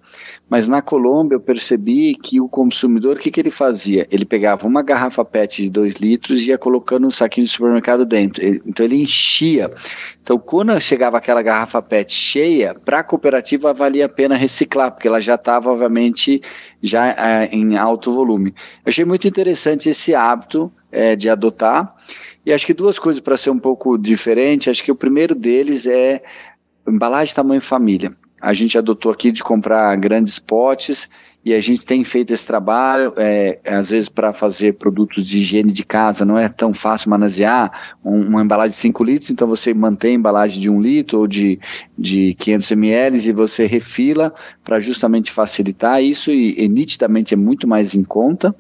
Mas 0.48 0.68
na 0.68 0.80
Colômbia 0.80 1.34
eu 1.34 1.40
percebi 1.40 2.14
que 2.14 2.40
o 2.40 2.48
consumidor, 2.48 3.16
o 3.16 3.18
que, 3.18 3.32
que 3.32 3.40
ele 3.40 3.50
fazia? 3.50 4.06
Ele 4.10 4.24
pegava 4.24 4.66
uma 4.66 4.80
garrafa 4.80 5.24
PET 5.24 5.64
de 5.64 5.70
2 5.70 5.94
litros 5.94 6.40
e 6.42 6.50
ia 6.50 6.58
colocando 6.58 7.06
um 7.06 7.10
saquinho 7.10 7.44
de 7.44 7.52
supermercado 7.52 8.04
dentro. 8.04 8.44
Então 8.64 8.86
ele 8.86 9.02
enchia. 9.02 9.70
Então 10.22 10.38
quando 10.38 10.80
chegava 10.80 11.18
aquela 11.18 11.42
garrafa 11.42 11.82
PET 11.82 12.12
cheia, 12.12 12.74
para 12.74 13.00
a 13.00 13.04
cooperativa 13.04 13.74
valia 13.74 14.06
a 14.06 14.08
pena 14.08 14.36
reciclar, 14.36 14.92
porque 14.92 15.08
ela 15.08 15.20
já 15.20 15.34
estava, 15.34 15.70
obviamente, 15.70 16.40
já 16.80 17.08
é, 17.08 17.48
em 17.52 17.76
alto 17.76 18.12
volume. 18.12 18.50
Eu 18.84 18.90
achei 18.90 19.04
muito 19.04 19.26
interessante 19.26 19.88
esse 19.88 20.14
hábito 20.14 20.72
é, 20.92 21.16
de 21.16 21.28
adotar. 21.28 21.92
E 22.44 22.52
acho 22.52 22.64
que 22.64 22.72
duas 22.72 23.00
coisas 23.00 23.20
para 23.20 23.36
ser 23.36 23.50
um 23.50 23.58
pouco 23.58 23.98
diferente. 23.98 24.70
Acho 24.70 24.84
que 24.84 24.92
o 24.92 24.96
primeiro 24.96 25.34
deles 25.34 25.88
é 25.88 26.22
embalagem 26.86 27.34
tamanho 27.34 27.60
família. 27.60 28.16
A 28.40 28.52
gente 28.52 28.76
adotou 28.76 29.10
aqui 29.10 29.32
de 29.32 29.42
comprar 29.42 29.96
grandes 29.96 30.38
potes 30.38 31.08
e 31.46 31.54
a 31.54 31.60
gente 31.60 31.86
tem 31.86 32.02
feito 32.02 32.34
esse 32.34 32.44
trabalho, 32.44 33.14
é, 33.16 33.60
às 33.64 33.90
vezes 33.90 34.08
para 34.08 34.32
fazer 34.32 34.74
produtos 34.74 35.24
de 35.24 35.38
higiene 35.38 35.72
de 35.72 35.84
casa, 35.84 36.24
não 36.24 36.36
é 36.36 36.48
tão 36.48 36.74
fácil 36.74 37.08
manusear 37.08 37.94
um, 38.04 38.20
uma 38.20 38.42
embalagem 38.42 38.72
de 38.72 38.80
5 38.80 39.04
litros, 39.04 39.30
então 39.30 39.46
você 39.46 39.72
mantém 39.72 40.10
a 40.10 40.18
embalagem 40.18 40.60
de 40.60 40.68
1 40.68 40.74
um 40.74 40.82
litro 40.82 41.20
ou 41.20 41.26
de, 41.28 41.60
de 41.96 42.34
500 42.34 42.72
ml 42.72 43.28
e 43.28 43.32
você 43.32 43.64
refila 43.64 44.34
para 44.64 44.80
justamente 44.80 45.30
facilitar 45.30 46.02
isso 46.02 46.32
e, 46.32 46.56
e 46.58 46.68
nitidamente 46.68 47.32
é 47.32 47.36
muito 47.36 47.68
mais 47.68 47.94
em 47.94 48.02
conta. 48.02 48.52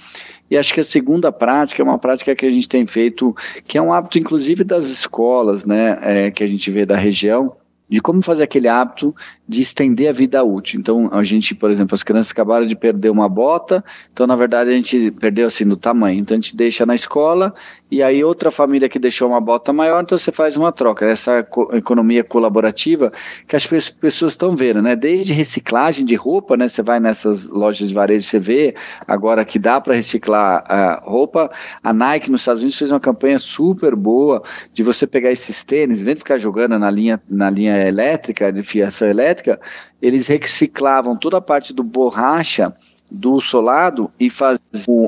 E 0.48 0.56
acho 0.56 0.72
que 0.72 0.78
a 0.78 0.84
segunda 0.84 1.32
prática 1.32 1.82
é 1.82 1.84
uma 1.84 1.98
prática 1.98 2.36
que 2.36 2.46
a 2.46 2.50
gente 2.50 2.68
tem 2.68 2.86
feito, 2.86 3.34
que 3.66 3.76
é 3.76 3.82
um 3.82 3.92
hábito 3.92 4.16
inclusive 4.16 4.62
das 4.62 4.84
escolas, 4.86 5.64
né, 5.64 5.98
é, 6.02 6.30
que 6.30 6.44
a 6.44 6.46
gente 6.46 6.70
vê 6.70 6.86
da 6.86 6.96
região, 6.96 7.56
de 7.88 8.00
como 8.00 8.20
fazer 8.20 8.42
aquele 8.42 8.68
hábito 8.68 9.14
de 9.48 9.62
estender 9.62 10.08
a 10.08 10.12
vida 10.12 10.42
útil. 10.42 10.80
Então, 10.80 11.08
a 11.12 11.22
gente, 11.22 11.54
por 11.54 11.70
exemplo, 11.70 11.94
as 11.94 12.02
crianças 12.02 12.32
acabaram 12.32 12.66
de 12.66 12.74
perder 12.74 13.10
uma 13.10 13.28
bota, 13.28 13.84
então, 14.12 14.26
na 14.26 14.34
verdade, 14.34 14.70
a 14.70 14.76
gente 14.76 15.10
perdeu 15.12 15.46
assim 15.46 15.66
do 15.66 15.76
tamanho. 15.76 16.20
Então, 16.20 16.36
a 16.36 16.40
gente 16.40 16.56
deixa 16.56 16.84
na 16.84 16.94
escola 16.94 17.54
e 17.88 18.02
aí 18.02 18.24
outra 18.24 18.50
família 18.50 18.88
que 18.88 18.98
deixou 18.98 19.28
uma 19.28 19.40
bota 19.40 19.72
maior, 19.72 20.02
então 20.02 20.18
você 20.18 20.32
faz 20.32 20.56
uma 20.56 20.72
troca. 20.72 21.06
Essa 21.06 21.44
co 21.44 21.70
economia 21.72 22.24
colaborativa 22.24 23.12
que 23.46 23.54
as 23.54 23.66
pessoas 23.66 24.32
estão 24.32 24.56
vendo, 24.56 24.82
né? 24.82 24.96
Desde 24.96 25.32
reciclagem 25.32 26.04
de 26.04 26.16
roupa, 26.16 26.56
né? 26.56 26.68
Você 26.68 26.82
vai 26.82 26.98
nessas 26.98 27.46
lojas 27.46 27.88
de 27.88 27.94
varejo, 27.94 28.24
você 28.24 28.38
vê 28.40 28.74
agora 29.06 29.44
que 29.44 29.58
dá 29.58 29.80
para 29.80 29.94
reciclar 29.94 30.64
a 30.66 31.00
roupa. 31.04 31.50
A 31.82 31.92
Nike 31.92 32.30
nos 32.30 32.40
Estados 32.40 32.62
Unidos 32.62 32.78
fez 32.78 32.90
uma 32.90 33.00
campanha 33.00 33.38
super 33.38 33.94
boa 33.94 34.42
de 34.72 34.82
você 34.82 35.06
pegar 35.06 35.30
esses 35.30 35.62
tênis, 35.62 36.00
em 36.00 36.04
vez 36.04 36.16
de 36.16 36.20
ficar 36.20 36.38
jogando 36.38 36.76
na 36.78 36.90
linha, 36.90 37.22
na 37.28 37.48
linha 37.48 37.86
elétrica, 37.86 38.52
de 38.52 38.62
fiação 38.62 39.08
elétrica, 39.08 39.60
eles 40.02 40.26
reciclavam 40.26 41.16
toda 41.16 41.38
a 41.38 41.40
parte 41.40 41.72
do 41.72 41.84
borracha 41.84 42.74
do 43.10 43.40
solado 43.40 44.10
e 44.18 44.28
fazer 44.28 44.60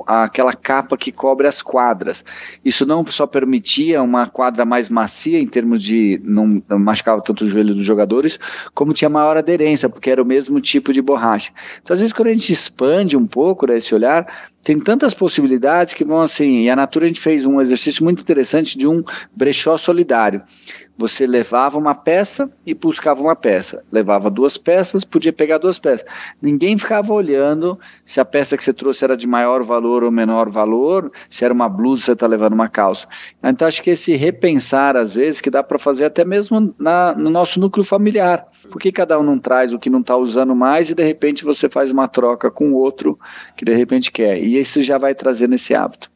aquela 0.06 0.52
capa 0.52 0.96
que 0.96 1.10
cobre 1.10 1.46
as 1.46 1.60
quadras. 1.60 2.24
Isso 2.64 2.86
não 2.86 3.04
só 3.06 3.26
permitia 3.26 4.02
uma 4.02 4.28
quadra 4.28 4.64
mais 4.64 4.88
macia 4.88 5.38
em 5.38 5.46
termos 5.46 5.82
de 5.82 6.20
não, 6.24 6.62
machucava 6.78 7.20
tanto 7.20 7.44
o 7.44 7.48
joelho 7.48 7.74
dos 7.74 7.84
jogadores, 7.84 8.38
como 8.74 8.92
tinha 8.92 9.08
maior 9.08 9.36
aderência, 9.36 9.88
porque 9.88 10.10
era 10.10 10.22
o 10.22 10.26
mesmo 10.26 10.60
tipo 10.60 10.92
de 10.92 11.02
borracha. 11.02 11.52
Então, 11.82 11.94
às 11.94 12.00
vezes, 12.00 12.12
quando 12.12 12.28
a 12.28 12.32
gente 12.32 12.52
expande 12.52 13.16
um 13.16 13.26
pouco 13.26 13.66
né, 13.66 13.76
esse 13.76 13.94
olhar, 13.94 14.26
tem 14.62 14.78
tantas 14.78 15.14
possibilidades 15.14 15.94
que 15.94 16.04
vão 16.04 16.20
assim. 16.20 16.64
E 16.64 16.70
a 16.70 16.76
Natura 16.76 17.06
a 17.06 17.08
gente 17.08 17.20
fez 17.20 17.46
um 17.46 17.60
exercício 17.60 18.04
muito 18.04 18.20
interessante 18.20 18.76
de 18.76 18.86
um 18.86 19.02
brechó 19.34 19.78
solidário. 19.78 20.42
Você 20.98 21.24
levava 21.26 21.78
uma 21.78 21.94
peça 21.94 22.50
e 22.66 22.74
buscava 22.74 23.20
uma 23.20 23.36
peça. 23.36 23.84
Levava 23.90 24.28
duas 24.28 24.58
peças, 24.58 25.04
podia 25.04 25.32
pegar 25.32 25.58
duas 25.58 25.78
peças. 25.78 26.04
Ninguém 26.42 26.76
ficava 26.76 27.12
olhando 27.12 27.78
se 28.04 28.20
a 28.20 28.24
peça 28.24 28.56
que 28.56 28.64
você 28.64 28.72
trouxe 28.72 29.04
era 29.04 29.16
de 29.16 29.24
maior 29.24 29.62
valor 29.62 30.02
ou 30.02 30.10
menor 30.10 30.50
valor, 30.50 31.12
se 31.30 31.44
era 31.44 31.54
uma 31.54 31.68
blusa, 31.68 32.06
você 32.06 32.12
está 32.14 32.26
levando 32.26 32.54
uma 32.54 32.68
calça. 32.68 33.06
Então 33.40 33.68
acho 33.68 33.80
que 33.80 33.90
esse 33.90 34.16
repensar, 34.16 34.96
às 34.96 35.14
vezes, 35.14 35.40
que 35.40 35.50
dá 35.50 35.62
para 35.62 35.78
fazer 35.78 36.04
até 36.04 36.24
mesmo 36.24 36.74
na, 36.76 37.14
no 37.14 37.30
nosso 37.30 37.60
núcleo 37.60 37.84
familiar. 37.84 38.48
Por 38.68 38.80
que 38.80 38.90
cada 38.90 39.16
um 39.20 39.22
não 39.22 39.38
traz 39.38 39.72
o 39.72 39.78
que 39.78 39.88
não 39.88 40.00
está 40.00 40.16
usando 40.16 40.52
mais 40.52 40.90
e 40.90 40.96
de 40.96 41.04
repente 41.04 41.44
você 41.44 41.68
faz 41.68 41.92
uma 41.92 42.08
troca 42.08 42.50
com 42.50 42.72
o 42.72 42.76
outro 42.76 43.16
que 43.56 43.64
de 43.64 43.72
repente 43.72 44.10
quer? 44.10 44.42
E 44.42 44.58
isso 44.58 44.82
já 44.82 44.98
vai 44.98 45.14
trazendo 45.14 45.54
esse 45.54 45.76
hábito. 45.76 46.10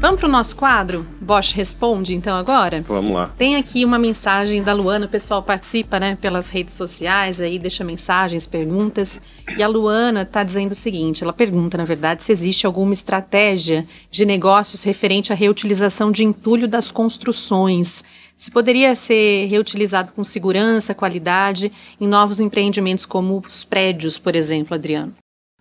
Vamos 0.00 0.18
para 0.18 0.28
o 0.30 0.32
nosso 0.32 0.56
quadro? 0.56 1.06
Bosch 1.20 1.52
Responde, 1.52 2.14
então, 2.14 2.34
agora? 2.34 2.80
Vamos 2.80 3.12
lá. 3.12 3.26
Tem 3.36 3.56
aqui 3.56 3.84
uma 3.84 3.98
mensagem 3.98 4.62
da 4.62 4.72
Luana, 4.72 5.04
o 5.04 5.08
pessoal 5.10 5.42
participa, 5.42 6.00
né, 6.00 6.16
pelas 6.18 6.48
redes 6.48 6.72
sociais, 6.72 7.38
aí 7.38 7.58
deixa 7.58 7.84
mensagens, 7.84 8.46
perguntas. 8.46 9.20
E 9.58 9.62
a 9.62 9.68
Luana 9.68 10.22
está 10.22 10.42
dizendo 10.42 10.72
o 10.72 10.74
seguinte: 10.74 11.22
ela 11.22 11.34
pergunta, 11.34 11.76
na 11.76 11.84
verdade, 11.84 12.22
se 12.22 12.32
existe 12.32 12.64
alguma 12.64 12.94
estratégia 12.94 13.86
de 14.10 14.24
negócios 14.24 14.82
referente 14.84 15.34
à 15.34 15.36
reutilização 15.36 16.10
de 16.10 16.24
entulho 16.24 16.66
das 16.66 16.90
construções. 16.90 18.02
Se 18.38 18.50
poderia 18.50 18.94
ser 18.94 19.48
reutilizado 19.48 20.12
com 20.12 20.24
segurança, 20.24 20.94
qualidade, 20.94 21.70
em 22.00 22.08
novos 22.08 22.40
empreendimentos 22.40 23.04
como 23.04 23.44
os 23.46 23.64
prédios, 23.64 24.16
por 24.16 24.34
exemplo, 24.34 24.74
Adriano. 24.74 25.12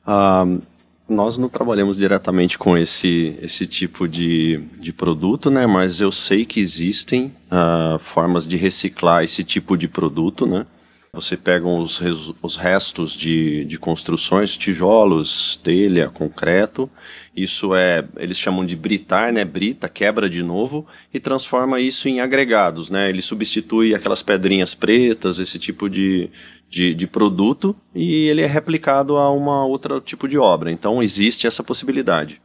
Um, 0.08 0.62
nós 1.10 1.38
não 1.38 1.50
trabalhamos 1.50 1.98
diretamente 1.98 2.58
com 2.58 2.78
esse, 2.78 3.36
esse 3.42 3.66
tipo 3.66 4.08
de, 4.08 4.64
de 4.80 4.94
produto, 4.94 5.50
né? 5.50 5.66
Mas 5.66 6.00
eu 6.00 6.12
sei 6.12 6.46
que 6.46 6.60
existem 6.60 7.34
uh, 7.52 8.00
formas 8.00 8.48
de 8.48 8.56
reciclar 8.56 9.24
esse 9.24 9.44
tipo 9.44 9.76
de 9.76 9.88
produto, 9.88 10.46
né? 10.46 10.66
Você 11.12 11.36
pega 11.36 11.68
os, 11.68 12.00
os 12.40 12.56
restos 12.56 13.14
de, 13.14 13.66
de 13.66 13.80
construções, 13.80 14.56
tijolos, 14.56 15.56
telha, 15.56 16.08
concreto. 16.08 16.88
Isso 17.36 17.74
é, 17.74 18.06
eles 18.18 18.38
chamam 18.38 18.64
de 18.64 18.76
britar, 18.76 19.34
né? 19.34 19.44
Brita, 19.44 19.90
quebra 19.90 20.30
de 20.30 20.44
novo 20.44 20.86
e 21.12 21.20
transforma 21.20 21.80
isso 21.80 22.08
em 22.08 22.20
agregados, 22.20 22.92
né? 22.92 23.10
Ele 23.10 23.24
substitui 23.24 23.96
aquelas 23.96 24.22
pedrinhas 24.22 24.76
pretas, 24.76 25.40
esse 25.40 25.58
tipo 25.58 25.90
de, 25.90 26.30
de, 26.70 26.94
de 26.94 27.08
produto 27.08 27.76
e 27.94 28.28
ele 28.28 28.42
é 28.42 28.46
replicado 28.46 29.18
a 29.18 29.32
uma 29.32 29.66
outra 29.66 30.00
tipo 30.00 30.28
de 30.28 30.38
obra. 30.38 30.72
Então 30.72 31.02
existe 31.02 31.48
essa 31.48 31.64
possibilidade. 31.64 32.42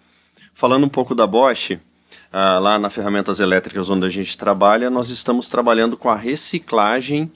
Falando 0.54 0.84
um 0.84 0.88
pouco 0.88 1.14
da 1.14 1.26
Bosch, 1.26 1.72
uh, 1.72 2.60
lá 2.60 2.78
na 2.78 2.88
ferramentas 2.88 3.40
elétricas 3.40 3.90
onde 3.90 4.06
a 4.06 4.08
gente 4.08 4.38
trabalha, 4.38 4.88
nós 4.88 5.10
estamos 5.10 5.48
trabalhando 5.48 5.96
com 5.96 6.08
a 6.08 6.16
reciclagem 6.16 7.30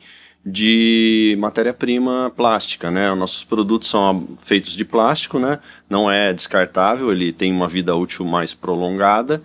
de 0.46 1.36
matéria-prima 1.38 2.32
plástica, 2.34 2.90
né? 2.90 3.12
Os 3.12 3.18
nossos 3.18 3.44
produtos 3.44 3.88
são 3.88 4.28
feitos 4.38 4.74
de 4.74 4.84
plástico, 4.84 5.38
né? 5.38 5.58
Não 5.90 6.10
é 6.10 6.32
descartável, 6.32 7.12
ele 7.12 7.32
tem 7.32 7.52
uma 7.52 7.68
vida 7.68 7.94
útil 7.94 8.24
mais 8.24 8.54
prolongada 8.54 9.42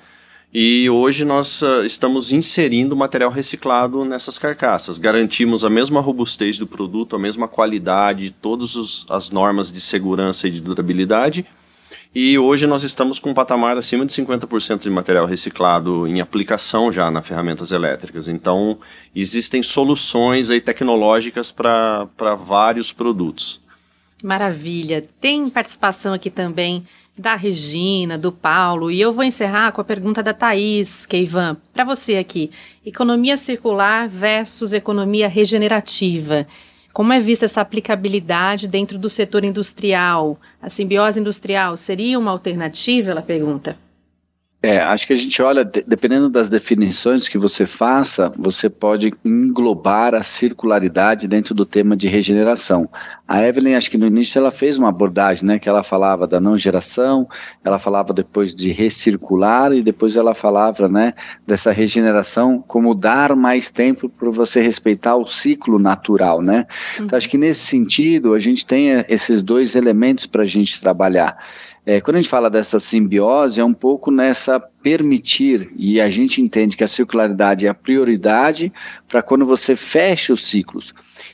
e 0.53 0.87
hoje 0.87 1.25
nós 1.25 1.63
uh, 1.63 1.83
estamos 1.83 2.31
inserindo 2.31 2.95
material 2.95 3.31
reciclado 3.31 4.05
nessas 4.05 4.37
carcaças. 4.37 4.99
Garantimos 4.99 5.65
a 5.65 5.69
mesma 5.69 5.99
robustez 5.99 6.59
do 6.59 6.67
produto, 6.67 7.15
a 7.15 7.19
mesma 7.19 7.47
qualidade, 7.47 8.29
todas 8.39 9.05
as 9.09 9.31
normas 9.31 9.71
de 9.71 9.81
segurança 9.81 10.47
e 10.47 10.51
de 10.51 10.61
durabilidade. 10.61 11.43
E 12.13 12.37
hoje 12.37 12.67
nós 12.67 12.83
estamos 12.83 13.17
com 13.17 13.31
um 13.31 13.33
patamar 13.33 13.75
acima 13.75 14.05
de 14.05 14.11
50% 14.13 14.83
de 14.83 14.89
material 14.91 15.25
reciclado 15.25 16.07
em 16.07 16.21
aplicação 16.21 16.91
já 16.91 17.09
nas 17.09 17.25
ferramentas 17.25 17.71
elétricas. 17.71 18.27
Então, 18.27 18.77
existem 19.15 19.63
soluções 19.63 20.51
aí 20.51 20.61
tecnológicas 20.61 21.51
para 21.51 22.05
vários 22.35 22.91
produtos. 22.91 23.59
Maravilha. 24.23 25.03
Tem 25.19 25.49
participação 25.49 26.13
aqui 26.13 26.29
também 26.29 26.85
da 27.17 27.35
Regina, 27.35 28.17
do 28.17 28.31
Paulo, 28.31 28.89
e 28.89 28.99
eu 28.99 29.13
vou 29.13 29.23
encerrar 29.23 29.71
com 29.71 29.79
a 29.79 29.83
pergunta 29.83 30.23
da 30.23 30.33
Thaís 30.33 31.05
Keivan, 31.05 31.57
para 31.71 31.83
você 31.83 32.15
aqui. 32.17 32.49
Economia 32.85 33.37
circular 33.37 34.07
versus 34.07 34.73
economia 34.73 35.27
regenerativa. 35.27 36.47
Como 36.91 37.13
é 37.13 37.19
vista 37.19 37.45
essa 37.45 37.61
aplicabilidade 37.61 38.67
dentro 38.67 38.97
do 38.97 39.09
setor 39.09 39.43
industrial? 39.43 40.39
A 40.61 40.69
simbiose 40.69 41.19
industrial 41.19 41.77
seria 41.77 42.19
uma 42.19 42.31
alternativa? 42.31 43.11
Ela 43.11 43.21
pergunta. 43.21 43.77
É, 44.65 44.77
acho 44.77 45.05
que 45.05 45.11
a 45.11 45.15
gente 45.17 45.41
olha, 45.41 45.65
dependendo 45.65 46.29
das 46.29 46.49
definições 46.49 47.27
que 47.27 47.37
você 47.37 47.67
faça, 47.67 48.33
você 48.37 48.69
pode 48.69 49.11
englobar 49.25 50.15
a 50.15 50.23
circularidade 50.23 51.27
dentro 51.27 51.53
do 51.53 51.65
tema 51.65 51.97
de 51.97 52.07
regeneração. 52.07 52.89
A 53.27 53.45
Evelyn, 53.45 53.75
acho 53.75 53.91
que 53.91 53.97
no 53.97 54.07
início 54.07 54.39
ela 54.39 54.51
fez 54.51 54.77
uma 54.77 54.87
abordagem, 54.87 55.45
né, 55.45 55.59
que 55.59 55.67
ela 55.67 55.83
falava 55.83 56.25
da 56.25 56.39
não 56.39 56.55
geração, 56.55 57.27
ela 57.61 57.77
falava 57.77 58.13
depois 58.13 58.55
de 58.55 58.71
recircular 58.71 59.73
e 59.73 59.83
depois 59.83 60.15
ela 60.15 60.33
falava, 60.33 60.87
né, 60.87 61.13
dessa 61.45 61.73
regeneração 61.73 62.63
como 62.65 62.95
dar 62.95 63.35
mais 63.35 63.69
tempo 63.69 64.07
para 64.07 64.29
você 64.29 64.61
respeitar 64.61 65.17
o 65.17 65.27
ciclo 65.27 65.77
natural, 65.77 66.41
né. 66.41 66.67
Uhum. 66.97 67.05
Então 67.05 67.17
acho 67.17 67.27
que 67.27 67.37
nesse 67.37 67.65
sentido 67.65 68.33
a 68.33 68.39
gente 68.39 68.65
tem 68.65 69.03
esses 69.09 69.43
dois 69.43 69.75
elementos 69.75 70.25
para 70.25 70.43
a 70.43 70.47
gente 70.47 70.79
trabalhar. 70.79 71.37
É, 71.85 71.99
quando 71.99 72.15
a 72.15 72.21
gente 72.21 72.29
fala 72.29 72.49
dessa 72.49 72.79
simbiose, 72.79 73.59
é 73.59 73.63
um 73.63 73.73
pouco 73.73 74.09
nessa 74.09 74.59
permitir, 74.59 75.71
e 75.75 75.99
a 75.99 76.09
gente 76.09 76.41
entende 76.41 76.77
que 76.77 76.83
a 76.83 76.87
circularidade 76.87 77.65
é 77.65 77.69
a 77.69 77.73
prioridade 77.73 78.71
para 79.07 79.21
quando 79.21 79.45
você 79.45 79.75
fecha 79.75 80.31
os 80.31 80.45
ciclos. 80.45 80.93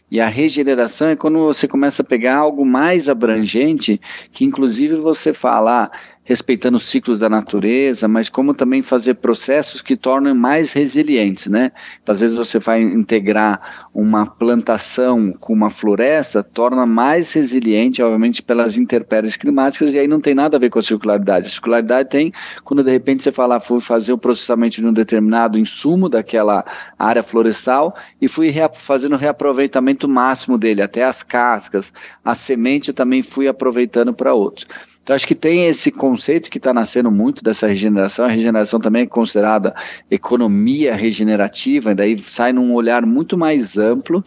E 0.09 0.19
a 0.19 0.27
regeneração 0.27 1.09
é 1.09 1.15
quando 1.15 1.37
você 1.39 1.67
começa 1.67 2.01
a 2.01 2.05
pegar 2.05 2.37
algo 2.37 2.65
mais 2.65 3.07
abrangente, 3.07 4.01
que 4.31 4.43
inclusive 4.43 4.95
você 4.95 5.33
fala, 5.33 5.83
ah, 5.83 5.91
respeitando 6.29 6.77
os 6.77 6.85
ciclos 6.85 7.21
da 7.21 7.27
natureza, 7.27 8.07
mas 8.07 8.29
como 8.29 8.53
também 8.53 8.83
fazer 8.83 9.15
processos 9.15 9.81
que 9.81 9.97
tornem 9.97 10.31
mais 10.31 10.73
resilientes, 10.73 11.47
né? 11.47 11.71
Então, 12.03 12.13
às 12.13 12.19
vezes 12.19 12.37
você 12.37 12.59
vai 12.59 12.83
integrar 12.83 13.89
uma 13.91 14.27
plantação 14.27 15.33
com 15.39 15.51
uma 15.51 15.71
floresta, 15.71 16.43
torna 16.43 16.85
mais 16.85 17.33
resiliente, 17.33 18.03
obviamente, 18.03 18.43
pelas 18.43 18.77
intempéries 18.77 19.35
climáticas, 19.35 19.91
e 19.91 19.97
aí 19.97 20.07
não 20.07 20.21
tem 20.21 20.35
nada 20.35 20.55
a 20.55 20.59
ver 20.59 20.69
com 20.69 20.77
a 20.77 20.83
circularidade. 20.83 21.47
A 21.47 21.49
circularidade 21.49 22.09
tem 22.09 22.31
quando 22.63 22.83
de 22.83 22.91
repente 22.91 23.23
você 23.23 23.31
fala, 23.31 23.55
ah, 23.55 23.59
fui 23.59 23.81
fazer 23.81 24.13
o 24.13 24.17
processamento 24.17 24.75
de 24.75 24.85
um 24.85 24.93
determinado 24.93 25.57
insumo 25.57 26.07
daquela 26.07 26.63
área 26.99 27.23
florestal 27.23 27.95
e 28.21 28.27
fui 28.27 28.51
rea 28.51 28.69
fazendo 28.71 29.13
o 29.13 29.17
reaproveitamento 29.17 30.07
máximo 30.07 30.59
dele, 30.59 30.83
até 30.83 31.03
as 31.03 31.23
cascas, 31.23 31.91
a 32.23 32.35
semente 32.35 32.89
eu 32.89 32.93
também 32.93 33.23
fui 33.23 33.47
aproveitando 33.47 34.13
para 34.13 34.31
outros. 34.31 34.67
Então, 35.03 35.15
acho 35.15 35.25
que 35.25 35.35
tem 35.35 35.65
esse 35.65 35.91
conceito 35.91 36.49
que 36.49 36.57
está 36.57 36.73
nascendo 36.73 37.09
muito 37.09 37.43
dessa 37.43 37.67
regeneração. 37.67 38.25
A 38.25 38.29
regeneração 38.29 38.79
também 38.79 39.03
é 39.03 39.07
considerada 39.07 39.73
economia 40.09 40.93
regenerativa, 40.95 41.91
e 41.91 41.95
daí 41.95 42.17
sai 42.17 42.53
num 42.53 42.73
olhar 42.73 43.05
muito 43.05 43.37
mais 43.37 43.77
amplo, 43.77 44.23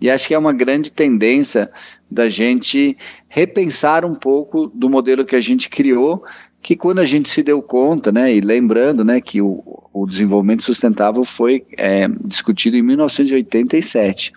e 0.00 0.10
acho 0.10 0.28
que 0.28 0.34
é 0.34 0.38
uma 0.38 0.52
grande 0.52 0.92
tendência 0.92 1.70
da 2.10 2.28
gente 2.28 2.96
repensar 3.28 4.04
um 4.04 4.14
pouco 4.14 4.66
do 4.66 4.90
modelo 4.90 5.24
que 5.24 5.36
a 5.36 5.40
gente 5.40 5.70
criou, 5.70 6.22
que 6.62 6.76
quando 6.76 6.98
a 6.98 7.04
gente 7.04 7.30
se 7.30 7.42
deu 7.42 7.62
conta, 7.62 8.12
né, 8.12 8.34
e 8.34 8.40
lembrando 8.40 9.04
né, 9.04 9.20
que 9.20 9.40
o, 9.40 9.62
o 9.92 10.06
desenvolvimento 10.06 10.64
sustentável 10.64 11.24
foi 11.24 11.64
é, 11.78 12.08
discutido 12.24 12.76
em 12.76 12.82
1987 12.82 14.32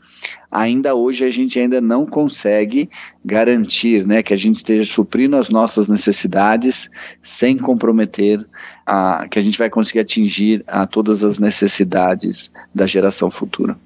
ainda 0.52 0.96
hoje 0.96 1.26
a 1.26 1.30
gente 1.30 1.60
ainda 1.60 1.80
não 1.80 2.06
consegue 2.06 2.90
garantir 3.24 4.06
né, 4.06 4.24
que 4.24 4.34
a 4.34 4.38
gente 4.38 4.58
esteja 4.58 4.86
suprindo 4.86 5.36
as 5.36 5.50
nossas 5.50 5.88
necessidades 5.88 6.90
sem 7.22 7.58
comprometer 7.58 8.46
a, 8.86 9.28
que 9.30 9.38
a 9.38 9.42
gente 9.42 9.58
vai 9.58 9.70
conseguir 9.70 10.00
atingir 10.00 10.64
a 10.68 10.88
todas 10.88 11.24
as 11.24 11.40
necessidades 11.40 12.52
da 12.74 12.88
geração 12.88 13.30
futura. 13.30 13.78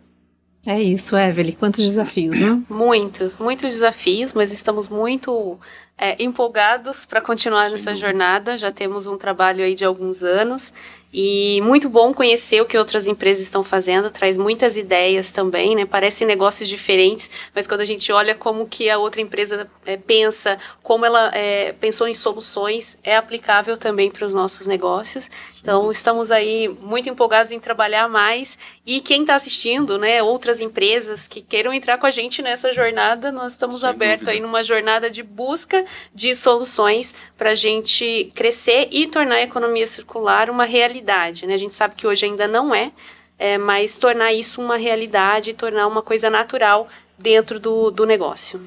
É 0.65 0.81
isso, 0.81 1.17
Evelyn. 1.17 1.51
Quantos 1.59 1.83
desafios, 1.83 2.39
né? 2.39 2.61
Muitos, 2.69 3.35
muitos 3.35 3.73
desafios, 3.73 4.31
mas 4.31 4.53
estamos 4.53 4.87
muito 4.87 5.59
é, 6.03 6.21
empolgados 6.21 7.05
para 7.05 7.21
continuar 7.21 7.67
Sim. 7.67 7.71
nessa 7.71 7.95
jornada. 7.95 8.57
Já 8.57 8.73
temos 8.73 9.07
um 9.07 9.17
trabalho 9.17 9.63
aí 9.63 9.73
de 9.73 9.85
alguns 9.85 10.21
anos 10.21 10.73
e 11.13 11.61
muito 11.61 11.87
bom 11.87 12.11
conhecer 12.11 12.59
o 12.59 12.65
que 12.65 12.75
outras 12.75 13.07
empresas 13.07 13.43
estão 13.43 13.63
fazendo, 13.63 14.09
traz 14.09 14.35
muitas 14.35 14.75
ideias 14.75 15.29
também, 15.29 15.75
né? 15.75 15.85
Parecem 15.85 16.25
negócios 16.25 16.67
diferentes, 16.67 17.29
mas 17.53 17.67
quando 17.67 17.81
a 17.81 17.85
gente 17.85 18.11
olha 18.11 18.33
como 18.33 18.67
que 18.67 18.89
a 18.89 18.97
outra 18.97 19.21
empresa 19.21 19.69
é, 19.85 19.95
pensa, 19.95 20.57
como 20.81 21.05
ela 21.05 21.29
é, 21.31 21.73
pensou 21.73 22.07
em 22.07 22.15
soluções, 22.15 22.97
é 23.03 23.15
aplicável 23.15 23.77
também 23.77 24.09
para 24.09 24.25
os 24.25 24.33
nossos 24.33 24.65
negócios. 24.65 25.29
Então, 25.61 25.91
estamos 25.91 26.31
aí 26.31 26.67
muito 26.67 27.07
empolgados 27.07 27.51
em 27.51 27.59
trabalhar 27.59 28.09
mais. 28.09 28.57
E 28.83 28.99
quem 28.99 29.21
está 29.21 29.35
assistindo, 29.35 29.99
né, 29.99 30.23
outras 30.23 30.59
empresas 30.59 31.27
que 31.27 31.41
queiram 31.41 31.71
entrar 31.71 31.99
com 31.99 32.07
a 32.07 32.11
gente 32.11 32.41
nessa 32.41 32.73
jornada, 32.73 33.31
nós 33.31 33.51
estamos 33.51 33.83
abertos 33.83 34.27
aí 34.27 34.39
numa 34.39 34.63
jornada 34.63 35.11
de 35.11 35.21
busca 35.21 35.85
de 36.13 36.33
soluções 36.35 37.13
para 37.37 37.51
a 37.51 37.55
gente 37.55 38.31
crescer 38.35 38.87
e 38.91 39.07
tornar 39.07 39.35
a 39.35 39.43
economia 39.43 39.87
circular 39.87 40.49
uma 40.49 40.65
realidade. 40.65 41.45
Né? 41.45 41.53
A 41.53 41.57
gente 41.57 41.73
sabe 41.73 41.95
que 41.95 42.07
hoje 42.07 42.25
ainda 42.25 42.47
não 42.47 42.73
é, 42.73 42.91
é 43.37 43.57
mas 43.57 43.97
tornar 43.97 44.33
isso 44.33 44.61
uma 44.61 44.77
realidade, 44.77 45.53
tornar 45.53 45.87
uma 45.87 46.01
coisa 46.01 46.29
natural 46.29 46.87
dentro 47.17 47.59
do, 47.59 47.91
do 47.91 48.05
negócio. 48.05 48.61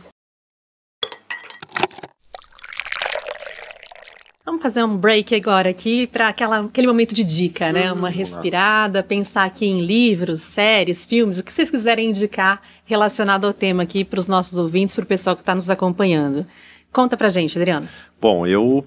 Vamos 4.47 4.63
fazer 4.63 4.85
um 4.85 4.97
break 4.97 5.35
agora 5.35 5.69
aqui 5.69 6.07
para 6.07 6.29
aquele 6.29 6.87
momento 6.87 7.13
de 7.13 7.25
dica, 7.25 7.73
né? 7.73 7.93
Hum, 7.93 7.97
Uma 7.97 8.09
respirada, 8.09 9.03
pensar 9.03 9.43
aqui 9.43 9.67
em 9.67 9.81
livros, 9.81 10.41
séries, 10.41 11.05
filmes, 11.05 11.39
o 11.39 11.43
que 11.43 11.53
vocês 11.53 11.69
quiserem 11.69 12.11
indicar 12.11 12.63
relacionado 12.85 13.45
ao 13.45 13.53
tema 13.53 13.83
aqui 13.83 14.05
para 14.05 14.21
os 14.21 14.29
nossos 14.29 14.57
ouvintes, 14.57 14.95
para 14.95 15.03
o 15.03 15.07
pessoal 15.07 15.35
que 15.35 15.43
está 15.43 15.53
nos 15.53 15.69
acompanhando. 15.69 16.47
Conta 16.97 17.15
pra 17.15 17.29
gente, 17.29 17.59
Adriano. 17.59 17.87
Bom, 18.19 18.47
eu 18.47 18.87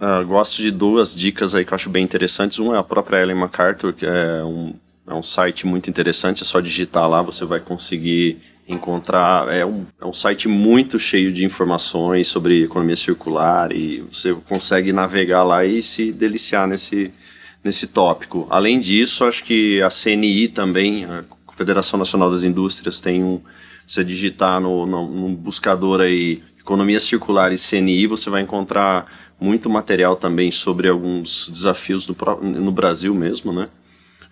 uh, 0.00 0.26
gosto 0.26 0.62
de 0.62 0.70
duas 0.70 1.14
dicas 1.14 1.54
aí 1.54 1.62
que 1.62 1.74
eu 1.74 1.76
acho 1.76 1.90
bem 1.90 2.02
interessantes. 2.02 2.58
Uma 2.58 2.76
é 2.76 2.78
a 2.78 2.82
própria 2.82 3.20
Ellen 3.20 3.36
MacArthur, 3.36 3.92
que 3.92 4.06
é 4.06 4.42
um, 4.42 4.72
é 5.06 5.12
um 5.12 5.22
site 5.22 5.66
muito 5.66 5.90
interessante, 5.90 6.42
é 6.42 6.46
só 6.46 6.58
digitar 6.58 7.06
lá, 7.06 7.20
você 7.20 7.44
vai 7.44 7.60
conseguir 7.60 8.38
encontrar. 8.66 9.52
É 9.52 9.66
um, 9.66 9.84
é 10.00 10.06
um 10.06 10.12
site 10.12 10.48
muito 10.48 10.98
cheio 10.98 11.30
de 11.30 11.44
informações 11.44 12.28
sobre 12.28 12.64
economia 12.64 12.96
circular 12.96 13.72
e 13.72 14.00
você 14.10 14.32
consegue 14.48 14.90
navegar 14.90 15.42
lá 15.42 15.62
e 15.62 15.82
se 15.82 16.12
deliciar 16.12 16.66
nesse, 16.66 17.12
nesse 17.62 17.88
tópico. 17.88 18.46
Além 18.48 18.80
disso, 18.80 19.22
acho 19.24 19.44
que 19.44 19.82
a 19.82 19.90
CNI 19.90 20.48
também, 20.48 21.04
a 21.04 21.24
Confederação 21.44 21.98
Nacional 21.98 22.30
das 22.30 22.42
Indústrias, 22.42 23.00
tem 23.00 23.22
um. 23.22 23.38
Você 23.86 24.04
digitar 24.04 24.60
no, 24.60 24.86
no, 24.86 25.10
no 25.10 25.28
buscador 25.30 26.00
aí 26.00 26.44
Economia 26.70 27.00
Circular 27.00 27.52
e 27.52 27.56
CNI, 27.56 28.06
você 28.06 28.30
vai 28.30 28.42
encontrar 28.42 29.04
muito 29.40 29.68
material 29.68 30.14
também 30.14 30.52
sobre 30.52 30.88
alguns 30.88 31.48
desafios 31.48 32.06
no, 32.06 32.14
no 32.42 32.70
Brasil 32.70 33.12
mesmo, 33.12 33.52
né? 33.52 33.68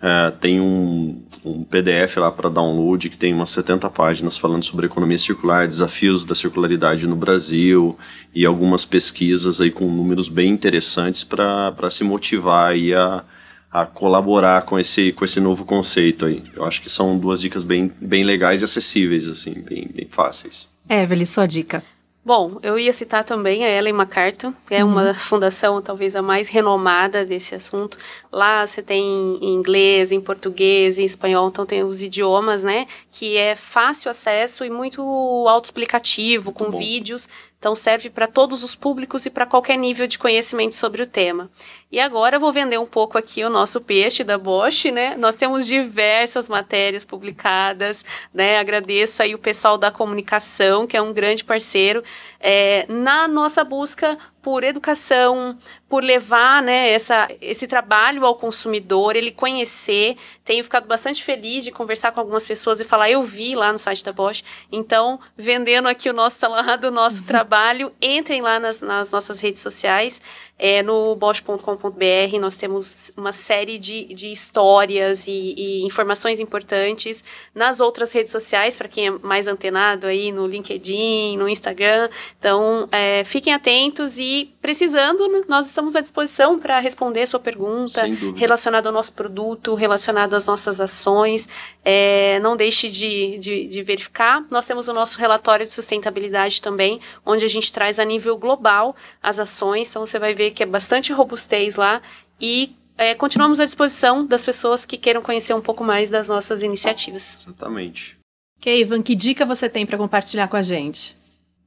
É, 0.01 0.31
tem 0.31 0.61
um, 0.61 1.21
um, 1.43 1.65
PDF 1.65 2.15
lá 2.15 2.31
para 2.31 2.47
download 2.47 3.09
que 3.09 3.17
tem 3.17 3.33
umas 3.33 3.49
70 3.49 3.89
páginas 3.89 4.37
falando 4.37 4.63
sobre 4.63 4.85
economia 4.85 5.17
circular, 5.17 5.67
desafios 5.67 6.23
da 6.23 6.33
circularidade 6.33 7.05
no 7.05 7.17
Brasil 7.17 7.99
e 8.33 8.45
algumas 8.45 8.85
pesquisas 8.85 9.59
aí 9.59 9.69
com 9.69 9.91
números 9.91 10.29
bem 10.29 10.49
interessantes 10.49 11.25
para 11.25 11.89
se 11.91 12.05
motivar 12.05 12.71
aí 12.71 12.93
a, 12.93 13.21
a 13.69 13.85
colaborar 13.85 14.61
com 14.61 14.79
esse, 14.79 15.11
com 15.11 15.25
esse 15.25 15.41
novo 15.41 15.65
conceito 15.65 16.25
aí. 16.25 16.41
Eu 16.55 16.63
acho 16.63 16.81
que 16.81 16.89
são 16.89 17.17
duas 17.17 17.41
dicas 17.41 17.63
bem, 17.63 17.91
bem 17.99 18.23
legais 18.23 18.61
e 18.61 18.63
acessíveis, 18.63 19.27
assim, 19.27 19.53
bem, 19.55 19.89
bem 19.93 20.07
fáceis. 20.09 20.69
Evelyn, 20.89 21.25
sua 21.25 21.45
dica. 21.45 21.83
Bom, 22.23 22.59
eu 22.61 22.77
ia 22.77 22.93
citar 22.93 23.23
também 23.23 23.63
a 23.63 23.69
Ellen 23.69 23.93
MacArthur, 23.93 24.53
que 24.67 24.75
é 24.75 24.83
uhum. 24.83 24.91
uma 24.91 25.13
fundação 25.15 25.81
talvez 25.81 26.15
a 26.15 26.21
mais 26.21 26.49
renomada 26.49 27.25
desse 27.25 27.55
assunto. 27.55 27.97
Lá 28.31 28.67
você 28.67 28.83
tem 28.83 29.01
em 29.41 29.53
inglês, 29.53 30.11
em 30.11 30.19
português, 30.19 30.99
em 30.99 31.05
espanhol, 31.05 31.47
então 31.47 31.65
tem 31.65 31.83
os 31.83 32.01
idiomas, 32.01 32.63
né? 32.63 32.87
Que 33.09 33.37
é 33.37 33.55
fácil 33.55 34.11
acesso 34.11 34.65
e 34.65 34.69
muito 34.69 35.01
autoexplicativo, 35.47 36.51
com 36.51 36.69
vídeos. 36.69 37.29
Então 37.59 37.75
serve 37.75 38.09
para 38.09 38.25
todos 38.25 38.63
os 38.63 38.73
públicos 38.73 39.25
e 39.25 39.29
para 39.29 39.45
qualquer 39.45 39.77
nível 39.77 40.07
de 40.07 40.17
conhecimento 40.17 40.73
sobre 40.75 41.03
o 41.03 41.07
tema. 41.07 41.51
E 41.91 41.99
agora 41.99 42.37
eu 42.37 42.39
vou 42.39 42.53
vender 42.53 42.77
um 42.79 42.85
pouco 42.85 43.17
aqui 43.17 43.43
o 43.43 43.49
nosso 43.49 43.81
peixe 43.81 44.23
da 44.23 44.37
Bosch, 44.37 44.85
né? 44.85 45.17
Nós 45.17 45.35
temos 45.35 45.67
diversas 45.67 46.47
matérias 46.47 47.03
publicadas, 47.03 48.05
né? 48.33 48.59
Agradeço 48.59 49.21
aí 49.21 49.35
o 49.35 49.39
pessoal 49.39 49.77
da 49.77 49.91
comunicação, 49.91 50.87
que 50.87 50.95
é 50.95 51.01
um 51.01 51.11
grande 51.11 51.43
parceiro, 51.43 52.01
é, 52.39 52.85
na 52.87 53.27
nossa 53.27 53.61
busca 53.65 54.17
por 54.41 54.63
educação, 54.63 55.57
por 55.87 56.03
levar 56.03 56.61
né, 56.61 56.91
essa, 56.91 57.29
esse 57.41 57.67
trabalho 57.67 58.25
ao 58.25 58.35
consumidor, 58.35 59.15
ele 59.15 59.31
conhecer. 59.31 60.15
Tenho 60.45 60.63
ficado 60.63 60.87
bastante 60.87 61.23
feliz 61.23 61.63
de 61.63 61.71
conversar 61.71 62.11
com 62.11 62.19
algumas 62.19 62.45
pessoas 62.45 62.79
e 62.79 62.85
falar, 62.85 63.09
eu 63.09 63.21
vi 63.21 63.55
lá 63.55 63.71
no 63.71 63.79
site 63.79 64.03
da 64.03 64.13
Bosch. 64.13 64.43
Então, 64.71 65.19
vendendo 65.35 65.87
aqui 65.87 66.09
o 66.09 66.13
nosso 66.13 66.39
o 66.45 66.91
nosso 66.91 67.21
uhum. 67.21 67.27
trabalho, 67.27 67.91
entrem 68.01 68.41
lá 68.41 68.59
nas, 68.59 68.81
nas 68.81 69.11
nossas 69.11 69.39
redes 69.39 69.61
sociais. 69.61 70.21
É, 70.59 70.83
no 70.83 71.15
bosch.com.br 71.15 72.37
nós 72.39 72.57
temos 72.57 73.13
uma 73.15 73.31
série 73.31 73.79
de, 73.79 74.13
de 74.13 74.29
histórias 74.29 75.25
e, 75.25 75.55
e, 75.57 75.85
informações 75.85 76.37
importantes 76.37 77.23
nas 77.55 77.79
outras 77.79 78.11
redes 78.11 78.29
sociais, 78.29 78.75
para 78.75 78.89
quem 78.89 79.07
é 79.07 79.11
mais 79.11 79.47
antenado 79.47 80.05
aí 80.05 80.33
no 80.33 80.45
LinkedIn, 80.45 81.37
no 81.37 81.47
Instagram. 81.47 82.09
Então, 82.37 82.89
é, 82.91 83.23
fiquem 83.23 83.53
atentos 83.53 84.19
e 84.19 84.53
precisando, 84.61 85.45
nós 85.47 85.67
estamos 85.67 85.95
à 85.95 86.01
disposição 86.01 86.59
para 86.59 86.79
responder 86.79 87.25
sua 87.25 87.39
pergunta 87.39 88.03
relacionada 88.35 88.89
ao 88.89 88.93
nosso 88.93 89.13
produto, 89.13 89.75
relacionado 89.75 90.33
às 90.33 90.45
nossas 90.45 90.81
ações. 90.81 91.47
É, 91.85 92.39
não 92.41 92.57
deixe 92.57 92.89
de, 92.89 93.37
de, 93.37 93.65
de 93.65 93.81
verificar. 93.81 94.45
Nós 94.51 94.67
temos 94.67 94.89
o 94.89 94.93
nosso 94.93 95.17
relatório 95.17 95.65
de 95.65 95.71
sustentabilidade 95.71 96.61
também, 96.61 96.99
onde 97.25 97.45
a 97.45 97.47
gente 97.47 97.71
traz 97.71 97.97
a 97.97 98.03
nível 98.03 98.37
global 98.37 98.95
as 99.23 99.39
ações. 99.39 99.89
Então, 99.89 100.05
você 100.05 100.19
vai 100.19 100.33
ver 100.33 100.48
que 100.51 100.63
é 100.63 100.65
bastante 100.65 101.13
robustez 101.13 101.75
lá 101.75 102.01
e 102.39 102.75
é, 102.97 103.15
continuamos 103.15 103.59
à 103.59 103.65
disposição 103.65 104.25
das 104.25 104.43
pessoas 104.43 104.85
que 104.85 104.97
queiram 104.97 105.21
conhecer 105.21 105.53
um 105.53 105.61
pouco 105.61 105.83
mais 105.83 106.09
das 106.09 106.27
nossas 106.27 106.61
iniciativas. 106.61 107.45
Exatamente. 107.47 108.17
Ok, 108.59 108.81
Ivan, 108.81 109.01
que 109.01 109.15
dica 109.15 109.45
você 109.45 109.69
tem 109.69 109.85
para 109.85 109.97
compartilhar 109.97 110.47
com 110.49 110.57
a 110.57 110.61
gente? 110.61 111.17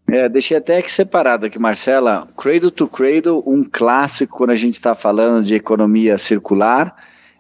É, 0.06 0.28
deixei 0.28 0.58
até 0.58 0.76
aqui 0.76 0.92
separado 0.92 1.46
aqui, 1.46 1.58
Marcela. 1.58 2.28
Cradle 2.36 2.70
to 2.70 2.86
Cradle, 2.86 3.42
um 3.46 3.64
clássico 3.64 4.36
quando 4.36 4.50
a 4.50 4.56
gente 4.56 4.74
está 4.74 4.94
falando 4.94 5.42
de 5.42 5.54
economia 5.54 6.18
circular 6.18 6.94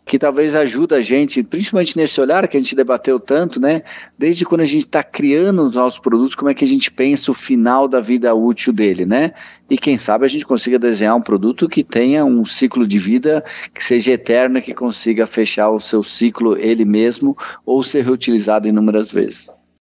que 0.04 0.18
talvez 0.18 0.54
ajude 0.54 0.94
a 0.94 1.00
gente, 1.00 1.42
principalmente 1.42 1.96
nesse 1.96 2.20
olhar 2.20 2.46
que 2.48 2.56
a 2.56 2.60
gente 2.60 2.74
debateu 2.74 3.20
tanto, 3.20 3.60
né? 3.60 3.82
Desde 4.18 4.44
quando 4.44 4.62
a 4.62 4.66
gente 4.66 4.84
está 4.84 5.02
criando 5.02 5.62
os 5.62 5.74
nossos 5.76 5.98
produtos, 5.98 6.34
como 6.34 6.50
é 6.50 6.54
que 6.54 6.64
a 6.64 6.68
gente 6.68 6.90
pensa 6.90 7.30
o 7.30 7.34
final 7.34 7.86
da 7.86 8.00
vida 8.00 8.34
útil 8.34 8.72
dele, 8.72 9.06
né? 9.06 9.32
E 9.70 9.78
quem 9.78 9.96
sabe 9.96 10.24
a 10.24 10.28
gente 10.28 10.44
consiga 10.44 10.78
desenhar 10.78 11.16
um 11.16 11.22
produto 11.22 11.68
que 11.68 11.84
tenha 11.84 12.24
um 12.24 12.44
ciclo 12.44 12.86
de 12.86 12.98
vida 12.98 13.44
que 13.72 13.82
seja 13.82 14.12
eterno, 14.12 14.60
que 14.60 14.74
consiga 14.74 15.26
fechar 15.26 15.70
o 15.70 15.80
seu 15.80 16.02
ciclo 16.02 16.58
ele 16.58 16.84
mesmo 16.84 17.36
ou 17.64 17.82
ser 17.82 18.04
reutilizado 18.04 18.68
inúmeras 18.68 19.12
vezes. 19.12 19.50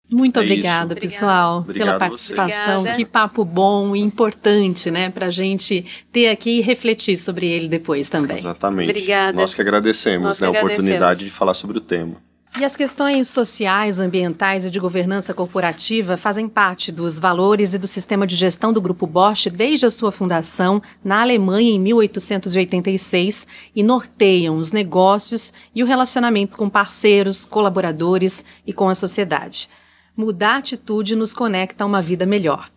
Muito 0.09 0.39
é 0.39 0.43
obrigada, 0.43 0.93
isso. 0.93 1.01
pessoal, 1.01 1.59
Obrigado 1.59 1.85
pela 1.85 1.99
participação. 1.99 2.85
Que 2.95 3.03
papo 3.03 3.43
bom 3.43 3.95
e 3.95 3.99
importante, 3.99 4.89
né, 4.89 5.09
para 5.09 5.27
a 5.27 5.31
gente 5.31 5.85
ter 6.11 6.29
aqui 6.29 6.59
e 6.59 6.61
refletir 6.61 7.17
sobre 7.17 7.45
ele 7.45 7.67
depois 7.67 8.09
também. 8.09 8.37
Exatamente. 8.37 8.89
Obrigada. 8.89 9.37
Nós 9.37 9.53
que 9.53 9.61
agradecemos 9.61 10.25
Nós 10.25 10.39
né, 10.39 10.47
a 10.47 10.51
oportunidade 10.51 11.25
de 11.25 11.29
falar 11.29 11.53
sobre 11.53 11.77
o 11.77 11.81
tema. 11.81 12.15
E 12.59 12.65
as 12.65 12.75
questões 12.75 13.27
sociais, 13.27 13.99
ambientais 13.99 14.65
e 14.65 14.71
de 14.71 14.79
governança 14.79 15.31
corporativa 15.31 16.17
fazem 16.17 16.49
parte 16.49 16.91
dos 16.91 17.19
valores 17.19 17.75
e 17.75 17.77
do 17.77 17.85
sistema 17.85 18.25
de 18.25 18.35
gestão 18.35 18.73
do 18.73 18.81
Grupo 18.81 19.05
Bosch 19.05 19.47
desde 19.51 19.85
a 19.85 19.91
sua 19.91 20.11
fundação 20.11 20.81
na 21.03 21.21
Alemanha 21.21 21.69
em 21.69 21.79
1886 21.79 23.45
e 23.75 23.83
norteiam 23.83 24.57
os 24.57 24.71
negócios 24.71 25.53
e 25.75 25.83
o 25.83 25.85
relacionamento 25.85 26.57
com 26.57 26.67
parceiros, 26.67 27.45
colaboradores 27.45 28.43
e 28.65 28.73
com 28.73 28.89
a 28.89 28.95
sociedade. 28.95 29.69
Mudar 30.17 30.55
a 30.55 30.57
atitude 30.57 31.15
nos 31.15 31.31
conecta 31.31 31.83
a 31.83 31.87
uma 31.87 32.01
vida 32.01 32.25
melhor. 32.25 32.71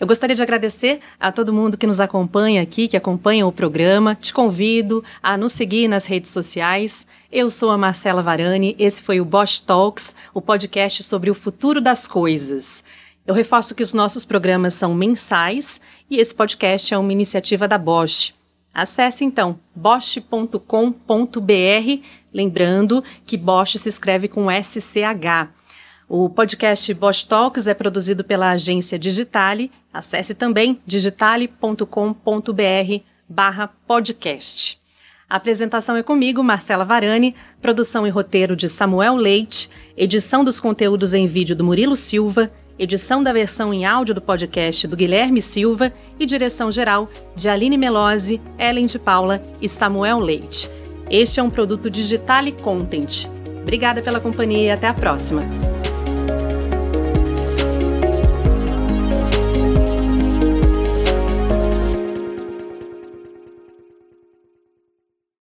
Eu 0.00 0.08
gostaria 0.08 0.34
de 0.34 0.42
agradecer 0.42 0.98
a 1.20 1.30
todo 1.30 1.52
mundo 1.52 1.78
que 1.78 1.86
nos 1.86 2.00
acompanha 2.00 2.60
aqui, 2.60 2.88
que 2.88 2.96
acompanha 2.96 3.46
o 3.46 3.52
programa. 3.52 4.16
Te 4.16 4.34
convido 4.34 5.04
a 5.22 5.36
nos 5.36 5.52
seguir 5.52 5.86
nas 5.86 6.04
redes 6.04 6.32
sociais. 6.32 7.06
Eu 7.30 7.48
sou 7.48 7.70
a 7.70 7.78
Marcela 7.78 8.24
Varani, 8.24 8.74
esse 8.76 9.00
foi 9.02 9.20
o 9.20 9.24
Bosch 9.24 9.60
Talks, 9.60 10.16
o 10.34 10.42
podcast 10.42 11.04
sobre 11.04 11.30
o 11.30 11.34
futuro 11.34 11.80
das 11.80 12.08
coisas. 12.08 12.82
Eu 13.24 13.34
reforço 13.34 13.72
que 13.72 13.84
os 13.84 13.94
nossos 13.94 14.24
programas 14.24 14.74
são 14.74 14.92
mensais 14.92 15.80
e 16.10 16.18
esse 16.18 16.34
podcast 16.34 16.92
é 16.92 16.98
uma 16.98 17.12
iniciativa 17.12 17.68
da 17.68 17.78
Bosch. 17.78 18.34
Acesse 18.74 19.24
então 19.24 19.60
bosch.com.br, 19.76 20.58
lembrando 22.34 23.04
que 23.24 23.36
Bosch 23.36 23.78
se 23.78 23.88
escreve 23.88 24.26
com 24.26 24.48
SCH. 24.50 25.59
O 26.12 26.28
podcast 26.28 26.92
Bosch 26.92 27.22
Talks 27.22 27.68
é 27.68 27.72
produzido 27.72 28.24
pela 28.24 28.50
agência 28.50 28.98
Digitale. 28.98 29.70
Acesse 29.94 30.34
também 30.34 30.80
digitale.com.br 30.84 31.84
barra 33.28 33.68
podcast. 33.86 34.76
A 35.28 35.36
apresentação 35.36 35.94
é 35.94 36.02
comigo, 36.02 36.42
Marcela 36.42 36.84
Varani, 36.84 37.36
produção 37.62 38.04
e 38.08 38.10
roteiro 38.10 38.56
de 38.56 38.68
Samuel 38.68 39.14
Leite, 39.14 39.70
edição 39.96 40.42
dos 40.42 40.58
conteúdos 40.58 41.14
em 41.14 41.28
vídeo 41.28 41.54
do 41.54 41.62
Murilo 41.62 41.94
Silva, 41.94 42.50
edição 42.76 43.22
da 43.22 43.32
versão 43.32 43.72
em 43.72 43.86
áudio 43.86 44.16
do 44.16 44.20
podcast 44.20 44.88
do 44.88 44.96
Guilherme 44.96 45.40
Silva 45.40 45.92
e 46.18 46.26
direção 46.26 46.72
geral 46.72 47.08
de 47.36 47.48
Aline 47.48 47.78
Melose, 47.78 48.40
Ellen 48.58 48.86
de 48.86 48.98
Paula 48.98 49.40
e 49.62 49.68
Samuel 49.68 50.18
Leite. 50.18 50.68
Este 51.08 51.38
é 51.38 51.42
um 51.42 51.50
produto 51.50 51.88
Digitale 51.88 52.50
Content. 52.50 53.26
Obrigada 53.62 54.02
pela 54.02 54.18
companhia 54.18 54.64
e 54.64 54.70
até 54.72 54.88
a 54.88 54.94
próxima. 54.94 55.42